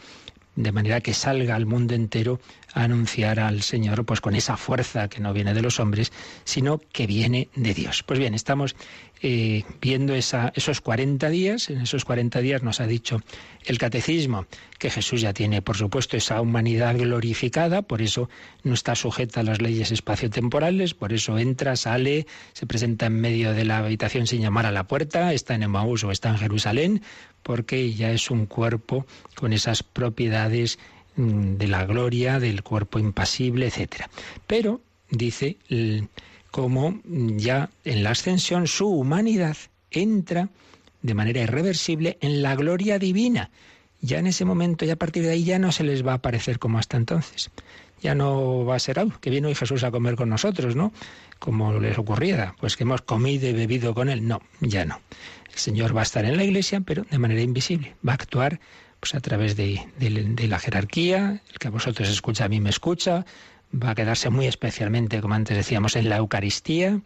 de 0.56 0.72
manera 0.72 1.02
que 1.02 1.14
salga 1.14 1.56
al 1.56 1.66
mundo 1.66 1.94
entero 1.94 2.40
a 2.74 2.84
anunciar 2.84 3.40
al 3.40 3.62
Señor 3.62 4.06
pues 4.06 4.22
con 4.22 4.36
esa 4.36 4.58
fuerza 4.58 5.08
que 5.08 5.20
no 5.20 5.34
viene 5.34 5.54
de 5.54 5.62
los 5.62 5.80
hombres, 5.80 6.12
sino 6.44 6.80
que 6.92 7.08
viene 7.08 7.50
de 7.56 7.74
Dios. 7.74 8.04
Pues 8.04 8.20
bien, 8.20 8.34
estamos 8.34 8.76
eh, 9.22 9.64
viendo 9.82 10.14
esos 10.14 10.82
40 10.82 11.30
días, 11.30 11.70
en 11.70 11.82
esos 11.82 12.06
40 12.06 12.42
días 12.42 12.64
nos 12.64 12.82
ha 12.82 12.88
dicho 12.88 13.22
el 13.66 13.78
catecismo 13.78 14.46
que 14.78 14.90
Jesús 14.90 15.22
ya 15.22 15.34
tiene, 15.34 15.62
por 15.62 15.78
supuesto, 15.78 16.18
esa 16.18 16.42
humanidad 16.42 16.98
glorificada, 16.98 17.82
por 17.82 18.02
eso 18.02 18.30
no 18.64 18.74
está 18.74 18.94
sujeta 18.94 19.40
a 19.40 19.44
las 19.44 19.62
leyes 19.62 19.92
espaciotemporales, 19.92 20.94
por 20.94 21.14
eso 21.14 21.38
entra, 21.38 21.76
sale, 21.78 22.28
se 22.54 22.68
presenta 22.68 23.06
en 23.06 23.20
medio 23.22 23.54
de 23.54 23.66
la 23.66 23.78
habitación 23.78 24.28
sin 24.28 24.42
llamar 24.42 24.66
a 24.66 24.72
la 24.72 24.86
puerta, 24.86 25.34
está 25.34 25.56
en 25.56 25.64
Emmaús 25.64 26.04
o 26.04 26.12
está 26.12 26.30
en 26.30 26.38
Jerusalén, 26.38 27.02
porque 27.46 27.94
ya 27.94 28.10
es 28.10 28.32
un 28.32 28.48
cuerpo 28.48 29.06
con 29.36 29.54
esas 29.54 29.84
propiedades 29.84 30.80
mm, 31.16 31.58
de 31.58 31.68
la 31.68 31.86
gloria, 31.86 32.40
del 32.40 32.64
cuerpo 32.64 32.98
impasible, 32.98 33.68
etc. 33.68 34.08
Pero, 34.48 34.82
dice, 35.12 35.58
como 36.50 37.00
ya 37.06 37.70
en 37.84 38.02
la 38.02 38.10
ascensión 38.10 38.66
su 38.66 38.88
humanidad 38.88 39.58
entra 39.92 40.50
de 41.04 41.14
manera 41.14 41.42
irreversible 41.42 42.18
en 42.20 42.42
la 42.42 42.56
gloria 42.56 42.98
divina. 42.98 43.52
Ya 44.02 44.18
en 44.18 44.26
ese 44.26 44.44
momento, 44.44 44.84
ya 44.84 44.94
a 44.94 44.98
partir 44.98 45.22
de 45.22 45.30
ahí, 45.30 45.44
ya 45.44 45.60
no 45.60 45.72
se 45.72 45.84
les 45.84 46.06
va 46.06 46.16
a 46.16 46.22
parecer 46.24 46.58
como 46.58 46.80
hasta 46.80 46.98
entonces. 46.98 47.52
Ya 48.02 48.16
no 48.16 48.66
va 48.66 48.76
a 48.76 48.80
ser, 48.80 48.98
algo 48.98 49.20
que 49.20 49.30
viene 49.30 49.48
hoy 49.48 49.56
Jesús 49.56 49.84
a 49.84 49.92
comer 49.92 50.16
con 50.16 50.30
nosotros, 50.30 50.76
¿no? 50.76 50.92
Como 51.38 51.80
les 51.80 51.98
ocurriera, 52.00 52.56
pues 52.60 52.76
que 52.76 52.84
hemos 52.84 53.02
comido 53.02 53.48
y 53.48 53.54
bebido 53.54 53.94
con 53.94 54.10
Él. 54.10 54.28
No, 54.28 54.42
ya 54.62 54.84
no. 54.84 55.00
El 55.56 55.62
Señor 55.62 55.96
va 55.96 56.02
a 56.02 56.04
estar 56.04 56.26
en 56.26 56.36
la 56.36 56.44
iglesia, 56.44 56.82
pero 56.82 57.06
de 57.10 57.18
manera 57.18 57.42
invisible. 57.42 57.96
Va 58.06 58.12
a 58.12 58.16
actuar 58.16 58.60
pues, 59.00 59.16
a 59.16 59.22
través 59.22 59.56
de, 59.56 59.88
la 60.50 60.60
jerarquía, 60.60 61.42
el 61.50 61.60
que 61.60 61.70
a 61.70 61.72
vosotros 61.72 62.10
escucha, 62.10 62.44
a 62.44 62.50
mí 62.50 62.60
me 62.60 62.70
escucha, 62.70 63.26
va 63.74 63.92
a 63.92 63.96
quedarse 63.96 64.30
muy 64.30 64.48
especialmente, 64.48 65.22
como 65.22 65.34
antes 65.34 65.56
decíamos, 65.56 65.96
en 65.96 66.10
la 66.10 66.18
Eucaristía. 66.18 67.00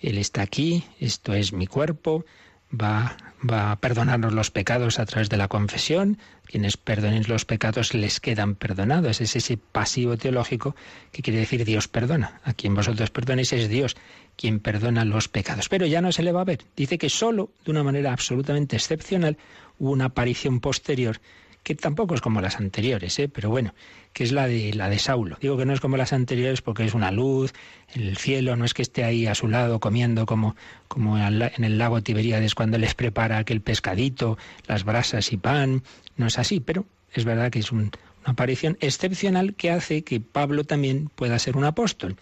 Él 0.00 0.16
está 0.16 0.42
aquí, 0.42 0.84
esto 1.00 1.34
es 1.34 1.52
mi 1.52 1.66
cuerpo, 1.66 2.24
va, 2.72 3.16
va 3.42 3.72
a 3.72 3.80
perdonarnos 3.80 4.32
los 4.32 4.52
pecados 4.52 5.00
a 5.00 5.06
través 5.06 5.28
de 5.28 5.36
la 5.36 5.48
confesión. 5.48 6.18
Quienes 6.44 6.76
perdonen 6.76 7.24
los 7.26 7.44
pecados 7.44 7.94
les 7.94 8.20
quedan 8.20 8.54
perdonados. 8.54 9.20
Es 9.20 9.34
ese 9.34 9.56
pasivo 9.56 10.16
teológico 10.16 10.76
que 11.10 11.22
quiere 11.22 11.40
decir 11.40 11.64
Dios 11.64 11.88
perdona. 11.88 12.40
A 12.44 12.52
quien 12.52 12.74
vosotros 12.74 13.10
perdonéis 13.10 13.52
es 13.52 13.68
Dios 13.68 13.96
quien 14.38 14.60
perdona 14.60 15.04
los 15.04 15.28
pecados. 15.28 15.68
Pero 15.68 15.84
ya 15.84 16.00
no 16.00 16.12
se 16.12 16.22
le 16.22 16.32
va 16.32 16.42
a 16.42 16.44
ver. 16.44 16.60
Dice 16.76 16.96
que 16.96 17.10
solo, 17.10 17.50
de 17.64 17.72
una 17.72 17.82
manera 17.82 18.12
absolutamente 18.12 18.76
excepcional, 18.76 19.36
hubo 19.78 19.90
una 19.90 20.06
aparición 20.06 20.60
posterior 20.60 21.20
que 21.64 21.74
tampoco 21.74 22.14
es 22.14 22.20
como 22.22 22.40
las 22.40 22.56
anteriores, 22.56 23.18
¿eh? 23.18 23.28
pero 23.28 23.50
bueno, 23.50 23.74
que 24.14 24.24
es 24.24 24.32
la 24.32 24.46
de 24.46 24.72
la 24.72 24.88
de 24.88 24.98
Saulo. 24.98 25.36
Digo 25.40 25.58
que 25.58 25.66
no 25.66 25.74
es 25.74 25.80
como 25.80 25.98
las 25.98 26.14
anteriores 26.14 26.62
porque 26.62 26.84
es 26.84 26.94
una 26.94 27.10
luz 27.10 27.52
el 27.92 28.16
cielo, 28.16 28.56
no 28.56 28.64
es 28.64 28.72
que 28.72 28.80
esté 28.80 29.04
ahí 29.04 29.26
a 29.26 29.34
su 29.34 29.48
lado 29.48 29.80
comiendo 29.80 30.24
como, 30.24 30.56
como 30.86 31.18
en 31.18 31.64
el 31.64 31.76
lago 31.76 32.00
Tiberíades 32.00 32.54
cuando 32.54 32.78
les 32.78 32.94
prepara 32.94 33.38
aquel 33.38 33.60
pescadito, 33.60 34.38
las 34.66 34.84
brasas 34.84 35.32
y 35.32 35.36
pan, 35.36 35.82
no 36.16 36.28
es 36.28 36.38
así, 36.38 36.60
pero 36.60 36.86
es 37.12 37.24
verdad 37.24 37.50
que 37.50 37.58
es 37.58 37.72
una 37.72 37.90
aparición 38.24 38.78
excepcional 38.80 39.54
que 39.54 39.70
hace 39.70 40.04
que 40.04 40.20
Pablo 40.20 40.64
también 40.64 41.10
pueda 41.16 41.38
ser 41.38 41.56
un 41.56 41.64
apóstol 41.64 42.16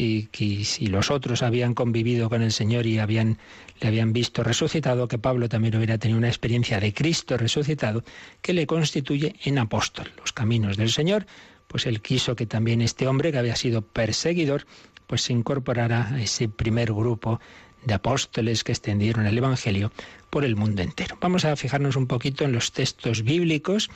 y 0.00 0.26
que 0.26 0.64
si 0.64 0.86
los 0.86 1.10
otros 1.10 1.42
habían 1.42 1.74
convivido 1.74 2.28
con 2.28 2.42
el 2.42 2.52
Señor 2.52 2.86
y 2.86 3.00
habían, 3.00 3.38
le 3.80 3.88
habían 3.88 4.12
visto 4.12 4.44
resucitado, 4.44 5.08
que 5.08 5.18
Pablo 5.18 5.48
también 5.48 5.74
hubiera 5.74 5.98
tenido 5.98 6.18
una 6.18 6.28
experiencia 6.28 6.78
de 6.78 6.94
Cristo 6.94 7.36
resucitado 7.36 8.04
que 8.40 8.52
le 8.52 8.68
constituye 8.68 9.34
en 9.42 9.58
apóstol. 9.58 10.12
Los 10.16 10.32
caminos 10.32 10.76
del 10.76 10.90
Señor, 10.90 11.26
pues 11.66 11.84
él 11.86 12.00
quiso 12.00 12.36
que 12.36 12.46
también 12.46 12.80
este 12.80 13.08
hombre 13.08 13.32
que 13.32 13.38
había 13.38 13.56
sido 13.56 13.82
perseguidor, 13.82 14.66
pues 15.08 15.22
se 15.22 15.32
incorporara 15.32 16.14
a 16.14 16.22
ese 16.22 16.48
primer 16.48 16.92
grupo 16.92 17.40
de 17.84 17.94
apóstoles 17.94 18.62
que 18.62 18.72
extendieron 18.72 19.26
el 19.26 19.36
Evangelio 19.36 19.90
por 20.30 20.44
el 20.44 20.54
mundo 20.54 20.82
entero. 20.82 21.18
Vamos 21.20 21.44
a 21.44 21.56
fijarnos 21.56 21.96
un 21.96 22.06
poquito 22.06 22.44
en 22.44 22.52
los 22.52 22.70
textos 22.70 23.24
bíblicos 23.24 23.90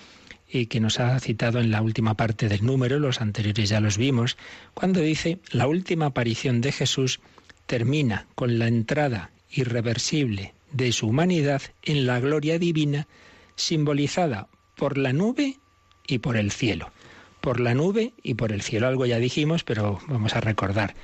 y 0.52 0.66
que 0.66 0.80
nos 0.80 1.00
ha 1.00 1.18
citado 1.18 1.60
en 1.60 1.70
la 1.70 1.80
última 1.80 2.14
parte 2.14 2.48
del 2.48 2.64
número, 2.64 2.98
los 2.98 3.22
anteriores 3.22 3.70
ya 3.70 3.80
los 3.80 3.96
vimos, 3.96 4.36
cuando 4.74 5.00
dice, 5.00 5.38
la 5.50 5.66
última 5.66 6.06
aparición 6.06 6.60
de 6.60 6.72
Jesús 6.72 7.20
termina 7.66 8.26
con 8.34 8.58
la 8.58 8.68
entrada 8.68 9.30
irreversible 9.50 10.52
de 10.70 10.92
su 10.92 11.08
humanidad 11.08 11.62
en 11.82 12.06
la 12.06 12.20
gloria 12.20 12.58
divina, 12.58 13.08
simbolizada 13.56 14.48
por 14.76 14.98
la 14.98 15.14
nube 15.14 15.58
y 16.06 16.18
por 16.18 16.36
el 16.36 16.50
cielo. 16.50 16.92
Por 17.40 17.58
la 17.58 17.74
nube 17.74 18.12
y 18.22 18.34
por 18.34 18.52
el 18.52 18.62
cielo. 18.62 18.88
Algo 18.88 19.06
ya 19.06 19.18
dijimos, 19.18 19.64
pero 19.64 20.00
vamos 20.06 20.36
a 20.36 20.40
recordar. 20.40 20.94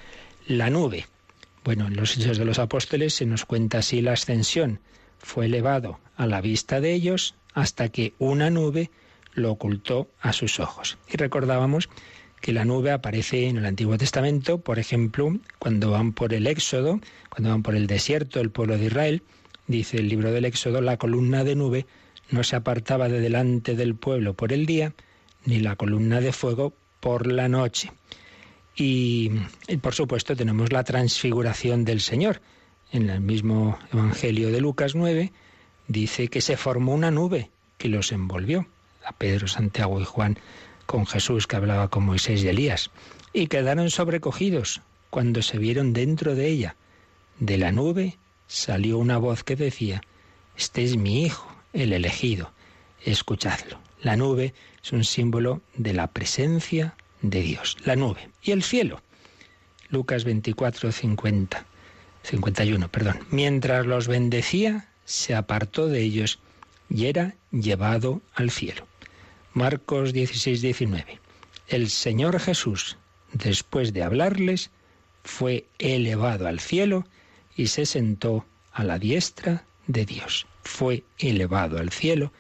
La 0.47 0.69
nube. 0.69 1.07
Bueno, 1.65 1.87
en 1.87 1.97
los 1.97 2.17
Hechos 2.17 2.39
de 2.39 2.45
los 2.45 2.59
Apóstoles 2.59 3.15
se 3.15 3.27
nos 3.27 3.45
cuenta 3.45 3.79
así 3.79 4.03
la 4.03 4.13
ascensión. 4.13 4.81
Fue 5.19 5.47
elevado 5.47 6.01
a 6.17 6.27
la 6.27 6.41
vista 6.41 6.81
de 6.81 6.93
ellos 6.93 7.35
hasta 7.55 7.89
que 7.89 8.13
una 8.19 8.51
nube 8.51 8.91
lo 9.39 9.53
ocultó 9.53 10.11
a 10.21 10.33
sus 10.33 10.61
ojos. 10.61 10.99
Y 11.09 11.17
recordábamos 11.17 11.89
que 12.41 12.53
la 12.53 12.65
nube 12.65 12.93
aparece 12.93 13.49
en 13.49 13.59
el 13.59 13.67
Antiguo 13.67 13.99
Testamento, 13.99 14.61
por 14.61 14.79
ejemplo, 14.79 15.37
cuando 15.59 15.91
van 15.91 16.13
por 16.13 16.35
el 16.35 16.47
Éxodo, 16.47 17.01
cuando 17.29 17.51
van 17.51 17.63
por 17.63 17.75
el 17.75 17.87
desierto, 17.87 18.41
el 18.41 18.51
pueblo 18.51 18.79
de 18.79 18.87
Israel, 18.87 19.23
dice 19.67 19.99
el 19.99 20.09
libro 20.09 20.31
del 20.31 20.45
Éxodo, 20.45 20.81
la 20.81 20.97
columna 20.97 21.45
de 21.45 21.57
nube 21.57 21.87
no 22.31 22.45
se 22.45 22.57
apartaba 22.57 23.09
de 23.09 23.21
delante 23.21 23.75
del 23.75 23.95
pueblo 23.95 24.35
por 24.35 24.53
el 24.53 24.67
día, 24.67 24.95
ni 25.45 25.61
la 25.61 25.77
columna 25.77 26.21
de 26.21 26.33
fuego 26.33 26.75
por 27.01 27.27
la 27.27 27.49
noche. 27.49 27.93
Y, 28.77 29.33
y, 29.67 29.77
por 29.79 29.95
supuesto 29.95 30.37
tenemos 30.37 30.73
la 30.73 30.85
transfiguración 30.85 31.85
del 31.85 32.01
Señor. 32.01 32.41
En 32.93 33.11
el 33.11 33.21
mismo 33.21 33.79
Evangelio 33.93 34.51
de 34.51 34.61
Lucas 34.61 34.95
9 34.95 35.33
dice 35.89 36.29
que 36.29 36.41
se 36.41 36.57
formó 36.57 36.95
una 36.95 37.11
nube 37.11 37.51
que 37.77 37.89
los 37.89 38.13
envolvió 38.13 38.67
a 39.09 39.13
Pedro, 39.13 39.49
Santiago 39.49 40.01
y 40.01 40.05
Juan 40.05 40.39
con 40.87 41.07
Jesús 41.07 41.47
que 41.47 41.57
hablaba 41.57 41.89
con 41.89 42.05
Moisés 42.05 42.43
y 42.43 42.49
Elías, 42.49 42.91
y 43.33 43.49
quedaron 43.49 43.91
sobrecogidos 43.91 44.81
cuando 45.11 45.43
se 45.43 45.59
vieron 45.59 45.93
dentro 45.93 46.35
de 46.35 46.49
ella. 46.49 46.77
De 47.39 47.59
la 47.59 47.73
nube 47.73 48.17
salió 48.47 48.99
una 48.99 49.19
voz 49.19 49.45
que 49.45 49.55
decía, 49.55 50.03
Este 50.57 50.85
es 50.85 50.97
mi 50.97 51.25
Hijo, 51.25 51.47
el 51.73 51.93
elegido, 51.93 52.53
escuchadlo. 53.05 53.79
La 54.01 54.17
nube 54.17 54.55
es 54.83 54.93
un 54.93 55.05
símbolo 55.05 55.61
de 55.75 55.93
la 55.93 56.07
presencia 56.07 56.95
de 57.21 57.43
Dios, 57.43 57.77
la 57.85 57.97
nube. 57.97 58.31
Y 58.43 58.53
el 58.53 58.63
cielo. 58.63 59.03
Lucas 59.91 60.25
24, 60.25 60.91
50, 60.91 61.67
51, 62.23 62.89
perdón. 62.89 63.21
Mientras 63.31 63.87
los 63.87 64.09
bendecía, 64.09 64.89
se 65.05 65.35
apartó 65.35 65.87
de 65.87 66.01
ellos 66.01 66.39
y 66.89 67.07
era 67.07 67.35
llevado 67.51 68.23
al 68.35 68.51
cielo. 68.51 68.88
Marcos 69.59 70.13
16, 70.13 70.63
19. 70.63 71.19
El 71.67 71.91
Señor 71.91 72.39
Jesús, 72.39 72.97
después 73.33 73.93
de 73.93 74.05
hablarles, 74.05 74.71
fue 75.25 75.67
elevado 75.81 76.47
al 76.47 76.61
cielo 76.61 77.09
y 77.57 77.67
se 77.67 77.85
sentó 77.85 78.47
a 78.73 78.85
la 78.85 79.01
diestra 79.01 79.65
de 79.89 80.07
Dios. 80.07 80.47
Fue 80.63 81.03
elevado 81.19 81.79
al 81.79 81.91
cielo 81.91 82.33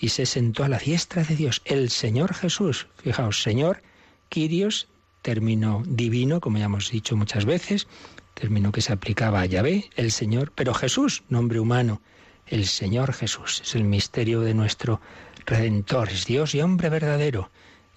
y 0.00 0.08
se 0.08 0.24
sentó 0.24 0.64
a 0.64 0.68
la 0.70 0.78
diestra 0.78 1.24
de 1.24 1.36
Dios. 1.36 1.60
El 1.66 1.90
Señor 1.90 2.32
Jesús, 2.32 2.86
fijaos, 2.96 3.42
Señor, 3.42 3.82
Quirios, 4.30 4.88
término 5.20 5.82
divino, 5.86 6.40
como 6.40 6.56
ya 6.56 6.64
hemos 6.64 6.90
dicho 6.90 7.16
muchas 7.16 7.44
veces, 7.44 7.86
término 8.32 8.72
que 8.72 8.80
se 8.80 8.94
aplicaba 8.94 9.42
a 9.42 9.46
Yahvé, 9.46 9.90
el 9.96 10.10
Señor, 10.10 10.52
pero 10.54 10.72
Jesús, 10.72 11.22
nombre 11.28 11.60
humano, 11.60 12.00
el 12.46 12.64
Señor 12.64 13.12
Jesús, 13.12 13.60
es 13.60 13.74
el 13.74 13.84
misterio 13.84 14.40
de 14.40 14.54
nuestro 14.54 15.02
Redentor, 15.46 16.10
es 16.10 16.26
Dios 16.26 16.54
y 16.54 16.60
hombre 16.60 16.88
verdadero, 16.88 17.50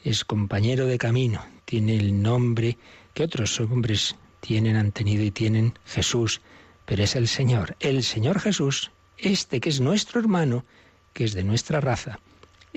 es 0.03 0.25
compañero 0.25 0.85
de 0.85 0.97
camino, 0.97 1.45
tiene 1.65 1.95
el 1.95 2.21
nombre 2.21 2.77
que 3.13 3.23
otros 3.23 3.59
hombres 3.59 4.15
tienen, 4.39 4.75
han 4.75 4.91
tenido 4.91 5.23
y 5.23 5.31
tienen 5.31 5.77
Jesús, 5.85 6.41
pero 6.85 7.03
es 7.03 7.15
el 7.15 7.27
Señor, 7.27 7.75
el 7.79 8.03
Señor 8.03 8.39
Jesús, 8.39 8.91
este 9.17 9.59
que 9.59 9.69
es 9.69 9.79
nuestro 9.79 10.19
hermano, 10.19 10.65
que 11.13 11.23
es 11.23 11.33
de 11.33 11.43
nuestra 11.43 11.81
raza, 11.81 12.19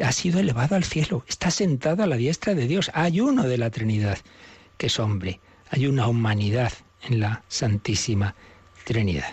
ha 0.03 0.13
sido 0.13 0.41
elevado 0.41 0.77
al 0.77 0.85
cielo, 0.85 1.25
está 1.29 1.51
sentado 1.51 2.03
a 2.03 2.07
la 2.07 2.17
diestra 2.17 2.55
de 2.55 2.67
Dios. 2.67 2.91
Hay 2.95 3.21
uno 3.21 3.45
de 3.45 3.59
la 3.59 3.71
Trinidad, 3.71 4.19
que 4.77 4.87
es 4.87 4.99
hombre, 4.99 5.41
hay 5.71 5.87
una 5.87 6.07
humanidad 6.07 6.73
en 7.03 7.21
la 7.21 7.43
Santísima 7.49 8.35
Trinidad. 8.85 9.33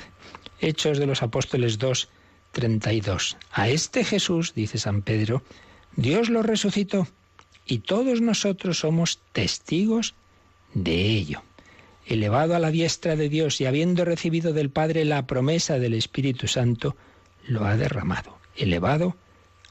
Hechos 0.60 0.98
de 0.98 1.06
los 1.06 1.22
Apóstoles 1.22 1.78
2, 1.78 2.10
32. 2.56 3.36
A 3.52 3.68
este 3.68 4.06
Jesús, 4.06 4.54
dice 4.54 4.78
San 4.78 5.02
Pedro, 5.02 5.44
Dios 5.98 6.30
lo 6.30 6.42
resucitó 6.42 7.06
y 7.66 7.80
todos 7.80 8.22
nosotros 8.22 8.80
somos 8.80 9.20
testigos 9.34 10.16
de 10.74 11.02
ello. 11.02 11.44
Elevado 12.06 12.56
a 12.56 12.60
la 12.60 12.72
diestra 12.72 13.18
de 13.18 13.28
Dios 13.28 13.60
y 13.60 13.66
habiendo 13.66 14.06
recibido 14.06 14.54
del 14.54 14.70
Padre 14.70 15.04
la 15.04 15.28
promesa 15.28 15.80
del 15.80 15.96
Espíritu 15.96 16.48
Santo, 16.48 16.96
lo 17.46 17.66
ha 17.66 17.76
derramado, 17.76 18.38
elevado 18.56 19.18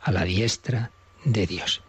a 0.02 0.12
la 0.12 0.24
diestra 0.24 0.90
de 1.24 1.46
Dios. 1.46 1.80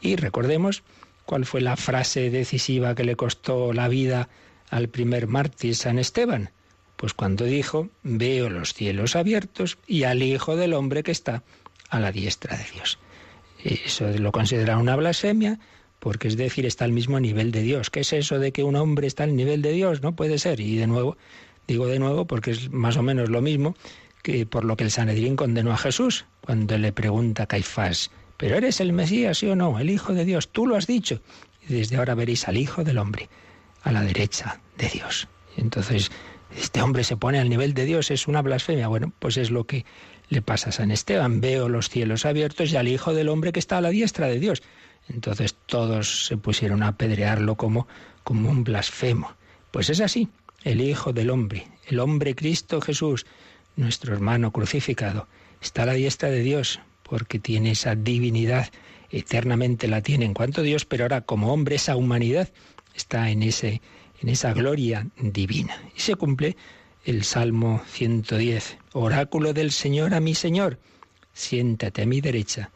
Y 0.00 0.14
recordemos 0.14 0.84
cuál 1.24 1.44
fue 1.44 1.60
la 1.60 1.76
frase 1.76 2.30
decisiva 2.30 2.94
que 2.94 3.02
le 3.02 3.16
costó 3.16 3.72
la 3.72 3.88
vida 3.88 4.28
al 4.70 4.88
primer 4.90 5.26
mártir 5.26 5.74
San 5.74 5.98
Esteban. 5.98 6.50
Pues 6.96 7.14
cuando 7.14 7.44
dijo, 7.44 7.88
veo 8.02 8.48
los 8.48 8.72
cielos 8.72 9.16
abiertos 9.16 9.78
y 9.86 10.04
al 10.04 10.22
Hijo 10.22 10.56
del 10.56 10.74
Hombre 10.74 11.02
que 11.02 11.12
está 11.12 11.42
a 11.90 12.00
la 12.00 12.12
diestra 12.12 12.56
de 12.56 12.64
Dios. 12.72 12.98
Eso 13.62 14.08
lo 14.18 14.32
considera 14.32 14.78
una 14.78 14.96
blasfemia, 14.96 15.58
porque 15.98 16.28
es 16.28 16.36
decir, 16.36 16.66
está 16.66 16.84
al 16.84 16.92
mismo 16.92 17.20
nivel 17.20 17.52
de 17.52 17.62
Dios. 17.62 17.90
¿Qué 17.90 18.00
es 18.00 18.12
eso 18.12 18.38
de 18.38 18.52
que 18.52 18.64
un 18.64 18.76
hombre 18.76 19.06
está 19.06 19.24
al 19.24 19.34
nivel 19.34 19.62
de 19.62 19.72
Dios? 19.72 20.02
No 20.02 20.14
puede 20.14 20.38
ser. 20.38 20.60
Y 20.60 20.76
de 20.76 20.86
nuevo, 20.86 21.16
digo 21.66 21.86
de 21.86 21.98
nuevo 21.98 22.26
porque 22.26 22.52
es 22.52 22.70
más 22.70 22.96
o 22.96 23.02
menos 23.02 23.28
lo 23.28 23.42
mismo 23.42 23.74
que 24.22 24.46
por 24.46 24.64
lo 24.64 24.76
que 24.76 24.84
el 24.84 24.90
Sanedrín 24.90 25.36
condenó 25.36 25.72
a 25.72 25.76
Jesús, 25.76 26.26
cuando 26.40 26.76
le 26.78 26.92
pregunta 26.92 27.44
a 27.44 27.46
Caifás, 27.46 28.10
¿pero 28.36 28.56
eres 28.56 28.80
el 28.80 28.92
Mesías, 28.92 29.38
sí 29.38 29.46
o 29.46 29.54
no? 29.54 29.78
El 29.78 29.88
Hijo 29.90 30.14
de 30.14 30.24
Dios, 30.24 30.48
tú 30.48 30.66
lo 30.66 30.76
has 30.76 30.86
dicho. 30.86 31.20
Y 31.68 31.74
desde 31.74 31.96
ahora 31.96 32.14
veréis 32.14 32.48
al 32.48 32.56
Hijo 32.56 32.82
del 32.82 32.98
Hombre, 32.98 33.28
a 33.82 33.92
la 33.92 34.02
derecha 34.02 34.60
de 34.78 34.88
Dios. 34.88 35.28
Entonces 35.56 36.10
este 36.56 36.82
hombre 36.82 37.04
se 37.04 37.16
pone 37.16 37.38
al 37.38 37.48
nivel 37.48 37.74
de 37.74 37.84
Dios, 37.84 38.10
es 38.10 38.26
una 38.26 38.42
blasfemia. 38.42 38.88
Bueno, 38.88 39.12
pues 39.18 39.36
es 39.36 39.50
lo 39.50 39.64
que 39.64 39.84
le 40.28 40.42
pasa 40.42 40.70
a 40.70 40.72
San 40.72 40.90
Esteban. 40.90 41.40
Veo 41.40 41.68
los 41.68 41.88
cielos 41.88 42.24
abiertos 42.24 42.72
y 42.72 42.76
al 42.76 42.88
Hijo 42.88 43.14
del 43.14 43.28
Hombre 43.28 43.52
que 43.52 43.60
está 43.60 43.78
a 43.78 43.80
la 43.80 43.90
diestra 43.90 44.26
de 44.26 44.40
Dios. 44.40 44.62
Entonces 45.08 45.54
todos 45.66 46.26
se 46.26 46.36
pusieron 46.36 46.82
a 46.82 46.88
apedrearlo 46.88 47.56
como, 47.56 47.86
como 48.24 48.50
un 48.50 48.64
blasfemo. 48.64 49.34
Pues 49.70 49.90
es 49.90 50.00
así, 50.00 50.28
el 50.64 50.80
Hijo 50.80 51.12
del 51.12 51.30
Hombre, 51.30 51.68
el 51.86 52.00
hombre 52.00 52.34
Cristo 52.34 52.80
Jesús, 52.80 53.26
nuestro 53.76 54.14
hermano 54.14 54.50
crucificado, 54.50 55.28
está 55.60 55.82
a 55.82 55.86
la 55.86 55.92
diestra 55.92 56.30
de 56.30 56.40
Dios 56.40 56.80
porque 57.02 57.38
tiene 57.38 57.72
esa 57.72 57.94
divinidad, 57.94 58.68
eternamente 59.10 59.86
la 59.86 60.00
tiene 60.00 60.24
en 60.24 60.34
cuanto 60.34 60.62
Dios, 60.62 60.84
pero 60.84 61.04
ahora 61.04 61.20
como 61.20 61.52
hombre 61.52 61.76
esa 61.76 61.96
humanidad 61.96 62.48
está 62.94 63.30
en, 63.30 63.42
ese, 63.42 63.80
en 64.20 64.28
esa 64.28 64.52
gloria 64.52 65.06
divina. 65.18 65.80
Y 65.96 66.00
se 66.00 66.16
cumple 66.16 66.56
el 67.04 67.24
Salmo 67.24 67.82
110, 67.86 68.78
oráculo 68.92 69.52
del 69.52 69.70
Señor 69.70 70.14
a 70.14 70.20
mi 70.20 70.34
Señor, 70.34 70.78
siéntate 71.32 72.02
a 72.02 72.06
mi 72.06 72.20
derecha 72.20 72.70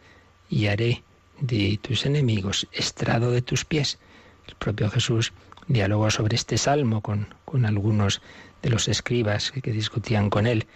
y 0.49 0.67
haré 0.67 1.03
de 1.41 1.79
tus 1.83 2.07
enemigos 2.07 2.69
estrado 2.73 3.33
de 3.33 3.43
tus 3.43 3.65
pies. 3.65 3.99
El 4.47 4.55
propio 4.57 4.91
Jesús 4.91 5.33
dialogó 5.67 6.11
sobre 6.11 6.37
este 6.37 6.59
salmo 6.59 7.01
con, 7.01 7.35
con 7.45 7.65
algunos 7.65 8.21
de 8.63 8.71
los 8.71 8.89
escribas 8.89 9.51
que, 9.51 9.73
discutían 9.73 10.31
con 10.31 10.47
él. 10.47 10.67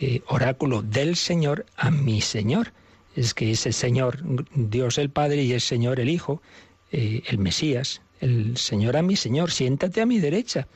Eh, 0.00 0.22
oráculo 0.26 0.82
del 0.82 1.16
Señor 1.16 1.66
a 1.76 1.90
mi 1.90 2.20
Señor. 2.20 2.72
Es 3.14 3.34
que 3.34 3.50
ese 3.52 3.72
Señor, 3.72 4.22
Dios 4.54 4.98
el 4.98 5.10
Padre 5.10 5.42
y 5.42 5.52
el 5.52 5.60
Señor 5.60 6.00
el 6.00 6.08
Hijo, 6.08 6.42
eh, 6.90 7.22
el 7.26 7.38
Mesías, 7.38 8.00
el 8.24 8.56
Señor 8.56 8.96
a 8.96 9.02
mi 9.02 9.16
Señor, 9.16 9.50
siéntate 9.50 10.00
a 10.00 10.06
mi 10.06 10.18
derecha 10.18 10.66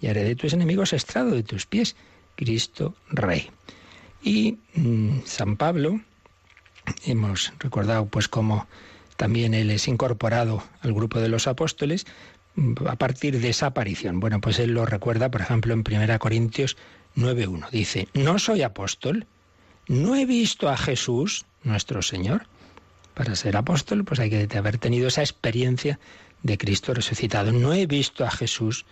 y 0.00 0.06
haré 0.06 0.22
de 0.22 0.36
tus 0.36 0.52
enemigos 0.52 0.92
estrado 0.92 1.30
de 1.30 1.42
tus 1.42 1.66
pies, 1.66 1.96
Cristo 2.36 2.94
Rey. 3.10 3.50
Y 4.22 4.58
mm, 4.74 5.22
San 5.24 5.56
Pablo, 5.56 6.00
hemos 7.04 7.52
recordado 7.58 8.06
pues 8.06 8.28
cómo 8.28 8.68
también 9.16 9.52
él 9.52 9.70
es 9.70 9.88
incorporado 9.88 10.62
al 10.80 10.92
grupo 10.92 11.18
de 11.18 11.28
los 11.28 11.48
apóstoles 11.48 12.06
mm, 12.54 12.86
a 12.86 12.94
partir 12.94 13.40
de 13.40 13.48
esa 13.48 13.66
aparición. 13.66 14.20
Bueno, 14.20 14.40
pues 14.40 14.60
él 14.60 14.72
lo 14.72 14.86
recuerda, 14.86 15.28
por 15.28 15.40
ejemplo, 15.40 15.74
en 15.74 15.80
1 15.80 16.18
Corintios 16.20 16.76
9.1. 17.16 17.68
Dice, 17.70 18.06
no 18.14 18.38
soy 18.38 18.62
apóstol, 18.62 19.26
no 19.88 20.14
he 20.14 20.24
visto 20.24 20.68
a 20.68 20.76
Jesús, 20.76 21.46
nuestro 21.64 22.00
Señor. 22.00 22.46
Para 23.14 23.34
ser 23.34 23.56
apóstol, 23.56 24.04
pues 24.04 24.20
hay 24.20 24.30
que 24.30 24.56
haber 24.56 24.78
tenido 24.78 25.08
esa 25.08 25.20
experiencia 25.20 25.98
de 26.42 26.58
Cristo 26.58 26.94
resucitado. 26.94 27.52
No 27.52 27.72
he 27.72 27.86
visto 27.86 28.24
a 28.24 28.30
Jesús, 28.30 28.84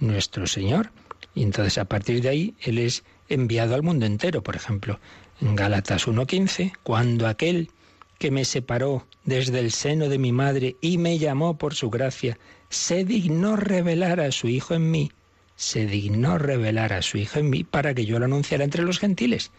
nuestro 0.00 0.46
Señor. 0.46 0.90
Y 1.34 1.42
entonces 1.42 1.78
a 1.78 1.84
partir 1.84 2.20
de 2.22 2.28
ahí 2.28 2.54
Él 2.60 2.78
es 2.78 3.04
enviado 3.28 3.74
al 3.74 3.82
mundo 3.82 4.06
entero. 4.06 4.42
Por 4.42 4.56
ejemplo, 4.56 4.98
en 5.40 5.56
Gálatas 5.56 6.06
1.15, 6.06 6.72
cuando 6.82 7.26
aquel 7.26 7.70
que 8.18 8.30
me 8.30 8.44
separó 8.44 9.06
desde 9.24 9.60
el 9.60 9.70
seno 9.70 10.08
de 10.08 10.18
mi 10.18 10.32
madre 10.32 10.76
y 10.80 10.98
me 10.98 11.18
llamó 11.18 11.56
por 11.56 11.74
su 11.74 11.90
gracia, 11.90 12.38
se 12.68 13.04
dignó 13.04 13.56
revelar 13.56 14.20
a 14.20 14.32
su 14.32 14.48
Hijo 14.48 14.74
en 14.74 14.90
mí, 14.90 15.12
se 15.56 15.86
dignó 15.86 16.38
revelar 16.38 16.92
a 16.92 17.02
su 17.02 17.18
Hijo 17.18 17.38
en 17.38 17.50
mí 17.50 17.64
para 17.64 17.94
que 17.94 18.04
yo 18.04 18.18
lo 18.18 18.24
anunciara 18.24 18.64
entre 18.64 18.82
los 18.82 18.98
gentiles. 18.98 19.52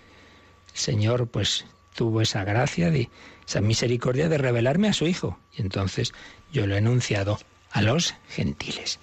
Señor 0.74 1.28
pues 1.28 1.66
tuvo 2.00 2.22
esa 2.22 2.46
gracia, 2.46 2.92
de, 2.92 3.10
esa 3.46 3.60
misericordia 3.60 4.30
de 4.30 4.38
revelarme 4.38 4.88
a 4.88 4.94
su 4.94 5.06
Hijo, 5.06 5.38
y 5.54 5.62
entonces 5.62 6.14
yo 6.50 6.66
lo 6.66 6.76
he 6.76 6.78
anunciado 6.78 7.38
a 7.72 7.82
los 7.82 8.16
gentiles. 8.30 9.02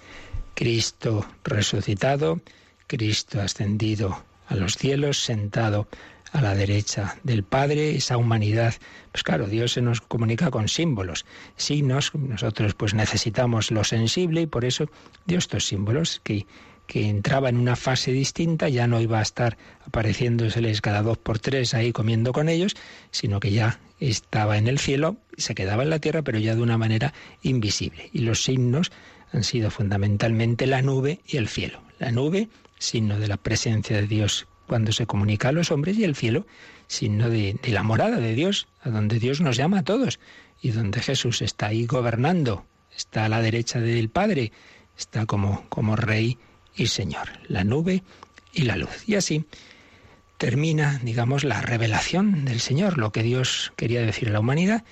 Cristo 0.55 1.23
resucitado, 1.43 2.41
Cristo 2.87 3.39
ascendido 3.39 4.23
a 4.47 4.55
los 4.55 4.77
cielos, 4.77 5.19
sentado 5.19 5.87
a 6.31 6.41
la 6.41 6.55
derecha 6.55 7.17
del 7.21 7.43
Padre, 7.43 7.95
esa 7.95 8.17
humanidad. 8.17 8.73
Pues 9.11 9.21
claro, 9.21 9.45
Dios 9.45 9.73
se 9.73 9.83
nos 9.83 10.01
comunica 10.01 10.49
con 10.49 10.67
símbolos, 10.67 11.23
signos, 11.55 12.15
nosotros 12.15 12.73
pues 12.73 12.95
necesitamos 12.95 13.69
lo 13.69 13.83
sensible 13.83 14.41
y 14.41 14.47
por 14.47 14.65
eso 14.65 14.89
dio 15.27 15.37
estos 15.37 15.67
símbolos 15.67 16.19
que, 16.23 16.47
que 16.87 17.09
entraba 17.09 17.49
en 17.49 17.57
una 17.57 17.75
fase 17.75 18.11
distinta, 18.11 18.69
ya 18.69 18.87
no 18.87 18.99
iba 19.01 19.19
a 19.19 19.21
estar 19.21 19.57
apareciéndoseles 19.85 20.81
cada 20.81 21.03
dos 21.03 21.17
por 21.17 21.37
tres 21.39 21.73
ahí 21.73 21.91
comiendo 21.91 22.31
con 22.31 22.49
ellos, 22.49 22.75
sino 23.11 23.39
que 23.39 23.51
ya 23.51 23.79
estaba 23.99 24.57
en 24.57 24.67
el 24.67 24.79
cielo, 24.79 25.17
se 25.37 25.53
quedaba 25.53 25.83
en 25.83 25.89
la 25.89 25.99
tierra, 25.99 26.21
pero 26.21 26.39
ya 26.39 26.55
de 26.55 26.61
una 26.61 26.77
manera 26.77 27.13
invisible. 27.43 28.09
Y 28.13 28.19
los 28.19 28.43
signos 28.43 28.91
han 29.31 29.43
sido 29.43 29.69
fundamentalmente 29.69 30.65
la 30.65 30.81
nube 30.81 31.19
y 31.27 31.37
el 31.37 31.47
cielo. 31.47 31.81
La 31.99 32.11
nube, 32.11 32.47
signo 32.79 33.19
de 33.19 33.27
la 33.27 33.37
presencia 33.37 33.97
de 33.97 34.07
Dios 34.07 34.47
cuando 34.67 34.91
se 34.91 35.07
comunica 35.07 35.49
a 35.49 35.53
los 35.53 35.71
hombres, 35.71 35.97
y 35.97 36.03
el 36.03 36.15
cielo, 36.15 36.45
signo 36.87 37.29
de, 37.29 37.57
la 37.67 37.83
morada 37.83 38.17
de 38.17 38.33
Dios, 38.33 38.67
a 38.81 38.89
donde 38.89 39.19
Dios 39.19 39.41
nos 39.41 39.57
llama 39.57 39.79
a 39.79 39.83
todos, 39.83 40.19
y 40.61 40.71
donde 40.71 41.01
Jesús 41.01 41.41
está 41.41 41.67
ahí 41.67 41.85
gobernando, 41.85 42.65
está 42.95 43.25
a 43.25 43.29
la 43.29 43.41
derecha 43.41 43.79
del 43.79 44.09
Padre, 44.09 44.51
está 44.97 45.25
como, 45.25 45.65
como 45.69 45.95
Rey 45.95 46.37
y 46.77 46.87
Señor, 46.87 47.27
la 47.47 47.63
nube 47.63 48.03
y 48.53 48.61
la 48.61 48.77
luz. 48.77 49.03
Y 49.07 49.15
así 49.15 49.45
termina, 50.37 50.99
digamos, 51.03 51.43
la 51.43 51.61
revelación 51.61 52.45
del 52.45 52.59
Señor, 52.59 52.97
lo 52.97 53.11
que 53.11 53.23
Dios 53.23 53.73
quería 53.75 54.01
decir 54.01 54.29
a 54.29 54.31
la 54.31 54.39
humanidad, 54.39 54.83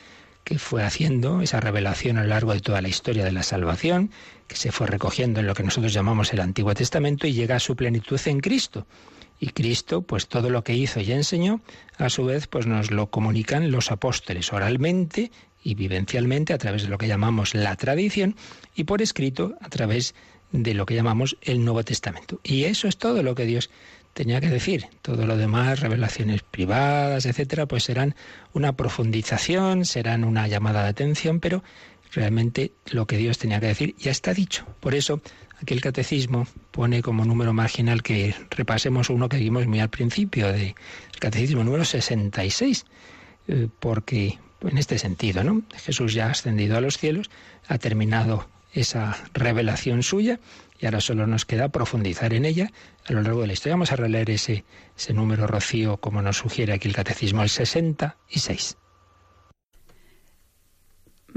que 0.44 0.60
fue 0.60 0.84
haciendo 0.84 1.42
esa 1.42 1.60
revelación 1.60 2.18
a 2.18 2.22
lo 2.22 2.28
largo 2.28 2.54
de 2.54 2.60
toda 2.60 2.82
la 2.82 2.88
historia 2.88 3.24
de 3.24 3.32
la 3.32 3.44
salvación, 3.44 4.12
que 4.48 4.56
se 4.56 4.72
fue 4.72 4.88
recogiendo 4.88 5.40
en 5.40 5.48
lo 5.48 5.54
que 5.54 5.64
nosotros 5.64 5.94
llamamos 5.94 6.34
el 6.34 6.40
Antiguo 6.40 6.74
Testamento 6.74 7.28
y 7.28 7.34
llega 7.34 7.56
a 7.56 7.60
su 7.60 7.76
plenitud 7.76 8.20
en 8.26 8.40
Cristo. 8.42 8.86
Y 9.40 9.50
Cristo, 9.50 10.02
pues 10.02 10.28
todo 10.28 10.50
lo 10.50 10.64
que 10.64 10.74
hizo 10.74 11.00
y 11.02 11.12
enseñó, 11.12 11.62
a 11.98 12.10
su 12.10 12.26
vez, 12.26 12.48
pues 12.48 12.68
nos 12.68 12.90
lo 12.92 13.08
comunican 13.08 13.72
los 13.72 13.92
apóstoles 13.92 14.54
oralmente 14.54 15.32
y 15.64 15.74
vivencialmente 15.74 16.54
a 16.54 16.58
través 16.58 16.84
de 16.84 16.90
lo 16.90 16.98
que 16.98 17.08
llamamos 17.08 17.56
la 17.56 17.76
tradición 17.76 18.36
y 18.76 18.86
por 18.86 19.02
escrito 19.02 19.56
a 19.62 19.70
través 19.70 20.14
de 20.14 20.35
lo 20.64 20.86
que 20.86 20.96
llamamos 20.96 21.38
el 21.42 21.64
Nuevo 21.64 21.84
Testamento. 21.84 22.40
Y 22.44 22.64
eso 22.64 22.88
es 22.88 22.98
todo 22.98 23.24
lo 23.24 23.36
que 23.36 23.46
Dios 23.46 23.70
tenía 24.14 24.40
que 24.40 24.50
decir. 24.50 24.88
Todo 25.02 25.26
lo 25.26 25.38
demás, 25.38 25.82
revelaciones 25.82 26.42
privadas, 26.42 27.26
etcétera, 27.26 27.66
pues 27.66 27.84
serán 27.84 28.16
una 28.54 28.74
profundización, 28.74 29.86
serán 29.86 30.24
una 30.24 30.48
llamada 30.48 30.84
de 30.84 30.90
atención, 30.90 31.40
pero 31.40 31.64
realmente 32.14 32.72
lo 32.86 33.06
que 33.06 33.18
Dios 33.18 33.38
tenía 33.38 33.60
que 33.60 33.68
decir 33.68 33.96
ya 34.00 34.12
está 34.12 34.34
dicho. 34.34 34.66
Por 34.80 34.96
eso, 34.96 35.22
aquí 35.62 35.74
el 35.74 35.82
catecismo 35.82 36.48
pone 36.72 37.02
como 37.02 37.26
número 37.26 37.54
marginal 37.54 38.02
que 38.02 38.34
repasemos 38.52 39.10
uno 39.10 39.28
que 39.28 39.38
vimos 39.38 39.68
muy 39.68 39.82
al 39.82 39.90
principio 39.90 40.52
del 40.52 40.76
catecismo 41.20 41.64
número 41.64 41.84
66, 41.84 42.86
eh, 43.48 43.68
porque 43.80 44.40
en 44.62 44.78
este 44.78 44.98
sentido, 44.98 45.44
¿no? 45.44 45.62
Jesús 45.76 46.14
ya 46.14 46.28
ha 46.28 46.32
ascendido 46.32 46.78
a 46.78 46.82
los 46.82 46.98
cielos, 46.98 47.30
ha 47.68 47.78
terminado 47.78 48.48
esa 48.76 49.18
revelación 49.34 50.04
suya 50.04 50.40
y 50.80 50.86
ahora 50.86 51.02
solo 51.02 51.26
nos 51.26 51.46
queda 51.46 51.70
profundizar 51.70 52.34
en 52.34 52.46
ella 52.46 52.72
a 53.06 53.14
lo 53.14 53.22
largo 53.22 53.42
de 53.42 53.48
la 53.48 53.54
historia. 53.54 53.76
Vamos 53.76 53.92
a 53.92 53.96
releer 53.96 54.30
ese, 54.30 54.66
ese 54.98 55.14
número, 55.14 55.48
Rocío, 55.48 55.98
como 55.98 56.22
nos 56.22 56.38
sugiere 56.38 56.74
aquí 56.74 56.88
el 56.88 56.96
Catecismo, 56.96 57.42
el 57.42 57.50
66. 57.50 58.78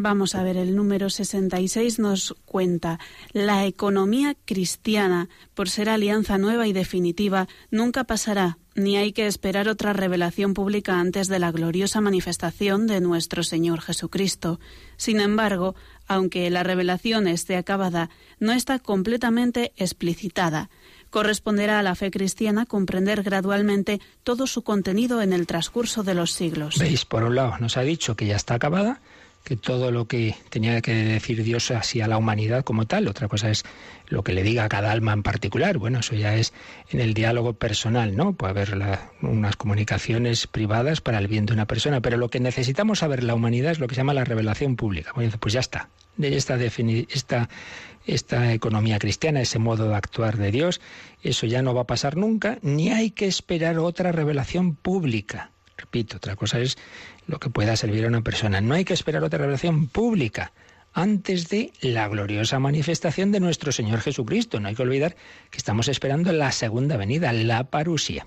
Vamos 0.00 0.36
a 0.36 0.44
ver, 0.44 0.56
el 0.56 0.76
número 0.76 1.10
66 1.10 1.98
nos 1.98 2.36
cuenta, 2.44 3.00
la 3.32 3.66
economía 3.66 4.36
cristiana, 4.44 5.28
por 5.54 5.68
ser 5.68 5.88
alianza 5.88 6.38
nueva 6.38 6.68
y 6.68 6.72
definitiva, 6.72 7.48
nunca 7.72 8.04
pasará, 8.04 8.58
ni 8.76 8.96
hay 8.96 9.12
que 9.12 9.26
esperar 9.26 9.68
otra 9.68 9.92
revelación 9.94 10.54
pública 10.54 11.00
antes 11.00 11.26
de 11.26 11.40
la 11.40 11.50
gloriosa 11.50 12.00
manifestación 12.00 12.86
de 12.86 13.00
nuestro 13.00 13.42
Señor 13.42 13.80
Jesucristo. 13.80 14.60
Sin 14.96 15.18
embargo, 15.18 15.74
aunque 16.06 16.48
la 16.48 16.62
revelación 16.62 17.26
esté 17.26 17.56
acabada, 17.56 18.08
no 18.38 18.52
está 18.52 18.78
completamente 18.78 19.72
explicitada. 19.76 20.70
Corresponderá 21.10 21.80
a 21.80 21.82
la 21.82 21.96
fe 21.96 22.12
cristiana 22.12 22.66
comprender 22.66 23.24
gradualmente 23.24 24.00
todo 24.22 24.46
su 24.46 24.62
contenido 24.62 25.22
en 25.22 25.32
el 25.32 25.48
transcurso 25.48 26.04
de 26.04 26.14
los 26.14 26.30
siglos. 26.30 26.78
Veis, 26.78 27.04
por 27.04 27.24
un 27.24 27.34
lado, 27.34 27.58
nos 27.58 27.76
ha 27.76 27.82
dicho 27.82 28.14
que 28.14 28.26
ya 28.26 28.36
está 28.36 28.54
acabada, 28.54 29.00
que 29.48 29.56
todo 29.56 29.90
lo 29.90 30.04
que 30.04 30.34
tenía 30.50 30.82
que 30.82 30.92
decir 30.92 31.42
Dios 31.42 31.70
así 31.70 32.02
a 32.02 32.06
la 32.06 32.18
humanidad 32.18 32.64
como 32.64 32.86
tal. 32.86 33.08
Otra 33.08 33.28
cosa 33.28 33.48
es 33.48 33.64
lo 34.06 34.22
que 34.22 34.34
le 34.34 34.42
diga 34.42 34.64
a 34.64 34.68
cada 34.68 34.92
alma 34.92 35.14
en 35.14 35.22
particular. 35.22 35.78
Bueno, 35.78 36.00
eso 36.00 36.14
ya 36.14 36.36
es 36.36 36.52
en 36.90 37.00
el 37.00 37.14
diálogo 37.14 37.54
personal, 37.54 38.14
¿no? 38.14 38.34
Puede 38.34 38.50
haber 38.50 38.98
unas 39.22 39.56
comunicaciones 39.56 40.46
privadas 40.46 41.00
para 41.00 41.16
el 41.16 41.28
bien 41.28 41.46
de 41.46 41.54
una 41.54 41.64
persona, 41.64 42.02
pero 42.02 42.18
lo 42.18 42.28
que 42.28 42.40
necesitamos 42.40 42.98
saber 42.98 43.24
la 43.24 43.34
humanidad 43.34 43.72
es 43.72 43.78
lo 43.78 43.86
que 43.88 43.94
se 43.94 44.02
llama 44.02 44.12
la 44.12 44.24
revelación 44.24 44.76
pública. 44.76 45.12
Bueno, 45.14 45.32
pues 45.40 45.54
ya 45.54 45.60
está. 45.60 45.88
Esta, 46.20 46.56
esta, 46.56 47.48
esta 48.06 48.52
economía 48.52 48.98
cristiana, 48.98 49.40
ese 49.40 49.58
modo 49.58 49.88
de 49.88 49.94
actuar 49.94 50.36
de 50.36 50.50
Dios, 50.50 50.82
eso 51.22 51.46
ya 51.46 51.62
no 51.62 51.72
va 51.72 51.82
a 51.82 51.86
pasar 51.86 52.18
nunca, 52.18 52.58
ni 52.60 52.90
hay 52.90 53.12
que 53.12 53.24
esperar 53.24 53.78
otra 53.78 54.12
revelación 54.12 54.74
pública. 54.74 55.52
Repito, 55.78 56.18
otra 56.18 56.36
cosa 56.36 56.58
es 56.58 56.76
lo 57.28 57.38
que 57.38 57.50
pueda 57.50 57.76
servir 57.76 58.04
a 58.04 58.08
una 58.08 58.22
persona. 58.22 58.60
No 58.60 58.74
hay 58.74 58.84
que 58.84 58.94
esperar 58.94 59.22
otra 59.22 59.38
revelación 59.38 59.86
pública 59.86 60.52
antes 60.94 61.48
de 61.48 61.72
la 61.80 62.08
gloriosa 62.08 62.58
manifestación 62.58 63.30
de 63.30 63.38
nuestro 63.38 63.70
Señor 63.70 64.00
Jesucristo. 64.00 64.58
No 64.58 64.68
hay 64.68 64.74
que 64.74 64.82
olvidar 64.82 65.14
que 65.50 65.58
estamos 65.58 65.86
esperando 65.86 66.32
la 66.32 66.50
segunda 66.50 66.96
venida, 66.96 67.32
la 67.32 67.64
parusía. 67.64 68.26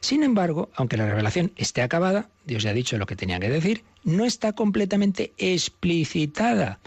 Sin 0.00 0.22
embargo, 0.22 0.70
aunque 0.74 0.96
la 0.96 1.06
revelación 1.06 1.52
esté 1.56 1.82
acabada, 1.82 2.30
Dios 2.46 2.62
ya 2.62 2.70
ha 2.70 2.74
dicho 2.74 2.98
lo 2.98 3.06
que 3.06 3.16
tenía 3.16 3.38
que 3.38 3.50
decir, 3.50 3.84
no 4.02 4.24
está 4.24 4.54
completamente 4.54 5.32
explicitada. 5.36 6.80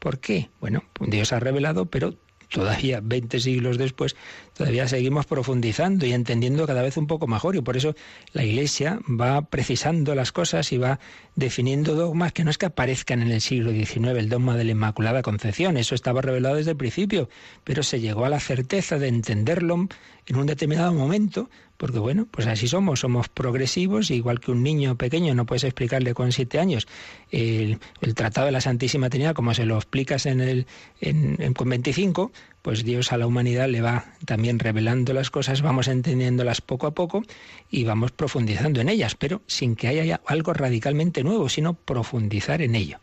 ¿Por 0.00 0.18
qué? 0.18 0.50
Bueno, 0.60 0.82
Dios 1.00 1.32
ha 1.32 1.40
revelado, 1.40 1.86
pero 1.86 2.14
todavía 2.54 3.00
20 3.02 3.40
siglos 3.40 3.78
después, 3.78 4.14
todavía 4.56 4.86
seguimos 4.86 5.26
profundizando 5.26 6.06
y 6.06 6.12
entendiendo 6.12 6.68
cada 6.68 6.82
vez 6.82 6.96
un 6.96 7.08
poco 7.08 7.26
mejor. 7.26 7.56
Y 7.56 7.62
por 7.62 7.76
eso 7.76 7.96
la 8.32 8.44
Iglesia 8.44 9.00
va 9.08 9.42
precisando 9.42 10.14
las 10.14 10.30
cosas 10.30 10.70
y 10.72 10.78
va 10.78 11.00
definiendo 11.34 11.96
dogmas 11.96 12.32
que 12.32 12.44
no 12.44 12.50
es 12.50 12.56
que 12.56 12.66
aparezcan 12.66 13.22
en 13.22 13.32
el 13.32 13.40
siglo 13.40 13.72
XIX, 13.72 14.16
el 14.16 14.28
dogma 14.28 14.56
de 14.56 14.64
la 14.64 14.70
Inmaculada 14.70 15.20
Concepción, 15.22 15.76
eso 15.76 15.96
estaba 15.96 16.22
revelado 16.22 16.54
desde 16.54 16.70
el 16.70 16.76
principio, 16.76 17.28
pero 17.64 17.82
se 17.82 17.98
llegó 18.00 18.24
a 18.24 18.28
la 18.28 18.38
certeza 18.38 18.98
de 18.98 19.08
entenderlo 19.08 19.88
en 20.26 20.36
un 20.36 20.46
determinado 20.46 20.94
momento, 20.94 21.50
porque 21.76 21.98
bueno, 21.98 22.26
pues 22.30 22.46
así 22.46 22.68
somos, 22.68 23.00
somos 23.00 23.28
progresivos, 23.28 24.10
igual 24.10 24.40
que 24.40 24.50
un 24.50 24.62
niño 24.62 24.96
pequeño 24.96 25.34
no 25.34 25.44
puedes 25.46 25.64
explicarle 25.64 26.14
con 26.14 26.32
siete 26.32 26.58
años 26.58 26.86
el, 27.30 27.78
Tratado 28.14 28.46
de 28.46 28.52
la 28.52 28.60
Santísima 28.60 29.10
Trinidad 29.10 29.34
como 29.34 29.54
se 29.54 29.64
lo 29.64 29.76
explicas 29.76 30.26
en 30.26 30.40
el 30.40 30.66
en, 31.00 31.54
con 31.54 31.68
25, 31.68 32.32
pues 32.62 32.84
Dios 32.84 33.12
a 33.12 33.18
la 33.18 33.26
humanidad 33.26 33.68
le 33.68 33.80
va 33.80 34.04
también 34.24 34.58
revelando 34.58 35.12
las 35.12 35.30
cosas, 35.30 35.62
vamos 35.62 35.88
entendiéndolas 35.88 36.60
poco 36.60 36.86
a 36.86 36.94
poco 36.94 37.22
y 37.70 37.84
vamos 37.84 38.12
profundizando 38.12 38.80
en 38.80 38.88
ellas, 38.88 39.14
pero 39.16 39.42
sin 39.46 39.74
que 39.74 39.88
haya 39.88 40.20
algo 40.26 40.52
radicalmente 40.52 41.24
nuevo, 41.24 41.48
sino 41.48 41.74
profundizar 41.74 42.62
en 42.62 42.74
ello. 42.74 43.00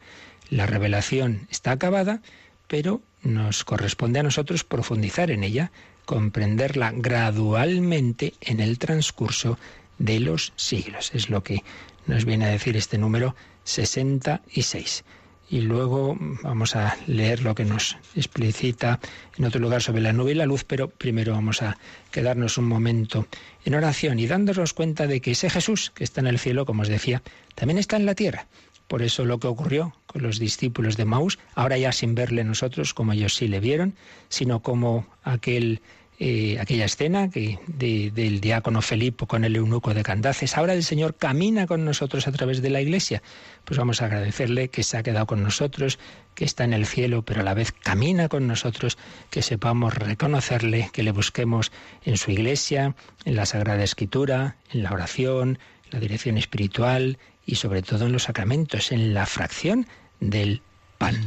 La 0.50 0.66
revelación 0.66 1.48
está 1.50 1.72
acabada, 1.72 2.22
pero 2.68 3.02
nos 3.22 3.64
corresponde 3.64 4.20
a 4.20 4.24
nosotros 4.24 4.64
profundizar 4.64 5.30
en 5.30 5.44
ella, 5.44 5.72
comprenderla 6.12 6.92
gradualmente 6.94 8.34
en 8.42 8.60
el 8.60 8.80
transcurso 8.80 9.58
de 9.98 10.20
los 10.20 10.52
siglos. 10.58 11.10
Es 11.14 11.30
lo 11.30 11.42
que 11.42 11.64
nos 12.06 12.26
viene 12.26 12.44
a 12.44 12.50
decir 12.50 12.76
este 12.76 12.98
número 12.98 13.34
66. 13.64 15.06
Y 15.50 15.62
luego 15.62 16.18
vamos 16.44 16.76
a 16.76 16.98
leer 17.08 17.44
lo 17.44 17.56
que 17.56 17.64
nos 17.64 17.96
explicita 18.14 19.00
en 19.38 19.46
otro 19.46 19.62
lugar 19.62 19.82
sobre 19.82 20.02
la 20.02 20.12
nube 20.12 20.32
y 20.32 20.36
la 20.36 20.46
luz, 20.46 20.66
pero 20.66 20.90
primero 20.90 21.32
vamos 21.32 21.62
a 21.62 21.78
quedarnos 22.12 22.58
un 22.58 22.66
momento 22.66 23.26
en 23.64 23.76
oración 23.76 24.20
y 24.20 24.28
dándonos 24.28 24.74
cuenta 24.74 25.08
de 25.08 25.22
que 25.22 25.32
ese 25.32 25.50
Jesús 25.50 25.92
que 25.96 26.04
está 26.04 26.20
en 26.20 26.28
el 26.28 26.40
cielo, 26.40 26.66
como 26.66 26.82
os 26.82 26.90
decía, 26.90 27.24
también 27.56 27.78
está 27.78 27.96
en 27.96 28.06
la 28.06 28.16
tierra. 28.16 28.48
Por 28.90 29.02
eso 29.02 29.24
lo 29.24 29.40
que 29.40 29.48
ocurrió 29.48 29.96
con 30.08 30.24
los 30.24 30.40
discípulos 30.40 30.98
de 30.98 31.06
Maús, 31.06 31.40
ahora 31.56 31.78
ya 31.78 31.94
sin 31.94 32.16
verle 32.16 32.44
nosotros 32.44 32.94
como 32.94 33.14
ellos 33.14 33.36
sí 33.36 33.48
le 33.48 33.62
vieron, 33.62 33.96
sino 34.28 34.62
como 34.62 35.08
aquel 35.24 35.80
eh, 36.24 36.60
aquella 36.60 36.86
escena 36.86 37.32
que, 37.32 37.58
del 37.66 38.42
diácono 38.42 38.84
Felipe 38.84 39.26
con 39.26 39.44
el 39.44 39.56
eunuco 39.56 39.96
de 39.96 40.04
Candaces. 40.04 40.56
Ahora 40.56 40.76
el 40.76 40.84
Señor 40.84 41.16
camina 41.16 41.66
con 41.66 41.84
nosotros 41.84 42.28
a 42.28 42.32
través 42.32 42.62
de 42.62 42.70
la 42.70 42.80
iglesia. 42.80 43.24
Pues 43.66 43.80
vamos 43.80 44.04
a 44.04 44.06
agradecerle 44.06 44.70
que 44.70 44.84
se 44.84 44.98
ha 44.98 45.02
quedado 45.02 45.26
con 45.26 45.42
nosotros, 45.42 45.98
que 46.36 46.46
está 46.46 46.64
en 46.64 46.74
el 46.74 46.86
cielo, 46.86 47.24
pero 47.24 47.42
a 47.42 47.44
la 47.44 47.56
vez 47.56 47.72
camina 47.72 48.30
con 48.30 48.46
nosotros, 48.46 49.00
que 49.32 49.42
sepamos 49.42 49.96
reconocerle, 49.96 50.92
que 50.94 51.02
le 51.02 51.12
busquemos 51.12 51.72
en 52.04 52.18
su 52.18 52.30
iglesia, 52.30 52.96
en 53.26 53.36
la 53.36 53.48
Sagrada 53.48 53.84
Escritura, 53.84 54.58
en 54.70 54.84
la 54.84 54.92
oración, 54.92 55.58
en 55.86 55.90
la 55.90 56.00
dirección 56.00 56.38
espiritual 56.38 57.18
y 57.48 57.56
sobre 57.56 57.82
todo 57.82 58.06
en 58.06 58.12
los 58.12 58.24
sacramentos, 58.26 58.92
en 58.92 59.16
la 59.16 59.26
fracción 59.26 59.88
del 60.20 60.62
pan. 61.00 61.18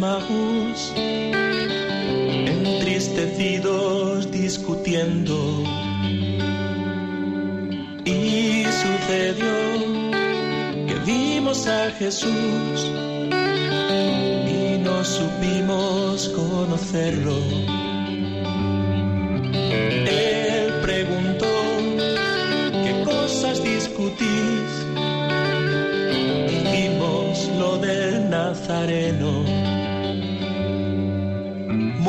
Camino 0.00 0.18
de 0.24 0.64
Maús, 0.66 0.92
entristecidos 2.46 4.30
discutiendo. 4.30 5.34
Y 8.04 8.64
sucedió 8.64 9.54
que 10.86 10.94
vimos 11.06 11.66
a 11.66 11.90
Jesús 11.98 12.90
y 14.48 14.78
no 14.78 15.04
supimos 15.04 16.28
conocerlo. 16.30 17.36
Él 19.52 20.72
preguntó, 20.82 21.46
¿qué 22.84 23.02
cosas 23.04 23.62
discutís? 23.62 24.40
lo 27.60 27.76
del 27.78 28.30
Nazareno, 28.30 29.44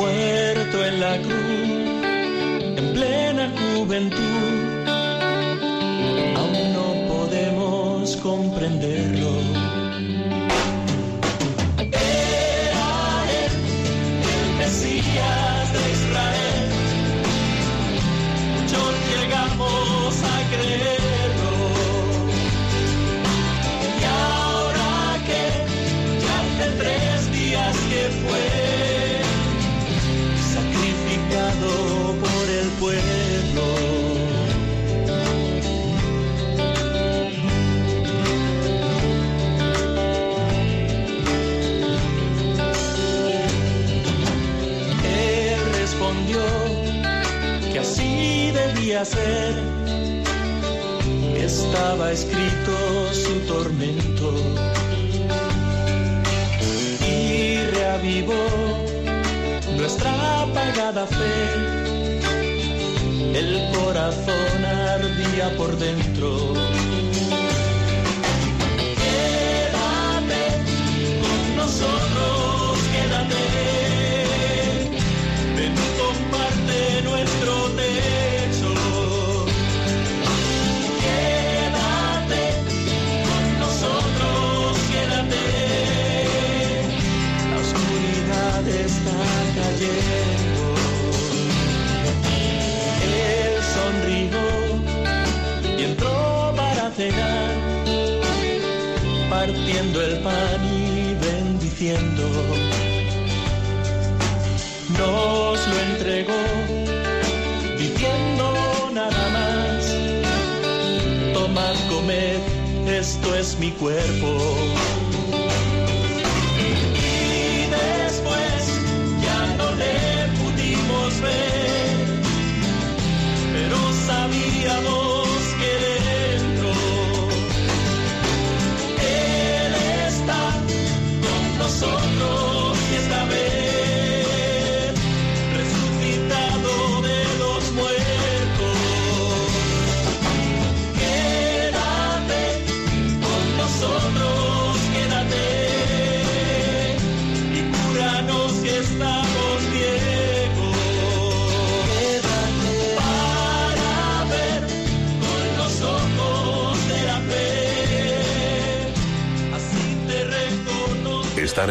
muerto 0.02 0.84
en 0.84 1.00
la 1.00 1.16
cruz, 1.18 2.02
en 2.80 2.92
plena 2.92 3.52
juventud, 3.60 4.54
aún 6.36 6.72
no 6.78 6.88
podemos 7.12 8.16
comprenderlo. 8.16 9.41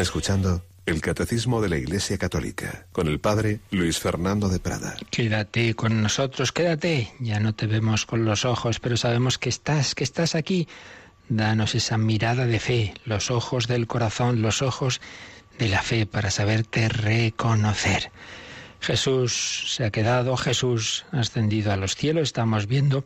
Escuchando 0.02 0.64
el 0.86 1.02
Catecismo 1.02 1.62
de 1.62 1.70
la 1.70 1.78
Iglesia 1.78 2.18
Católica 2.18 2.86
con 2.92 3.08
el 3.08 3.20
Padre 3.20 3.60
Luis 3.70 4.00
Fernando 4.00 4.50
de 4.50 4.60
Prada. 4.60 4.96
Quédate 5.10 5.76
con 5.76 6.02
nosotros, 6.02 6.52
quédate. 6.52 7.14
Ya 7.20 7.40
no 7.40 7.54
te 7.54 7.68
vemos 7.68 8.06
con 8.06 8.26
los 8.26 8.46
ojos, 8.46 8.80
pero 8.80 8.98
sabemos 8.98 9.38
que 9.38 9.50
estás, 9.50 9.96
que 9.96 10.04
estás 10.04 10.36
aquí. 10.36 10.68
Danos 11.30 11.76
esa 11.76 11.98
mirada 11.98 12.46
de 12.46 12.60
fe, 12.60 12.94
los 13.06 13.32
ojos 13.32 13.68
del 13.68 13.88
corazón, 13.88 14.42
los 14.42 14.62
ojos 14.62 15.00
de 15.60 15.70
la 15.70 15.82
fe 15.82 16.06
para 16.06 16.32
saberte 16.32 16.90
reconocer. 16.90 18.12
Jesús 18.82 19.76
se 19.76 19.86
ha 19.86 19.92
quedado, 19.92 20.36
Jesús 20.36 21.06
ha 21.12 21.20
ascendido 21.20 21.72
a 21.72 21.78
los 21.78 21.96
cielos, 21.96 22.24
estamos 22.24 22.66
viendo 22.66 23.06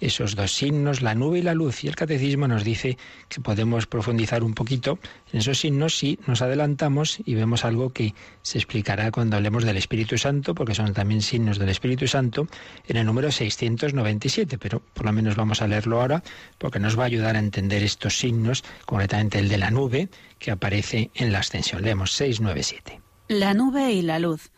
esos 0.00 0.36
dos 0.36 0.52
signos, 0.52 1.02
la 1.02 1.14
nube 1.14 1.38
y 1.38 1.42
la 1.42 1.54
luz. 1.54 1.84
Y 1.84 1.88
el 1.88 1.96
catecismo 1.96 2.48
nos 2.48 2.64
dice 2.64 2.98
que 3.28 3.40
podemos 3.40 3.86
profundizar 3.86 4.42
un 4.42 4.54
poquito 4.54 4.98
en 5.32 5.40
esos 5.40 5.58
signos 5.58 5.96
si 5.98 6.18
nos 6.26 6.42
adelantamos 6.42 7.18
y 7.24 7.34
vemos 7.34 7.64
algo 7.64 7.90
que 7.92 8.14
se 8.42 8.58
explicará 8.58 9.10
cuando 9.10 9.36
hablemos 9.36 9.64
del 9.64 9.76
Espíritu 9.76 10.18
Santo, 10.18 10.54
porque 10.54 10.74
son 10.74 10.92
también 10.92 11.22
signos 11.22 11.58
del 11.58 11.68
Espíritu 11.68 12.06
Santo, 12.06 12.46
en 12.86 12.96
el 12.96 13.06
número 13.06 13.30
697. 13.30 14.58
Pero 14.58 14.80
por 14.80 15.06
lo 15.06 15.12
menos 15.12 15.36
vamos 15.36 15.62
a 15.62 15.68
leerlo 15.68 16.00
ahora, 16.00 16.22
porque 16.58 16.78
nos 16.78 16.98
va 16.98 17.04
a 17.04 17.06
ayudar 17.06 17.36
a 17.36 17.40
entender 17.40 17.82
estos 17.82 18.18
signos, 18.18 18.64
concretamente 18.84 19.38
el 19.38 19.48
de 19.48 19.58
la 19.58 19.70
nube, 19.70 20.08
que 20.38 20.50
aparece 20.50 21.10
en 21.14 21.32
la 21.32 21.40
ascensión. 21.40 21.82
Leemos 21.82 22.12
697. 22.12 23.00
La 23.28 23.54
nube 23.54 23.92
y 23.92 24.02
la 24.02 24.18
luz. 24.18 24.50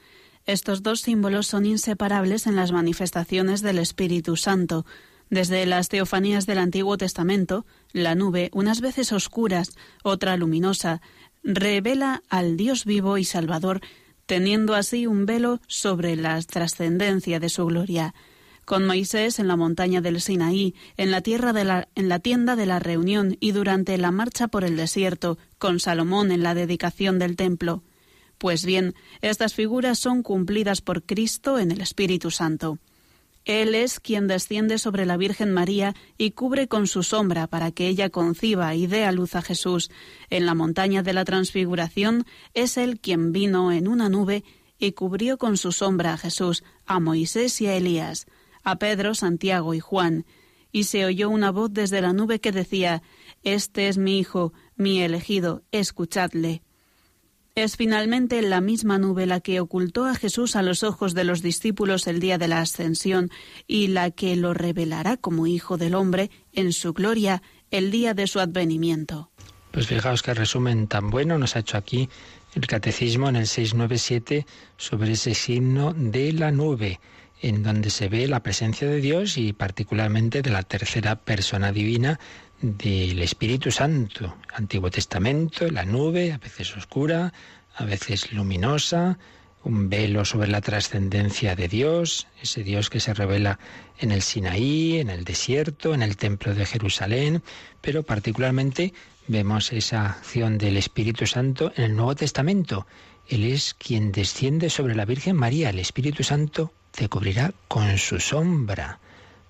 Estos 0.44 0.82
dos 0.82 1.00
símbolos 1.00 1.46
son 1.46 1.66
inseparables 1.66 2.46
en 2.46 2.56
las 2.56 2.72
manifestaciones 2.72 3.60
del 3.60 3.78
Espíritu 3.78 4.36
Santo 4.36 4.86
desde 5.30 5.66
las 5.66 5.88
teofanías 5.88 6.46
del 6.46 6.58
Antiguo 6.58 6.96
Testamento, 6.96 7.66
la 7.92 8.14
nube, 8.14 8.50
unas 8.52 8.80
veces 8.80 9.12
oscuras, 9.12 9.72
otra 10.02 10.36
luminosa, 10.36 11.00
revela 11.42 12.22
al 12.28 12.56
Dios 12.56 12.84
vivo 12.84 13.18
y 13.18 13.24
Salvador, 13.24 13.80
teniendo 14.26 14.74
así 14.74 15.06
un 15.06 15.26
velo 15.26 15.60
sobre 15.66 16.16
la 16.16 16.40
trascendencia 16.42 17.40
de 17.40 17.48
su 17.48 17.66
gloria. 17.66 18.14
Con 18.64 18.86
Moisés 18.86 19.38
en 19.38 19.48
la 19.48 19.56
montaña 19.56 20.02
del 20.02 20.20
Sinaí, 20.20 20.74
en 20.98 21.10
la, 21.10 21.22
tierra 21.22 21.54
de 21.54 21.64
la, 21.64 21.88
en 21.94 22.10
la 22.10 22.18
tienda 22.18 22.54
de 22.54 22.66
la 22.66 22.78
reunión 22.78 23.38
y 23.40 23.52
durante 23.52 23.96
la 23.96 24.10
marcha 24.10 24.48
por 24.48 24.64
el 24.64 24.76
desierto, 24.76 25.38
con 25.58 25.80
Salomón 25.80 26.30
en 26.30 26.42
la 26.42 26.54
dedicación 26.54 27.18
del 27.18 27.36
templo. 27.36 27.82
Pues 28.36 28.64
bien, 28.66 28.94
estas 29.22 29.54
figuras 29.54 29.98
son 29.98 30.22
cumplidas 30.22 30.82
por 30.82 31.02
Cristo 31.02 31.58
en 31.58 31.70
el 31.70 31.80
Espíritu 31.80 32.30
Santo. 32.30 32.78
Él 33.44 33.74
es 33.74 34.00
quien 34.00 34.26
desciende 34.26 34.78
sobre 34.78 35.06
la 35.06 35.16
Virgen 35.16 35.52
María 35.52 35.94
y 36.18 36.32
cubre 36.32 36.68
con 36.68 36.86
su 36.86 37.02
sombra 37.02 37.46
para 37.46 37.70
que 37.70 37.88
ella 37.88 38.10
conciba 38.10 38.74
y 38.74 38.86
dé 38.86 39.04
a 39.04 39.12
luz 39.12 39.34
a 39.34 39.42
Jesús. 39.42 39.90
En 40.30 40.46
la 40.46 40.54
montaña 40.54 41.02
de 41.02 41.12
la 41.12 41.24
transfiguración 41.24 42.26
es 42.54 42.76
Él 42.76 43.00
quien 43.00 43.32
vino 43.32 43.72
en 43.72 43.88
una 43.88 44.08
nube 44.08 44.44
y 44.78 44.92
cubrió 44.92 45.38
con 45.38 45.56
su 45.56 45.72
sombra 45.72 46.12
a 46.12 46.18
Jesús, 46.18 46.62
a 46.86 47.00
Moisés 47.00 47.60
y 47.60 47.66
a 47.66 47.76
Elías, 47.76 48.26
a 48.62 48.76
Pedro, 48.76 49.14
Santiago 49.14 49.74
y 49.74 49.80
Juan. 49.80 50.26
Y 50.70 50.84
se 50.84 51.06
oyó 51.06 51.30
una 51.30 51.50
voz 51.50 51.72
desde 51.72 52.02
la 52.02 52.12
nube 52.12 52.40
que 52.40 52.52
decía, 52.52 53.02
Este 53.42 53.88
es 53.88 53.96
mi 53.96 54.18
Hijo, 54.18 54.52
mi 54.76 55.00
elegido, 55.00 55.62
escuchadle. 55.72 56.62
Es 57.58 57.76
finalmente 57.76 58.40
la 58.40 58.60
misma 58.60 58.98
nube 58.98 59.26
la 59.26 59.40
que 59.40 59.58
ocultó 59.58 60.04
a 60.06 60.14
Jesús 60.14 60.54
a 60.54 60.62
los 60.62 60.84
ojos 60.84 61.12
de 61.12 61.24
los 61.24 61.42
discípulos 61.42 62.06
el 62.06 62.20
día 62.20 62.38
de 62.38 62.46
la 62.46 62.60
ascensión 62.60 63.32
y 63.66 63.88
la 63.88 64.12
que 64.12 64.36
lo 64.36 64.54
revelará 64.54 65.16
como 65.16 65.48
Hijo 65.48 65.76
del 65.76 65.96
Hombre 65.96 66.30
en 66.52 66.72
su 66.72 66.92
gloria 66.92 67.42
el 67.72 67.90
día 67.90 68.14
de 68.14 68.28
su 68.28 68.38
advenimiento. 68.38 69.32
Pues 69.72 69.88
fijaos 69.88 70.22
qué 70.22 70.34
resumen 70.34 70.86
tan 70.86 71.10
bueno 71.10 71.36
nos 71.36 71.56
ha 71.56 71.58
hecho 71.58 71.76
aquí 71.76 72.08
el 72.54 72.68
Catecismo 72.68 73.28
en 73.28 73.34
el 73.34 73.48
697 73.48 74.46
sobre 74.76 75.10
ese 75.10 75.34
signo 75.34 75.92
de 75.94 76.32
la 76.34 76.52
nube, 76.52 77.00
en 77.42 77.64
donde 77.64 77.90
se 77.90 78.08
ve 78.08 78.28
la 78.28 78.44
presencia 78.44 78.86
de 78.86 79.00
Dios 79.00 79.36
y 79.36 79.52
particularmente 79.52 80.42
de 80.42 80.50
la 80.50 80.62
tercera 80.62 81.16
persona 81.16 81.72
divina 81.72 82.20
del 82.60 83.22
Espíritu 83.22 83.70
Santo. 83.70 84.36
Antiguo 84.54 84.90
Testamento, 84.90 85.70
la 85.70 85.84
nube, 85.84 86.32
a 86.32 86.38
veces 86.38 86.76
oscura, 86.76 87.32
a 87.76 87.84
veces 87.84 88.32
luminosa, 88.32 89.18
un 89.62 89.88
velo 89.88 90.24
sobre 90.24 90.48
la 90.48 90.60
trascendencia 90.60 91.54
de 91.54 91.68
Dios, 91.68 92.26
ese 92.42 92.64
Dios 92.64 92.90
que 92.90 93.00
se 93.00 93.14
revela 93.14 93.58
en 93.98 94.10
el 94.10 94.22
Sinaí, 94.22 94.98
en 94.98 95.10
el 95.10 95.24
desierto, 95.24 95.94
en 95.94 96.02
el 96.02 96.16
templo 96.16 96.54
de 96.54 96.66
Jerusalén, 96.66 97.42
pero 97.80 98.02
particularmente 98.02 98.92
vemos 99.26 99.72
esa 99.72 100.06
acción 100.06 100.58
del 100.58 100.76
Espíritu 100.76 101.26
Santo 101.26 101.72
en 101.76 101.84
el 101.84 101.96
Nuevo 101.96 102.16
Testamento. 102.16 102.86
Él 103.28 103.44
es 103.44 103.74
quien 103.74 104.10
desciende 104.10 104.70
sobre 104.70 104.94
la 104.94 105.04
Virgen 105.04 105.36
María. 105.36 105.70
El 105.70 105.78
Espíritu 105.78 106.24
Santo 106.24 106.72
te 106.92 107.08
cubrirá 107.08 107.52
con 107.68 107.98
su 107.98 108.20
sombra. 108.20 108.98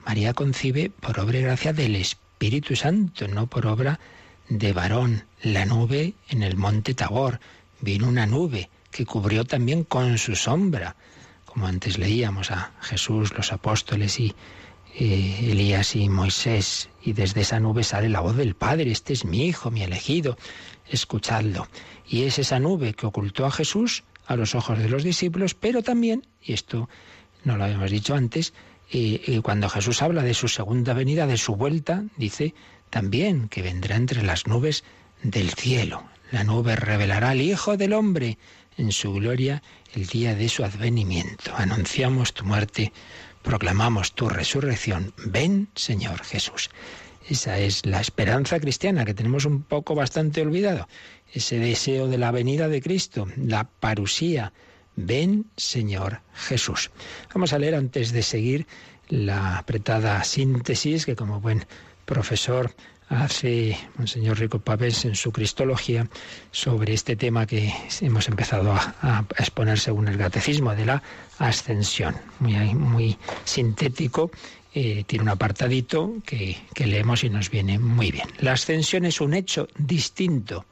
María 0.05 0.35
concibe 0.35 0.91
por 0.91 1.21
obra 1.21 1.39
y 1.39 1.43
gracia 1.43 1.73
del 1.73 1.97
Espíritu 1.97 2.28
Espíritu 2.39 2.77
Santo, 2.77 3.27
no 3.27 3.49
por 3.49 3.67
obra 3.67 3.99
de 4.49 4.73
varón. 4.73 5.25
La 5.43 5.67
nube 5.67 6.15
en 6.29 6.45
el 6.45 6.57
monte 6.57 6.95
Tabor. 6.95 7.41
Vino 7.81 8.07
una 8.07 8.27
nube 8.27 8.71
que 8.93 9.05
cubrió 9.05 9.45
también 9.45 9.83
con 9.83 10.19
su 10.19 10.37
sombra. 10.37 10.95
Como 11.47 11.67
antes 11.67 11.99
leíamos 11.99 12.53
a 12.53 12.71
Jesús, 12.81 13.35
los 13.37 13.53
apóstoles 13.53 14.21
y 14.21 14.37
Elías 14.95 15.97
y 15.97 16.09
Moisés. 16.09 16.91
Y 17.03 17.13
desde 17.13 17.41
esa 17.41 17.59
nube 17.59 17.83
sale 17.83 18.09
la 18.09 18.21
voz 18.21 18.37
del 18.37 18.55
Padre. 18.55 18.93
Este 18.93 19.15
es 19.15 19.25
mi 19.25 19.45
Hijo, 19.47 19.73
mi 19.73 19.83
elegido. 19.83 20.39
Escuchadlo. 20.89 21.67
Y 22.07 22.23
es 22.23 22.39
esa 22.39 22.61
nube 22.61 22.95
que 22.95 23.07
ocultó 23.07 23.47
a 23.47 23.51
Jesús 23.51 24.05
a 24.27 24.37
los 24.37 24.55
ojos 24.55 24.79
de 24.79 24.89
los 24.89 25.03
discípulos, 25.03 25.55
pero 25.55 25.83
también, 25.83 26.25
y 26.41 26.53
esto 26.53 26.89
no 27.43 27.57
lo 27.57 27.65
habíamos 27.65 27.91
dicho 27.91 28.15
antes, 28.15 28.55
y, 28.91 29.41
cuando 29.41 29.69
Jesús 29.69 30.03
habla 30.03 30.23
de 30.23 30.35
su 30.35 30.49
segunda 30.49 30.95
venida, 30.95 31.27
de 31.27 31.37
su 31.37 31.57
vuelta, 31.57 32.05
dice 32.17 32.55
también 32.91 33.49
que 33.49 33.63
vendrá 33.63 33.97
entre 33.97 34.23
las 34.23 34.47
nubes 34.47 34.85
del 35.23 35.51
cielo. 35.51 36.05
La 36.31 36.45
nube 36.45 36.77
revelará 36.77 37.31
al 37.31 37.41
Hijo 37.41 37.77
del 37.77 37.93
Hombre 37.93 38.39
en 38.77 38.93
su 38.93 39.13
gloria 39.13 39.63
el 39.95 40.07
día 40.07 40.35
de 40.35 40.49
su 40.49 40.65
advenimiento. 40.65 41.53
Anunciamos 41.57 42.33
tu 42.33 42.45
muerte, 42.45 42.93
proclamamos 43.43 44.13
tu 44.13 44.29
resurrección. 44.29 45.13
Ven, 45.27 45.69
Señor 45.75 46.23
Jesús. 46.25 46.71
Esa 47.29 47.59
es 47.59 47.85
la 47.85 48.01
esperanza 48.01 48.59
cristiana 48.59 49.05
que 49.05 49.13
tenemos 49.13 49.45
un 49.45 49.63
poco 49.63 49.95
bastante 49.95 50.41
olvidado. 50.41 50.89
Ese 51.31 51.59
deseo 51.59 52.09
de 52.09 52.17
la 52.17 52.31
venida 52.31 52.69
de 52.69 52.81
Cristo, 52.81 53.27
la 53.37 53.65
parusía, 53.65 54.55
Ven, 55.01 55.47
Señor 55.57 56.23
Jesús. 56.35 56.91
Vamos 57.33 57.53
a 57.53 57.59
leer 57.59 57.77
antes 57.77 58.11
de 58.11 58.23
seguir 58.25 58.67
la 59.09 59.59
apretada 59.59 60.25
síntesis 60.25 61.07
que 61.07 61.15
como 61.15 61.41
buen 61.41 61.65
profesor 62.05 62.75
hace 63.09 63.79
Monseñor 63.97 64.41
Rico 64.41 64.59
Pavés 64.59 65.05
en 65.05 65.15
su 65.15 65.31
Cristología 65.31 66.09
sobre 66.51 66.95
este 66.95 67.15
tema 67.15 67.47
que 67.47 67.73
hemos 68.01 68.27
empezado 68.27 68.73
a, 68.73 69.25
exponer 69.39 69.79
según 69.79 70.09
el 70.09 70.19
catecismo 70.19 70.75
de 70.75 70.87
la 70.87 71.03
ascensión. 71.39 72.17
Muy, 72.41 72.75
muy 72.75 73.19
sintético, 73.45 74.33
eh, 74.75 75.05
tiene 75.07 75.23
un 75.23 75.29
apartadito 75.29 76.15
que, 76.27 76.59
que 76.75 76.89
leemos 76.89 77.23
y 77.23 77.31
nos 77.31 77.51
viene 77.51 77.79
muy 77.79 78.11
bien. 78.11 78.27
La 78.41 78.53
ascensión 78.53 79.05
es 79.05 79.21
un 79.21 79.33
hecho 79.33 79.69
distinto 79.79 80.67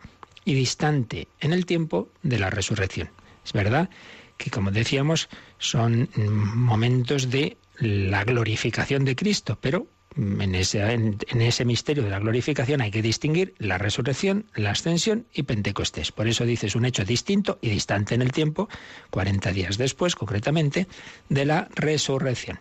y 0.45 0.55
distante 0.55 1.29
en 1.39 1.53
el 1.53 1.65
tiempo 1.65 2.09
de 2.25 2.41
la 2.41 2.51
resurrección. 2.51 3.09
Es 3.45 3.53
verdad 3.53 3.89
que 4.37 4.51
como 4.51 4.71
decíamos 4.71 5.29
son 5.59 6.09
momentos 6.17 7.31
de 7.31 7.57
la 7.79 8.25
glorificación 8.25 9.05
de 9.05 9.17
Cristo, 9.17 9.59
pero 9.61 9.87
en 10.17 10.55
ese, 10.55 10.81
en, 10.81 11.19
ese, 11.43 11.65
misterio 11.67 12.03
de 12.03 12.11
la 12.11 12.19
glorificación 12.19 12.81
hay 12.81 12.91
que 12.91 13.03
distinguir 13.03 13.55
la 13.59 13.77
resurrección, 13.77 14.47
la 14.55 14.71
ascensión 14.71 15.27
y 15.33 15.43
Pentecostés. 15.43 16.11
Por 16.11 16.27
eso 16.27 16.47
dice 16.47 16.69
es 16.69 16.75
un 16.75 16.87
hecho 16.87 17.05
distinto 17.05 17.59
y 17.61 17.69
distante 17.69 18.15
en 18.15 18.23
el 18.23 18.33
tiempo, 18.33 18.69
40 19.11 19.53
días 19.53 19.77
después 19.77 20.15
concretamente, 20.15 20.87
de 21.29 21.45
la 21.45 21.69
resurrección. 21.75 22.61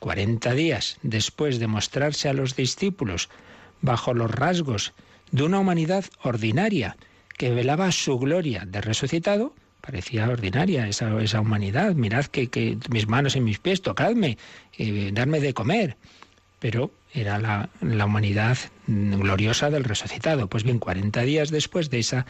40 0.00 0.52
días 0.54 0.98
después 1.02 1.58
de 1.60 1.68
mostrarse 1.68 2.28
a 2.28 2.32
los 2.32 2.56
discípulos 2.56 3.28
bajo 3.80 4.12
los 4.12 4.30
rasgos 4.30 4.92
de 5.30 5.44
una 5.44 5.60
humanidad 5.60 6.04
ordinaria 6.22 6.96
que 7.38 7.50
velaba 7.50 7.92
su 7.92 8.18
gloria 8.18 8.64
de 8.66 8.80
resucitado, 8.80 9.54
parecía 9.86 10.28
ordinaria 10.28 10.88
esa, 10.88 11.22
esa 11.22 11.40
humanidad. 11.40 11.94
Mirad 11.94 12.26
que, 12.26 12.76
mis 12.90 13.06
manos 13.06 13.36
en 13.36 13.44
mis 13.44 13.60
pies, 13.60 13.82
tocadme, 13.82 14.36
eh, 14.76 15.10
darme 15.12 15.38
de 15.38 15.54
comer. 15.54 15.96
Pero 16.58 16.90
era 17.14 17.38
la, 17.38 17.68
la, 17.80 18.06
humanidad 18.06 18.58
gloriosa 18.88 19.70
del 19.70 19.84
resucitado. 19.84 20.48
Pues 20.48 20.64
bien, 20.64 20.80
40 20.80 21.22
días 21.22 21.50
después 21.50 21.88
de 21.88 22.00
esa 22.00 22.26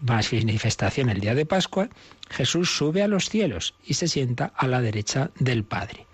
manifestación, 0.00 1.10
el 1.10 1.20
día 1.20 1.34
de 1.34 1.46
Pascua, 1.46 1.88
Jesús 2.30 2.76
sube 2.76 3.02
a 3.02 3.08
los 3.08 3.28
cielos 3.28 3.74
y 3.84 3.94
se 3.94 4.06
sienta 4.06 4.52
a 4.56 4.68
la 4.68 4.80
derecha 4.80 5.30
del 5.40 5.64
Padre. 5.64 6.06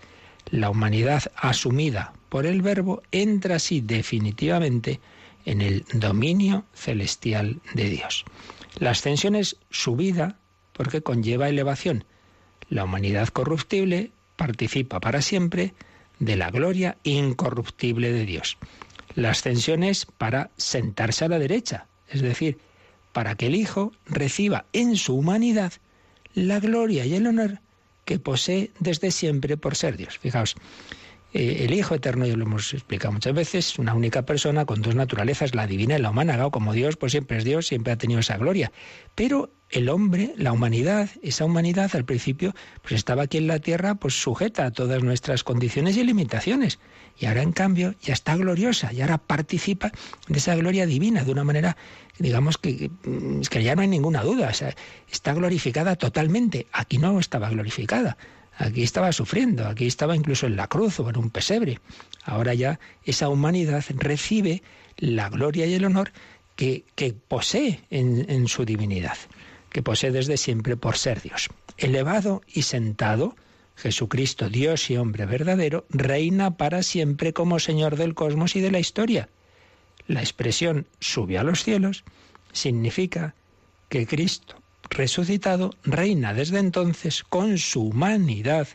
La 0.50 0.70
humanidad 0.70 1.24
asumida 1.36 2.14
por 2.30 2.46
el 2.46 2.62
Verbo 2.62 3.02
entra 3.12 3.56
así 3.56 3.82
definitivamente 3.82 5.00
en 5.44 5.60
el 5.60 5.84
dominio 5.92 6.64
celestial 6.72 7.60
de 7.74 7.90
Dios. 7.90 8.24
La 8.78 8.90
ascensión 8.90 9.34
es 9.34 9.56
subida 9.70 10.38
porque 10.76 11.02
conlleva 11.02 11.48
elevación. 11.48 12.04
La 12.68 12.84
humanidad 12.84 13.28
corruptible 13.28 14.12
participa 14.36 15.00
para 15.00 15.22
siempre 15.22 15.74
de 16.18 16.36
la 16.36 16.50
gloria 16.50 16.98
incorruptible 17.02 18.12
de 18.12 18.26
Dios. 18.26 18.58
La 19.14 19.30
ascensión 19.30 19.82
es 19.82 20.04
para 20.04 20.50
sentarse 20.56 21.24
a 21.24 21.28
la 21.28 21.38
derecha, 21.38 21.86
es 22.08 22.20
decir, 22.20 22.58
para 23.12 23.34
que 23.34 23.46
el 23.46 23.54
Hijo 23.54 23.92
reciba 24.04 24.66
en 24.72 24.96
su 24.96 25.16
humanidad 25.16 25.72
la 26.34 26.60
gloria 26.60 27.06
y 27.06 27.14
el 27.14 27.26
honor 27.26 27.60
que 28.04 28.18
posee 28.18 28.70
desde 28.78 29.10
siempre 29.10 29.56
por 29.56 29.74
ser 29.74 29.96
Dios. 29.96 30.18
Fijaos, 30.18 30.54
eh, 31.32 31.64
el 31.64 31.74
Hijo 31.74 31.94
Eterno, 31.94 32.26
ya 32.26 32.36
lo 32.36 32.44
hemos 32.44 32.72
explicado 32.72 33.12
muchas 33.12 33.34
veces, 33.34 33.78
una 33.78 33.94
única 33.94 34.22
persona 34.22 34.64
con 34.64 34.82
dos 34.82 34.94
naturalezas, 34.94 35.54
la 35.54 35.66
divina 35.66 35.98
y 35.98 36.00
la 36.00 36.10
humana, 36.10 36.50
como 36.50 36.72
Dios, 36.72 36.96
pues 36.96 37.12
siempre 37.12 37.38
es 37.38 37.44
Dios, 37.44 37.66
siempre 37.66 37.92
ha 37.92 37.98
tenido 37.98 38.20
esa 38.20 38.38
gloria. 38.38 38.72
Pero 39.14 39.50
el 39.70 39.88
hombre, 39.88 40.32
la 40.36 40.52
humanidad, 40.52 41.10
esa 41.22 41.44
humanidad 41.44 41.90
al 41.94 42.04
principio, 42.04 42.54
pues 42.82 42.94
estaba 42.94 43.24
aquí 43.24 43.38
en 43.38 43.48
la 43.48 43.58
tierra, 43.58 43.96
pues 43.96 44.14
sujeta 44.14 44.64
a 44.64 44.70
todas 44.70 45.02
nuestras 45.02 45.42
condiciones 45.42 45.96
y 45.96 46.04
limitaciones. 46.04 46.78
Y 47.18 47.26
ahora, 47.26 47.42
en 47.42 47.52
cambio, 47.52 47.94
ya 48.00 48.12
está 48.12 48.36
gloriosa, 48.36 48.92
y 48.92 49.00
ahora 49.00 49.18
participa 49.18 49.90
de 50.28 50.38
esa 50.38 50.54
gloria 50.54 50.86
divina 50.86 51.24
de 51.24 51.32
una 51.32 51.44
manera, 51.44 51.76
digamos 52.18 52.58
que, 52.58 52.90
que 53.50 53.62
ya 53.62 53.74
no 53.74 53.82
hay 53.82 53.88
ninguna 53.88 54.22
duda, 54.22 54.52
está 55.10 55.32
glorificada 55.34 55.96
totalmente. 55.96 56.66
Aquí 56.72 56.98
no 56.98 57.18
estaba 57.18 57.50
glorificada. 57.50 58.16
Aquí 58.58 58.82
estaba 58.82 59.12
sufriendo, 59.12 59.66
aquí 59.66 59.86
estaba 59.86 60.16
incluso 60.16 60.46
en 60.46 60.56
la 60.56 60.66
cruz 60.66 60.98
o 61.00 61.08
en 61.10 61.18
un 61.18 61.30
pesebre. 61.30 61.80
Ahora 62.24 62.54
ya 62.54 62.80
esa 63.04 63.28
humanidad 63.28 63.84
recibe 63.90 64.62
la 64.96 65.28
gloria 65.28 65.66
y 65.66 65.74
el 65.74 65.84
honor 65.84 66.12
que, 66.56 66.84
posee 67.28 67.80
en, 67.90 68.48
su 68.48 68.64
divinidad, 68.64 69.18
que 69.70 69.82
posee 69.82 70.10
desde 70.10 70.38
siempre 70.38 70.76
por 70.76 70.96
ser 70.96 71.20
Dios. 71.20 71.50
Elevado 71.76 72.40
y 72.48 72.62
sentado, 72.62 73.36
Jesucristo, 73.76 74.48
Dios 74.48 74.90
y 74.90 74.96
hombre 74.96 75.26
verdadero, 75.26 75.84
reina 75.90 76.56
para 76.56 76.82
siempre 76.82 77.34
como 77.34 77.58
Señor 77.58 77.96
del 77.96 78.14
cosmos 78.14 78.56
y 78.56 78.62
de 78.62 78.70
la 78.70 78.78
historia. 78.78 79.28
La 80.06 80.20
expresión 80.20 80.86
sube 80.98 81.36
a 81.36 81.42
los 81.42 81.62
cielos 81.62 82.04
significa 82.52 83.34
que 83.90 84.06
Cristo, 84.06 84.56
resucitado, 84.90 85.74
reina 85.84 86.34
desde 86.34 86.58
entonces 86.58 87.22
con 87.22 87.58
su 87.58 87.82
humanidad 87.88 88.68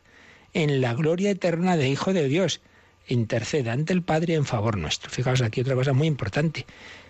en 0.53 0.81
la 0.81 0.93
gloria 0.93 1.31
eterna 1.31 1.77
de 1.77 1.89
Hijo 1.89 2.13
de 2.13 2.27
Dios. 2.27 2.61
Intercede 3.07 3.69
ante 3.69 3.93
el 3.93 4.03
Padre 4.03 4.35
en 4.35 4.45
favor 4.45 4.77
nuestro. 4.77 5.09
Fijaos 5.09 5.41
aquí 5.41 5.61
otra 5.61 5.75
cosa 5.75 5.93
muy 5.93 6.07
importante. 6.07 6.65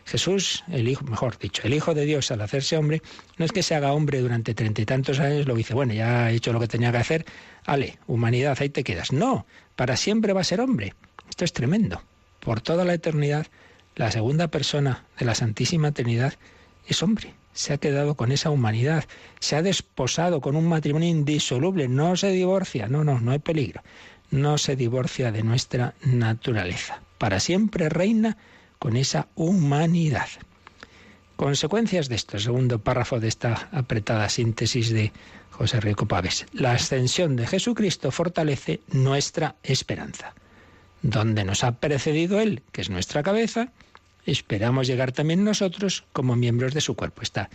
Jesús, 0.05 0.63
el 0.71 0.87
Hijo, 0.87 1.03
mejor 1.05 1.37
dicho, 1.37 1.61
el 1.65 1.73
Hijo 1.73 1.93
de 1.93 2.05
Dios 2.05 2.31
al 2.31 2.41
hacerse 2.41 2.77
hombre, 2.77 3.01
no 3.37 3.45
es 3.45 3.51
que 3.51 3.61
se 3.61 3.75
haga 3.75 3.93
hombre 3.93 4.19
durante 4.19 4.53
treinta 4.53 4.81
y 4.81 4.85
tantos 4.85 5.19
años, 5.19 5.45
lo 5.45 5.55
dice, 5.55 5.73
bueno, 5.73 5.93
ya 5.93 6.31
he 6.31 6.35
hecho 6.35 6.53
lo 6.53 6.59
que 6.59 6.67
tenía 6.67 6.91
que 6.91 6.97
hacer, 6.97 7.25
ale, 7.65 7.99
humanidad, 8.07 8.57
ahí 8.59 8.69
te 8.69 8.83
quedas. 8.83 9.11
No, 9.11 9.45
para 9.75 9.97
siempre 9.97 10.33
va 10.33 10.41
a 10.41 10.45
ser 10.45 10.61
hombre. 10.61 10.95
Esto 11.29 11.45
es 11.45 11.53
tremendo. 11.53 12.01
Por 12.39 12.61
toda 12.61 12.83
la 12.83 12.93
eternidad, 12.93 13.47
la 13.95 14.11
segunda 14.11 14.47
persona 14.47 15.05
de 15.19 15.25
la 15.25 15.35
Santísima 15.35 15.91
Trinidad 15.91 16.33
es 16.87 17.03
hombre 17.03 17.35
se 17.53 17.73
ha 17.73 17.77
quedado 17.77 18.15
con 18.15 18.31
esa 18.31 18.49
humanidad, 18.49 19.05
se 19.39 19.55
ha 19.55 19.61
desposado 19.61 20.41
con 20.41 20.55
un 20.55 20.67
matrimonio 20.67 21.09
indisoluble, 21.09 21.87
no 21.87 22.15
se 22.15 22.31
divorcia, 22.31 22.87
no, 22.87 23.03
no, 23.03 23.19
no 23.19 23.31
hay 23.31 23.39
peligro, 23.39 23.81
no 24.29 24.57
se 24.57 24.75
divorcia 24.75 25.31
de 25.31 25.43
nuestra 25.43 25.93
naturaleza. 26.03 27.01
Para 27.17 27.39
siempre 27.39 27.89
reina 27.89 28.37
con 28.79 28.97
esa 28.97 29.27
humanidad. 29.35 30.27
Consecuencias 31.35 32.07
de 32.07 32.15
esto, 32.15 32.39
segundo 32.39 32.79
párrafo 32.79 33.19
de 33.19 33.27
esta 33.27 33.69
apretada 33.71 34.29
síntesis 34.29 34.91
de 34.91 35.11
José 35.49 35.79
Rico 35.79 36.07
Pávez. 36.07 36.45
La 36.53 36.73
ascensión 36.73 37.35
de 37.35 37.47
Jesucristo 37.47 38.11
fortalece 38.11 38.81
nuestra 38.91 39.55
esperanza. 39.63 40.33
Donde 41.01 41.43
nos 41.43 41.63
ha 41.63 41.79
precedido 41.79 42.39
Él, 42.39 42.61
que 42.71 42.81
es 42.81 42.89
nuestra 42.89 43.23
cabeza, 43.23 43.71
esperamos 44.25 44.87
llegar 44.87 45.11
también 45.11 45.43
nosotros 45.43 46.03
como 46.13 46.35
miembros 46.35 46.73
de 46.73 46.81
su 46.81 46.95
cuerpo. 46.95 47.21
Esta 47.21 47.49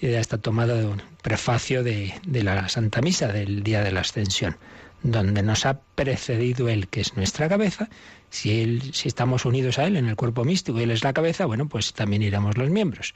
idea 0.00 0.20
está 0.20 0.38
tomada 0.38 0.74
de 0.74 0.86
un 0.86 1.02
prefacio 1.22 1.82
de, 1.82 2.14
la 2.24 2.68
Santa 2.68 3.00
Misa 3.00 3.28
del 3.28 3.62
día 3.62 3.82
de 3.82 3.92
la 3.92 4.00
Ascensión, 4.00 4.56
donde 5.02 5.42
nos 5.42 5.66
ha 5.66 5.80
precedido 5.94 6.68
Él, 6.68 6.88
que 6.88 7.00
es 7.00 7.16
nuestra 7.16 7.48
cabeza. 7.48 7.88
Si, 8.30 8.60
él, 8.60 8.90
si 8.92 9.08
estamos 9.08 9.44
unidos 9.44 9.78
a 9.78 9.86
Él 9.86 9.96
en 9.96 10.06
el 10.06 10.16
cuerpo 10.16 10.44
místico 10.44 10.78
y 10.78 10.84
Él 10.84 10.90
es 10.90 11.04
la 11.04 11.12
cabeza, 11.12 11.46
bueno, 11.46 11.68
pues 11.68 11.92
también 11.92 12.22
iremos 12.22 12.56
los 12.56 12.70
miembros. 12.70 13.14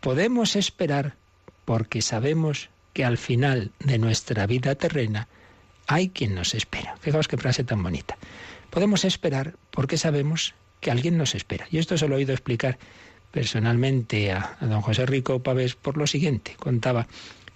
Podemos 0.00 0.56
esperar 0.56 1.16
porque 1.64 2.02
sabemos 2.02 2.68
que 2.92 3.04
al 3.04 3.18
final 3.18 3.72
de 3.80 3.98
nuestra 3.98 4.46
vida 4.46 4.74
terrena 4.74 5.28
hay 5.86 6.08
quien 6.08 6.34
nos 6.34 6.54
espera. 6.54 6.96
Fijaos 7.00 7.28
qué 7.28 7.36
frase 7.36 7.64
tan 7.64 7.82
bonita. 7.82 8.16
Podemos 8.70 9.04
esperar 9.04 9.54
porque 9.70 9.98
sabemos 9.98 10.54
que 10.84 10.90
alguien 10.90 11.16
nos 11.16 11.34
espera. 11.34 11.66
Y 11.70 11.78
esto 11.78 11.96
se 11.96 12.06
lo 12.06 12.14
he 12.14 12.18
oído 12.18 12.34
explicar 12.34 12.78
personalmente 13.32 14.30
a, 14.32 14.58
don 14.60 14.82
José 14.82 15.06
Rico 15.06 15.42
Pavés 15.42 15.74
por 15.76 15.96
lo 15.96 16.06
siguiente. 16.06 16.54
Contaba 16.58 17.08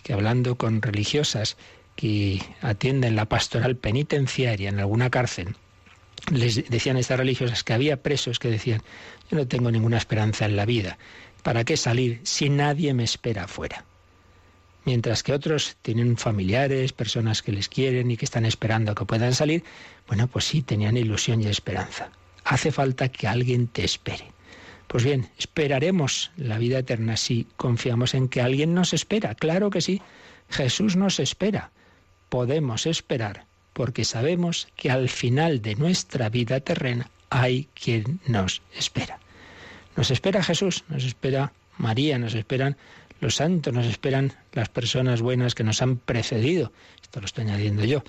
que 0.02 0.14
hablando 0.14 0.56
con 0.56 0.80
religiosas 0.80 1.58
que 1.94 2.40
atienden 2.62 3.16
la 3.16 3.26
pastoral 3.26 3.76
penitenciaria 3.76 4.70
en 4.70 4.78
alguna 4.78 5.10
cárcel, 5.10 5.56
les 6.32 6.70
decían 6.70 6.96
estas 6.96 7.18
religiosas 7.18 7.64
que 7.64 7.74
había 7.74 8.02
presos 8.02 8.38
que 8.38 8.48
decían, 8.48 8.82
yo 9.30 9.36
no 9.36 9.46
tengo 9.46 9.70
ninguna 9.70 9.98
esperanza 9.98 10.46
en 10.46 10.56
la 10.56 10.64
vida, 10.64 10.96
¿para 11.42 11.64
qué 11.64 11.76
salir 11.76 12.20
si 12.22 12.48
nadie 12.48 12.94
me 12.94 13.04
espera 13.04 13.44
afuera? 13.44 13.84
Mientras 14.86 15.22
que 15.22 15.34
otros 15.34 15.76
tienen 15.82 16.16
familiares, 16.16 16.94
personas 16.94 17.42
que 17.42 17.52
les 17.52 17.68
quieren 17.68 18.10
y 18.10 18.16
que 18.16 18.24
están 18.24 18.46
esperando 18.46 18.92
a 18.92 18.94
que 18.94 19.04
puedan 19.04 19.34
salir, 19.34 19.64
bueno, 20.06 20.28
pues 20.28 20.46
sí, 20.46 20.62
tenían 20.62 20.96
ilusión 20.96 21.42
y 21.42 21.46
esperanza 21.46 22.10
hace 22.48 22.72
falta 22.72 23.10
que 23.10 23.28
alguien 23.28 23.68
te 23.68 23.84
espere. 23.84 24.32
Pues 24.86 25.04
bien, 25.04 25.28
esperaremos 25.38 26.30
la 26.36 26.58
vida 26.58 26.78
eterna 26.78 27.18
si 27.18 27.46
confiamos 27.56 28.14
en 28.14 28.28
que 28.28 28.40
alguien 28.40 28.72
nos 28.72 28.94
espera. 28.94 29.34
Claro 29.34 29.68
que 29.68 29.82
sí, 29.82 30.00
Jesús 30.48 30.96
nos 30.96 31.20
espera. 31.20 31.72
Podemos 32.30 32.86
esperar 32.86 33.44
porque 33.74 34.04
sabemos 34.04 34.68
que 34.76 34.90
al 34.90 35.10
final 35.10 35.60
de 35.60 35.74
nuestra 35.76 36.30
vida 36.30 36.60
terrena 36.60 37.10
hay 37.28 37.68
quien 37.74 38.18
nos 38.26 38.62
espera. 38.74 39.20
Nos 39.94 40.10
espera 40.10 40.42
Jesús, 40.42 40.84
nos 40.88 41.04
espera 41.04 41.52
María, 41.76 42.18
nos 42.18 42.34
esperan 42.34 42.78
los 43.20 43.36
santos, 43.36 43.74
nos 43.74 43.86
esperan 43.86 44.32
las 44.52 44.70
personas 44.70 45.20
buenas 45.20 45.54
que 45.54 45.64
nos 45.64 45.82
han 45.82 45.96
precedido. 45.96 46.72
Esto 47.02 47.20
lo 47.20 47.26
estoy 47.26 47.44
añadiendo 47.44 47.84
yo. 47.84 48.02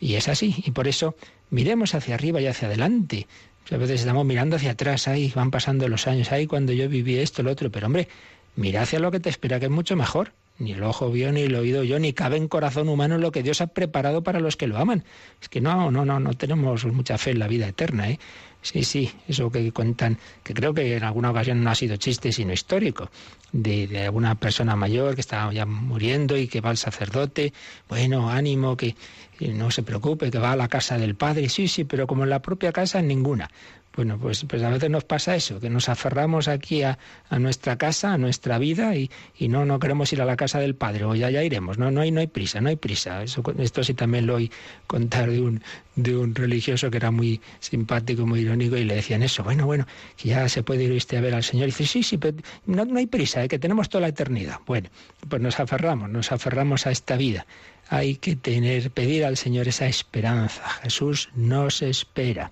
Y 0.00 0.14
es 0.14 0.28
así, 0.28 0.62
y 0.64 0.70
por 0.70 0.88
eso 0.88 1.14
miremos 1.50 1.94
hacia 1.94 2.14
arriba 2.14 2.40
y 2.40 2.46
hacia 2.46 2.68
adelante. 2.68 3.26
A 3.70 3.76
veces 3.76 4.00
estamos 4.00 4.26
mirando 4.26 4.56
hacia 4.56 4.72
atrás, 4.72 5.08
ahí 5.08 5.32
van 5.34 5.50
pasando 5.50 5.88
los 5.88 6.06
años, 6.06 6.32
ahí 6.32 6.46
cuando 6.46 6.72
yo 6.72 6.88
viví 6.88 7.16
esto, 7.16 7.42
lo 7.42 7.50
otro, 7.52 7.70
pero 7.70 7.86
hombre, 7.86 8.08
mira 8.56 8.82
hacia 8.82 8.98
lo 8.98 9.10
que 9.10 9.20
te 9.20 9.30
espera, 9.30 9.58
que 9.60 9.66
es 9.66 9.70
mucho 9.70 9.96
mejor. 9.96 10.32
Ni 10.58 10.72
el 10.72 10.82
ojo 10.82 11.10
vio, 11.10 11.32
ni 11.32 11.42
el 11.42 11.54
oído 11.54 11.82
yo, 11.82 11.98
ni 11.98 12.12
cabe 12.12 12.36
en 12.36 12.46
corazón 12.46 12.88
humano 12.88 13.16
lo 13.18 13.32
que 13.32 13.42
Dios 13.42 13.60
ha 13.62 13.68
preparado 13.68 14.22
para 14.22 14.38
los 14.38 14.56
que 14.56 14.66
lo 14.66 14.76
aman. 14.76 15.04
Es 15.40 15.48
que 15.48 15.60
no, 15.60 15.90
no, 15.90 16.04
no, 16.04 16.20
no 16.20 16.34
tenemos 16.34 16.84
mucha 16.84 17.16
fe 17.18 17.30
en 17.30 17.38
la 17.38 17.48
vida 17.48 17.66
eterna, 17.66 18.10
¿eh? 18.10 18.18
Sí, 18.62 18.84
sí, 18.84 19.10
eso 19.26 19.50
que 19.50 19.72
cuentan, 19.72 20.18
que 20.44 20.54
creo 20.54 20.72
que 20.72 20.96
en 20.96 21.02
alguna 21.02 21.32
ocasión 21.32 21.64
no 21.64 21.70
ha 21.70 21.74
sido 21.74 21.96
chiste, 21.96 22.30
sino 22.30 22.52
histórico, 22.52 23.10
de, 23.50 23.88
de 23.88 24.04
alguna 24.04 24.36
persona 24.36 24.76
mayor 24.76 25.16
que 25.16 25.20
está 25.20 25.52
ya 25.52 25.66
muriendo 25.66 26.36
y 26.36 26.46
que 26.46 26.60
va 26.60 26.70
al 26.70 26.76
sacerdote, 26.76 27.52
bueno, 27.88 28.30
ánimo, 28.30 28.76
que 28.76 28.94
no 29.40 29.72
se 29.72 29.82
preocupe, 29.82 30.30
que 30.30 30.38
va 30.38 30.52
a 30.52 30.56
la 30.56 30.68
casa 30.68 30.96
del 30.96 31.16
Padre, 31.16 31.48
sí, 31.48 31.66
sí, 31.66 31.82
pero 31.82 32.06
como 32.06 32.22
en 32.22 32.30
la 32.30 32.40
propia 32.40 32.72
casa, 32.72 33.02
ninguna. 33.02 33.50
Bueno, 33.94 34.18
pues, 34.18 34.44
pues 34.48 34.62
a 34.62 34.70
veces 34.70 34.88
nos 34.88 35.04
pasa 35.04 35.36
eso, 35.36 35.60
que 35.60 35.68
nos 35.68 35.90
aferramos 35.90 36.48
aquí 36.48 36.82
a, 36.82 36.98
nuestra 37.38 37.76
casa, 37.76 38.14
a 38.14 38.18
nuestra 38.18 38.56
vida 38.58 38.96
y, 38.96 39.10
no, 39.48 39.66
no 39.66 39.78
queremos 39.78 40.10
ir 40.14 40.22
a 40.22 40.24
la 40.24 40.36
casa 40.36 40.60
del 40.60 40.74
Padre, 40.74 41.04
o 41.04 41.14
ya, 41.14 41.28
ya 41.28 41.42
iremos, 41.42 41.76
no, 41.76 41.90
no, 41.90 42.00
hay, 42.00 42.10
no 42.10 42.20
hay 42.20 42.26
prisa, 42.26 42.62
no 42.62 42.70
hay 42.70 42.76
prisa. 42.76 43.22
Eso, 43.22 43.42
esto 43.58 43.84
sí 43.84 43.92
también 43.92 44.26
lo 44.26 44.36
oí 44.36 44.50
contar 44.86 45.30
de 45.30 45.42
un, 45.42 45.62
de 45.94 46.16
un 46.16 46.34
religioso 46.34 46.90
que 46.90 46.96
era 46.96 47.10
muy 47.10 47.40
simpático, 47.60 48.26
muy 48.26 48.40
irónico 48.40 48.76
y 48.76 48.84
le 48.84 48.94
decían 48.94 49.22
eso, 49.22 49.42
bueno, 49.44 49.66
bueno, 49.66 49.86
que 50.16 50.28
ya 50.28 50.48
se 50.48 50.62
puede 50.62 50.84
ir 50.84 50.92
usted 50.92 51.18
a 51.18 51.20
ver 51.20 51.34
al 51.34 51.44
Señor. 51.44 51.66
Dice, 51.66 51.86
sí, 51.86 52.02
sí, 52.02 52.18
pero 52.18 52.38
no, 52.66 52.84
no 52.84 52.98
hay 52.98 53.06
prisa, 53.06 53.44
¿eh? 53.44 53.48
que 53.48 53.58
tenemos 53.58 53.88
toda 53.88 54.02
la 54.02 54.08
eternidad. 54.08 54.58
Bueno, 54.66 54.88
pues 55.28 55.42
nos 55.42 55.60
aferramos, 55.60 56.10
nos 56.10 56.32
aferramos 56.32 56.86
a 56.86 56.90
esta 56.90 57.16
vida 57.16 57.46
hay 57.92 58.16
que 58.16 58.36
tener, 58.36 58.90
pedir 58.90 59.22
al 59.22 59.36
Señor 59.36 59.68
esa 59.68 59.86
esperanza. 59.86 60.66
Jesús 60.82 61.28
nos 61.34 61.82
espera. 61.82 62.50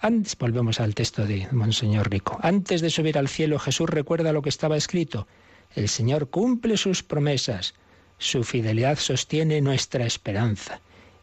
Antes, 0.00 0.38
volvemos 0.38 0.80
al 0.80 0.94
texto 0.94 1.26
de 1.26 1.46
Monseñor 1.52 2.10
Rico. 2.10 2.38
Antes 2.42 2.80
de 2.80 2.88
subir 2.88 3.18
al 3.18 3.28
cielo, 3.28 3.58
Jesús 3.58 3.90
recuerda 3.90 4.32
lo 4.32 4.40
que 4.40 4.48
estaba 4.48 4.78
escrito. 4.78 5.26
El 5.74 5.90
Señor 5.90 6.30
cumple 6.30 6.78
sus 6.78 7.02
promesas. 7.02 7.74
Su 8.16 8.42
fidelidad 8.42 8.98
sostiene 8.98 9.60
nuestra 9.60 10.06
esperanza. 10.06 10.80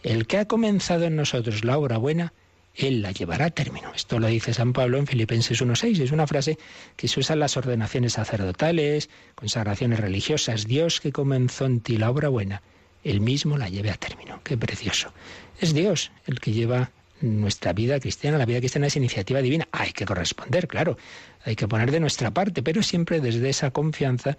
El 0.07 0.25
que 0.25 0.37
ha 0.37 0.45
comenzado 0.45 1.03
en 1.03 1.17
nosotros 1.17 1.65
la 1.65 1.77
obra 1.77 1.97
buena, 1.97 2.31
Él 2.73 3.01
la 3.01 3.11
llevará 3.11 3.47
a 3.47 3.49
término. 3.49 3.91
Esto 3.93 4.19
lo 4.19 4.27
dice 4.27 4.53
San 4.53 4.71
Pablo 4.71 4.97
en 4.97 5.05
Filipenses 5.05 5.61
1.6. 5.61 5.99
Es 5.99 6.13
una 6.13 6.25
frase 6.25 6.57
que 6.95 7.09
se 7.09 7.19
usa 7.19 7.33
en 7.33 7.41
las 7.41 7.57
ordenaciones 7.57 8.13
sacerdotales, 8.13 9.09
consagraciones 9.35 9.99
religiosas. 9.99 10.65
Dios 10.65 11.01
que 11.01 11.11
comenzó 11.11 11.65
en 11.65 11.81
ti 11.81 11.97
la 11.97 12.09
obra 12.09 12.29
buena, 12.29 12.61
Él 13.03 13.19
mismo 13.19 13.57
la 13.57 13.67
lleve 13.67 13.91
a 13.91 13.95
término. 13.95 14.39
Qué 14.45 14.55
precioso. 14.55 15.11
Es 15.59 15.73
Dios 15.73 16.13
el 16.25 16.39
que 16.39 16.53
lleva 16.53 16.91
nuestra 17.19 17.73
vida 17.73 17.99
cristiana, 17.99 18.37
la 18.37 18.45
vida 18.45 18.59
cristiana 18.59 18.87
es 18.87 18.95
iniciativa 18.95 19.41
divina. 19.41 19.67
Hay 19.73 19.91
que 19.91 20.05
corresponder, 20.05 20.69
claro, 20.69 20.97
hay 21.43 21.57
que 21.57 21.67
poner 21.67 21.91
de 21.91 21.99
nuestra 21.99 22.31
parte, 22.31 22.63
pero 22.63 22.81
siempre 22.81 23.19
desde 23.19 23.49
esa 23.49 23.71
confianza 23.71 24.37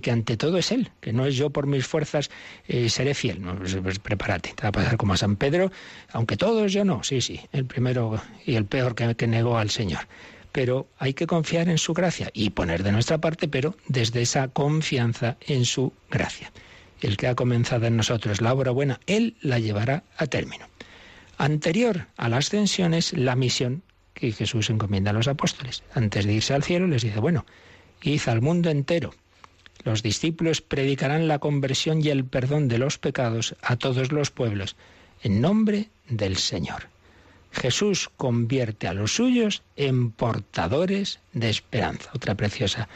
que 0.00 0.10
ante 0.10 0.36
todo 0.36 0.58
es 0.58 0.72
Él, 0.72 0.90
que 1.00 1.12
no 1.12 1.26
es 1.26 1.36
yo 1.36 1.50
por 1.50 1.66
mis 1.66 1.86
fuerzas 1.86 2.30
eh, 2.66 2.88
seré 2.88 3.14
fiel. 3.14 3.42
No, 3.42 3.56
pues, 3.56 3.76
pues, 3.82 3.98
prepárate, 3.98 4.52
te 4.54 4.62
va 4.62 4.68
a 4.70 4.72
pasar 4.72 4.96
como 4.96 5.14
a 5.14 5.16
San 5.16 5.36
Pedro, 5.36 5.70
aunque 6.12 6.36
todos 6.36 6.72
yo 6.72 6.84
no, 6.84 7.02
sí, 7.02 7.20
sí, 7.20 7.40
el 7.52 7.64
primero 7.66 8.20
y 8.44 8.56
el 8.56 8.66
peor 8.66 8.94
que, 8.94 9.14
que 9.14 9.26
negó 9.26 9.58
al 9.58 9.70
Señor. 9.70 10.06
Pero 10.52 10.86
hay 10.98 11.14
que 11.14 11.26
confiar 11.26 11.68
en 11.68 11.78
su 11.78 11.94
gracia 11.94 12.30
y 12.32 12.50
poner 12.50 12.82
de 12.82 12.92
nuestra 12.92 13.18
parte, 13.18 13.48
pero 13.48 13.76
desde 13.88 14.22
esa 14.22 14.48
confianza 14.48 15.36
en 15.40 15.64
su 15.64 15.92
gracia. 16.10 16.52
El 17.00 17.16
que 17.16 17.26
ha 17.26 17.34
comenzado 17.34 17.86
en 17.86 17.96
nosotros 17.96 18.40
la 18.40 18.52
obra 18.52 18.70
buena, 18.70 19.00
Él 19.06 19.36
la 19.40 19.58
llevará 19.58 20.04
a 20.16 20.26
término. 20.26 20.68
Anterior 21.36 22.06
a 22.16 22.28
la 22.28 22.36
ascensión 22.36 22.94
es 22.94 23.12
la 23.12 23.34
misión 23.34 23.82
que 24.14 24.32
Jesús 24.32 24.70
encomienda 24.70 25.10
a 25.10 25.14
los 25.14 25.28
apóstoles. 25.28 25.82
Antes 25.92 26.24
de 26.24 26.32
irse 26.32 26.54
al 26.54 26.62
cielo 26.62 26.86
les 26.86 27.02
dice, 27.02 27.18
bueno, 27.20 27.44
id 28.02 28.20
al 28.26 28.40
mundo 28.40 28.70
entero. 28.70 29.12
Los 29.84 30.02
discípulos 30.02 30.60
predicarán 30.60 31.28
la 31.28 31.38
conversión 31.38 32.04
y 32.04 32.08
el 32.08 32.24
perdón 32.24 32.68
de 32.68 32.78
los 32.78 32.98
pecados 32.98 33.54
a 33.62 33.76
todos 33.76 34.12
los 34.12 34.30
pueblos, 34.30 34.76
en 35.22 35.40
nombre 35.40 35.90
del 36.08 36.36
Señor. 36.36 36.88
Jesús 37.52 38.10
convierte 38.16 38.88
a 38.88 38.94
los 38.94 39.14
suyos 39.14 39.62
en 39.76 40.10
portadores 40.10 41.20
de 41.32 41.50
esperanza. 41.50 42.10
Otra 42.14 42.34
preciosa 42.34 42.88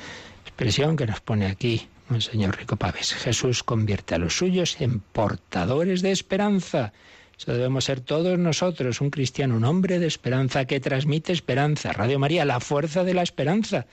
expresión 0.44 0.96
que 0.96 1.06
nos 1.06 1.20
pone 1.20 1.46
aquí 1.46 1.88
Monseñor 2.08 2.56
Rico 2.56 2.76
Paves. 2.76 3.12
Jesús 3.12 3.62
convierte 3.62 4.14
a 4.14 4.18
los 4.18 4.36
suyos 4.36 4.80
en 4.80 5.00
portadores 5.00 6.02
de 6.02 6.10
esperanza. 6.10 6.92
Eso 7.38 7.52
debemos 7.52 7.84
ser 7.84 8.00
todos 8.00 8.38
nosotros, 8.38 9.00
un 9.00 9.10
cristiano, 9.10 9.56
un 9.56 9.64
hombre 9.64 9.98
de 9.98 10.06
esperanza 10.06 10.64
que 10.64 10.80
transmite 10.80 11.32
esperanza. 11.32 11.92
Radio 11.92 12.18
María, 12.18 12.44
la 12.44 12.60
fuerza 12.60 13.04
de 13.04 13.14
la 13.14 13.22
esperanza. 13.22 13.86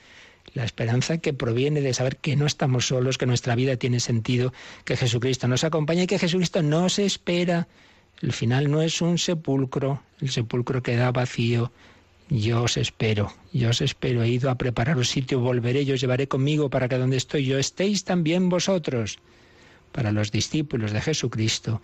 La 0.56 0.64
esperanza 0.64 1.18
que 1.18 1.34
proviene 1.34 1.82
de 1.82 1.94
saber 1.94 2.16
que 2.16 2.38
no 2.38 2.46
estamos 2.46 2.88
solos, 2.88 3.18
que 3.18 3.26
nuestra 3.26 3.56
vida 3.56 3.76
tiene 3.76 4.00
sentido, 4.00 4.54
que 4.86 4.96
Jesucristo 4.96 5.50
nos 5.50 5.66
acompaña 5.66 6.04
y 6.04 6.08
que 6.08 6.18
Jesucristo 6.18 6.64
nos 6.64 6.98
espera. 6.98 7.68
El 8.22 8.32
final 8.32 8.72
no 8.72 8.82
es 8.82 9.02
un 9.02 9.18
sepulcro, 9.18 10.02
el 10.22 10.30
sepulcro 10.30 10.82
queda 10.82 11.12
vacío. 11.12 11.74
Yo 12.30 12.64
os 12.64 12.78
espero, 12.78 13.34
yo 13.52 13.70
os 13.70 13.82
espero. 13.82 14.24
He 14.24 14.30
ido 14.30 14.50
a 14.50 14.56
prepararos 14.56 15.10
sitio, 15.10 15.42
volveré, 15.42 15.84
yo 15.84 15.96
os 15.96 16.02
llevaré 16.02 16.30
conmigo 16.30 16.70
para 16.70 16.88
que 16.88 16.98
donde 16.98 17.18
estoy 17.18 17.44
yo 17.46 17.60
estéis 17.60 18.06
también 18.06 18.48
vosotros. 18.48 19.20
Para 19.92 20.14
los 20.14 20.32
discípulos 20.32 20.94
de 20.94 21.02
Jesucristo, 21.02 21.82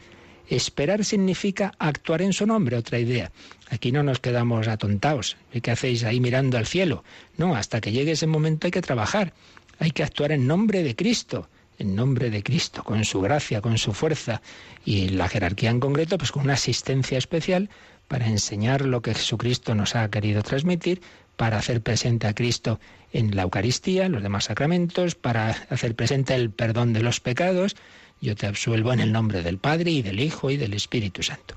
Esperar 0.52 1.06
significa 1.06 1.72
actuar 1.80 2.22
en 2.22 2.34
su 2.34 2.46
nombre, 2.46 2.76
otra 2.76 3.00
idea. 3.00 3.32
Aquí 3.70 3.94
no 3.94 4.04
nos 4.04 4.20
quedamos 4.20 4.68
atontados. 4.68 5.38
¿Qué 5.62 5.72
hacéis 5.72 6.04
ahí 6.04 6.20
mirando 6.20 6.58
al 6.58 6.68
cielo? 6.68 7.06
No, 7.38 7.56
hasta 7.56 7.80
que 7.80 7.94
llegue 7.94 8.12
ese 8.12 8.28
momento 8.28 8.68
hay 8.68 8.72
que 8.72 8.82
trabajar. 8.82 9.32
Hay 9.80 9.92
que 9.92 10.04
actuar 10.04 10.34
en 10.34 10.48
nombre 10.48 10.84
de 10.84 10.94
Cristo, 10.94 11.48
en 11.80 11.96
nombre 11.96 12.30
de 12.30 12.44
Cristo, 12.44 12.84
con 12.84 13.06
su 13.06 13.22
gracia, 13.22 13.62
con 13.62 13.78
su 13.78 13.94
fuerza 13.94 14.42
y 14.84 15.08
la 15.08 15.30
jerarquía 15.30 15.70
en 15.70 15.80
concreto, 15.80 16.18
pues 16.18 16.34
con 16.34 16.44
una 16.44 16.56
asistencia 16.56 17.18
especial 17.18 17.70
para 18.10 18.28
enseñar 18.28 18.82
lo 18.82 19.02
que 19.02 19.14
Jesucristo 19.14 19.74
nos 19.74 19.96
ha 19.96 20.10
querido 20.10 20.44
transmitir, 20.44 21.02
para 21.38 21.60
hacer 21.60 21.80
presente 21.80 22.28
a 22.28 22.36
Cristo 22.36 22.78
en 23.14 23.38
la 23.38 23.44
Eucaristía, 23.44 24.06
en 24.06 24.12
los 24.12 24.22
demás 24.22 24.44
sacramentos, 24.44 25.16
para 25.16 25.52
hacer 25.70 25.96
presente 25.96 26.36
el 26.36 26.50
perdón 26.50 26.92
de 26.92 27.04
los 27.04 27.22
pecados, 27.22 27.78
yo 28.22 28.36
te 28.36 28.46
absuelvo 28.46 28.94
en 28.94 29.00
el 29.00 29.12
nombre 29.12 29.42
del 29.42 29.58
Padre 29.58 29.92
y 29.92 30.02
del 30.04 30.20
Hijo 30.20 30.52
y 30.52 30.58
del 30.58 30.74
Espíritu 30.74 31.24
Santo. 31.24 31.56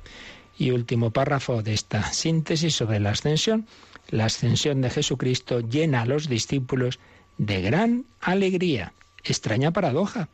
Y 0.59 0.71
último 0.71 1.11
párrafo 1.11 1.63
de 1.63 1.75
esta 1.75 2.13
síntesis 2.13 2.75
sobre 2.75 3.01
la 3.01 3.11
ascensión. 3.11 3.67
La 4.09 4.27
ascensión 4.27 4.81
de 4.81 4.91
Jesucristo 4.91 5.61
llena 5.61 6.03
a 6.03 6.07
los 6.07 6.29
discípulos 6.29 6.99
de 7.37 7.61
gran 7.61 8.07
alegría. 8.21 8.95
Extraña 9.23 9.73
paradoja. 9.73 10.29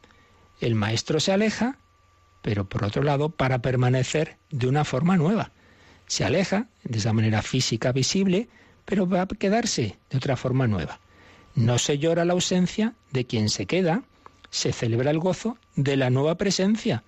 El 0.60 0.74
Maestro 0.74 1.20
se 1.20 1.32
aleja, 1.32 1.78
pero 2.42 2.68
por 2.68 2.84
otro 2.84 3.02
lado, 3.02 3.30
para 3.30 3.60
permanecer 3.60 4.36
de 4.50 4.68
una 4.68 4.84
forma 4.84 5.16
nueva. 5.16 5.52
Se 6.06 6.24
aleja 6.24 6.66
de 6.84 6.98
esa 6.98 7.12
manera 7.12 7.42
física 7.42 7.92
visible, 7.92 8.48
pero 8.84 9.08
va 9.08 9.22
a 9.22 9.26
quedarse 9.26 9.96
de 10.10 10.16
otra 10.16 10.36
forma 10.36 10.66
nueva. 10.66 11.00
No 11.54 11.78
se 11.78 11.98
llora 11.98 12.24
la 12.24 12.34
ausencia 12.34 12.94
de 13.10 13.26
quien 13.26 13.48
se 13.48 13.66
queda, 13.66 14.02
se 14.50 14.72
celebra 14.72 15.10
el 15.10 15.18
gozo 15.18 15.58
de 15.76 15.96
la 15.96 16.10
nueva 16.10 16.36
presencia. 16.36 17.04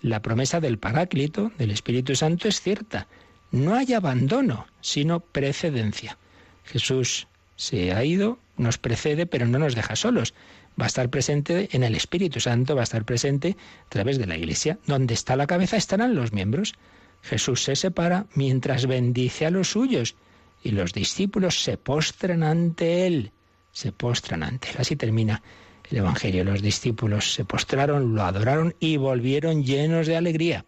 La 0.00 0.20
promesa 0.20 0.60
del 0.60 0.78
Paráclito, 0.78 1.52
del 1.58 1.70
Espíritu 1.70 2.14
Santo, 2.14 2.48
es 2.48 2.60
cierta. 2.60 3.06
No 3.50 3.74
hay 3.74 3.92
abandono, 3.92 4.66
sino 4.80 5.20
precedencia. 5.20 6.18
Jesús 6.64 7.28
se 7.56 7.92
ha 7.92 8.04
ido, 8.04 8.38
nos 8.56 8.78
precede, 8.78 9.26
pero 9.26 9.46
no 9.46 9.58
nos 9.58 9.74
deja 9.74 9.96
solos. 9.96 10.34
Va 10.80 10.84
a 10.84 10.88
estar 10.88 11.10
presente 11.10 11.68
en 11.72 11.84
el 11.84 11.94
Espíritu 11.94 12.40
Santo, 12.40 12.74
va 12.74 12.80
a 12.82 12.84
estar 12.84 13.04
presente 13.04 13.56
a 13.86 13.88
través 13.90 14.18
de 14.18 14.26
la 14.26 14.36
Iglesia. 14.36 14.78
Donde 14.86 15.14
está 15.14 15.36
la 15.36 15.46
cabeza 15.46 15.76
estarán 15.76 16.14
los 16.14 16.32
miembros. 16.32 16.74
Jesús 17.22 17.62
se 17.62 17.76
separa 17.76 18.26
mientras 18.34 18.86
bendice 18.86 19.46
a 19.46 19.50
los 19.50 19.70
suyos 19.70 20.16
y 20.62 20.70
los 20.70 20.92
discípulos 20.92 21.62
se 21.62 21.76
postran 21.76 22.42
ante 22.42 23.06
Él. 23.06 23.32
Se 23.70 23.92
postran 23.92 24.42
ante 24.42 24.70
Él. 24.70 24.76
Así 24.78 24.96
termina 24.96 25.42
el 25.90 25.98
Evangelio. 25.98 26.44
Los 26.44 26.62
discípulos 26.62 27.32
se 27.32 27.44
postraron, 27.44 28.14
lo 28.14 28.22
adoraron 28.22 28.74
y 28.80 28.96
volvieron 28.96 29.64
llenos 29.64 30.06
de 30.06 30.16
alegría. 30.16 30.64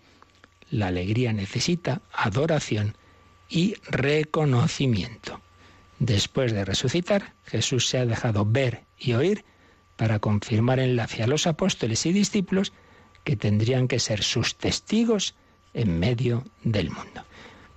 La 0.70 0.88
alegría 0.88 1.32
necesita 1.32 2.02
adoración 2.12 2.96
y 3.48 3.74
reconocimiento. 3.88 5.40
Después 5.98 6.52
de 6.52 6.64
resucitar, 6.64 7.34
Jesús 7.44 7.88
se 7.88 7.98
ha 7.98 8.06
dejado 8.06 8.44
ver 8.44 8.82
y 8.98 9.12
oír 9.12 9.44
para 9.96 10.18
confirmar 10.18 10.80
enlace 10.80 11.22
a 11.22 11.26
los 11.26 11.46
apóstoles 11.46 12.04
y 12.06 12.12
discípulos 12.12 12.72
que 13.22 13.36
tendrían 13.36 13.88
que 13.88 14.00
ser 14.00 14.22
sus 14.22 14.56
testigos 14.56 15.34
en 15.72 15.98
medio 15.98 16.44
del 16.62 16.90
mundo. 16.90 17.24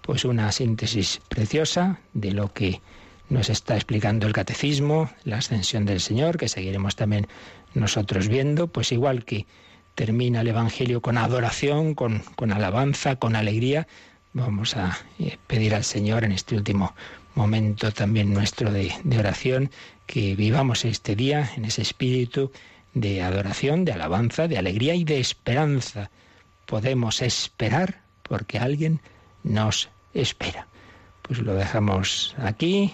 Pues 0.01 0.25
una 0.25 0.51
síntesis 0.51 1.21
preciosa 1.27 1.99
de 2.13 2.31
lo 2.31 2.53
que 2.53 2.81
nos 3.29 3.49
está 3.49 3.75
explicando 3.75 4.25
el 4.27 4.33
catecismo, 4.33 5.09
la 5.23 5.37
ascensión 5.37 5.85
del 5.85 5.99
Señor, 5.99 6.37
que 6.37 6.47
seguiremos 6.47 6.95
también 6.95 7.27
nosotros 7.73 8.27
viendo, 8.27 8.67
pues 8.67 8.91
igual 8.91 9.25
que 9.25 9.45
termina 9.95 10.41
el 10.41 10.47
Evangelio 10.47 11.01
con 11.01 11.17
adoración, 11.17 11.95
con, 11.95 12.19
con 12.35 12.51
alabanza, 12.51 13.17
con 13.17 13.35
alegría, 13.35 13.87
vamos 14.33 14.77
a 14.77 14.97
eh, 15.19 15.37
pedir 15.47 15.73
al 15.75 15.83
Señor 15.83 16.23
en 16.23 16.31
este 16.31 16.55
último 16.55 16.93
momento 17.35 17.91
también 17.91 18.33
nuestro 18.33 18.71
de, 18.71 18.93
de 19.03 19.19
oración, 19.19 19.71
que 20.05 20.35
vivamos 20.35 20.85
este 20.85 21.15
día 21.15 21.51
en 21.57 21.65
ese 21.65 21.81
espíritu 21.81 22.51
de 22.93 23.21
adoración, 23.21 23.85
de 23.85 23.91
alabanza, 23.91 24.47
de 24.47 24.57
alegría 24.57 24.95
y 24.95 25.03
de 25.03 25.19
esperanza. 25.19 26.09
Podemos 26.65 27.21
esperar 27.21 28.01
porque 28.23 28.57
alguien 28.59 29.01
nos 29.43 29.89
espera. 30.13 30.67
Pues 31.23 31.39
lo 31.39 31.53
dejamos 31.55 32.35
aquí 32.37 32.93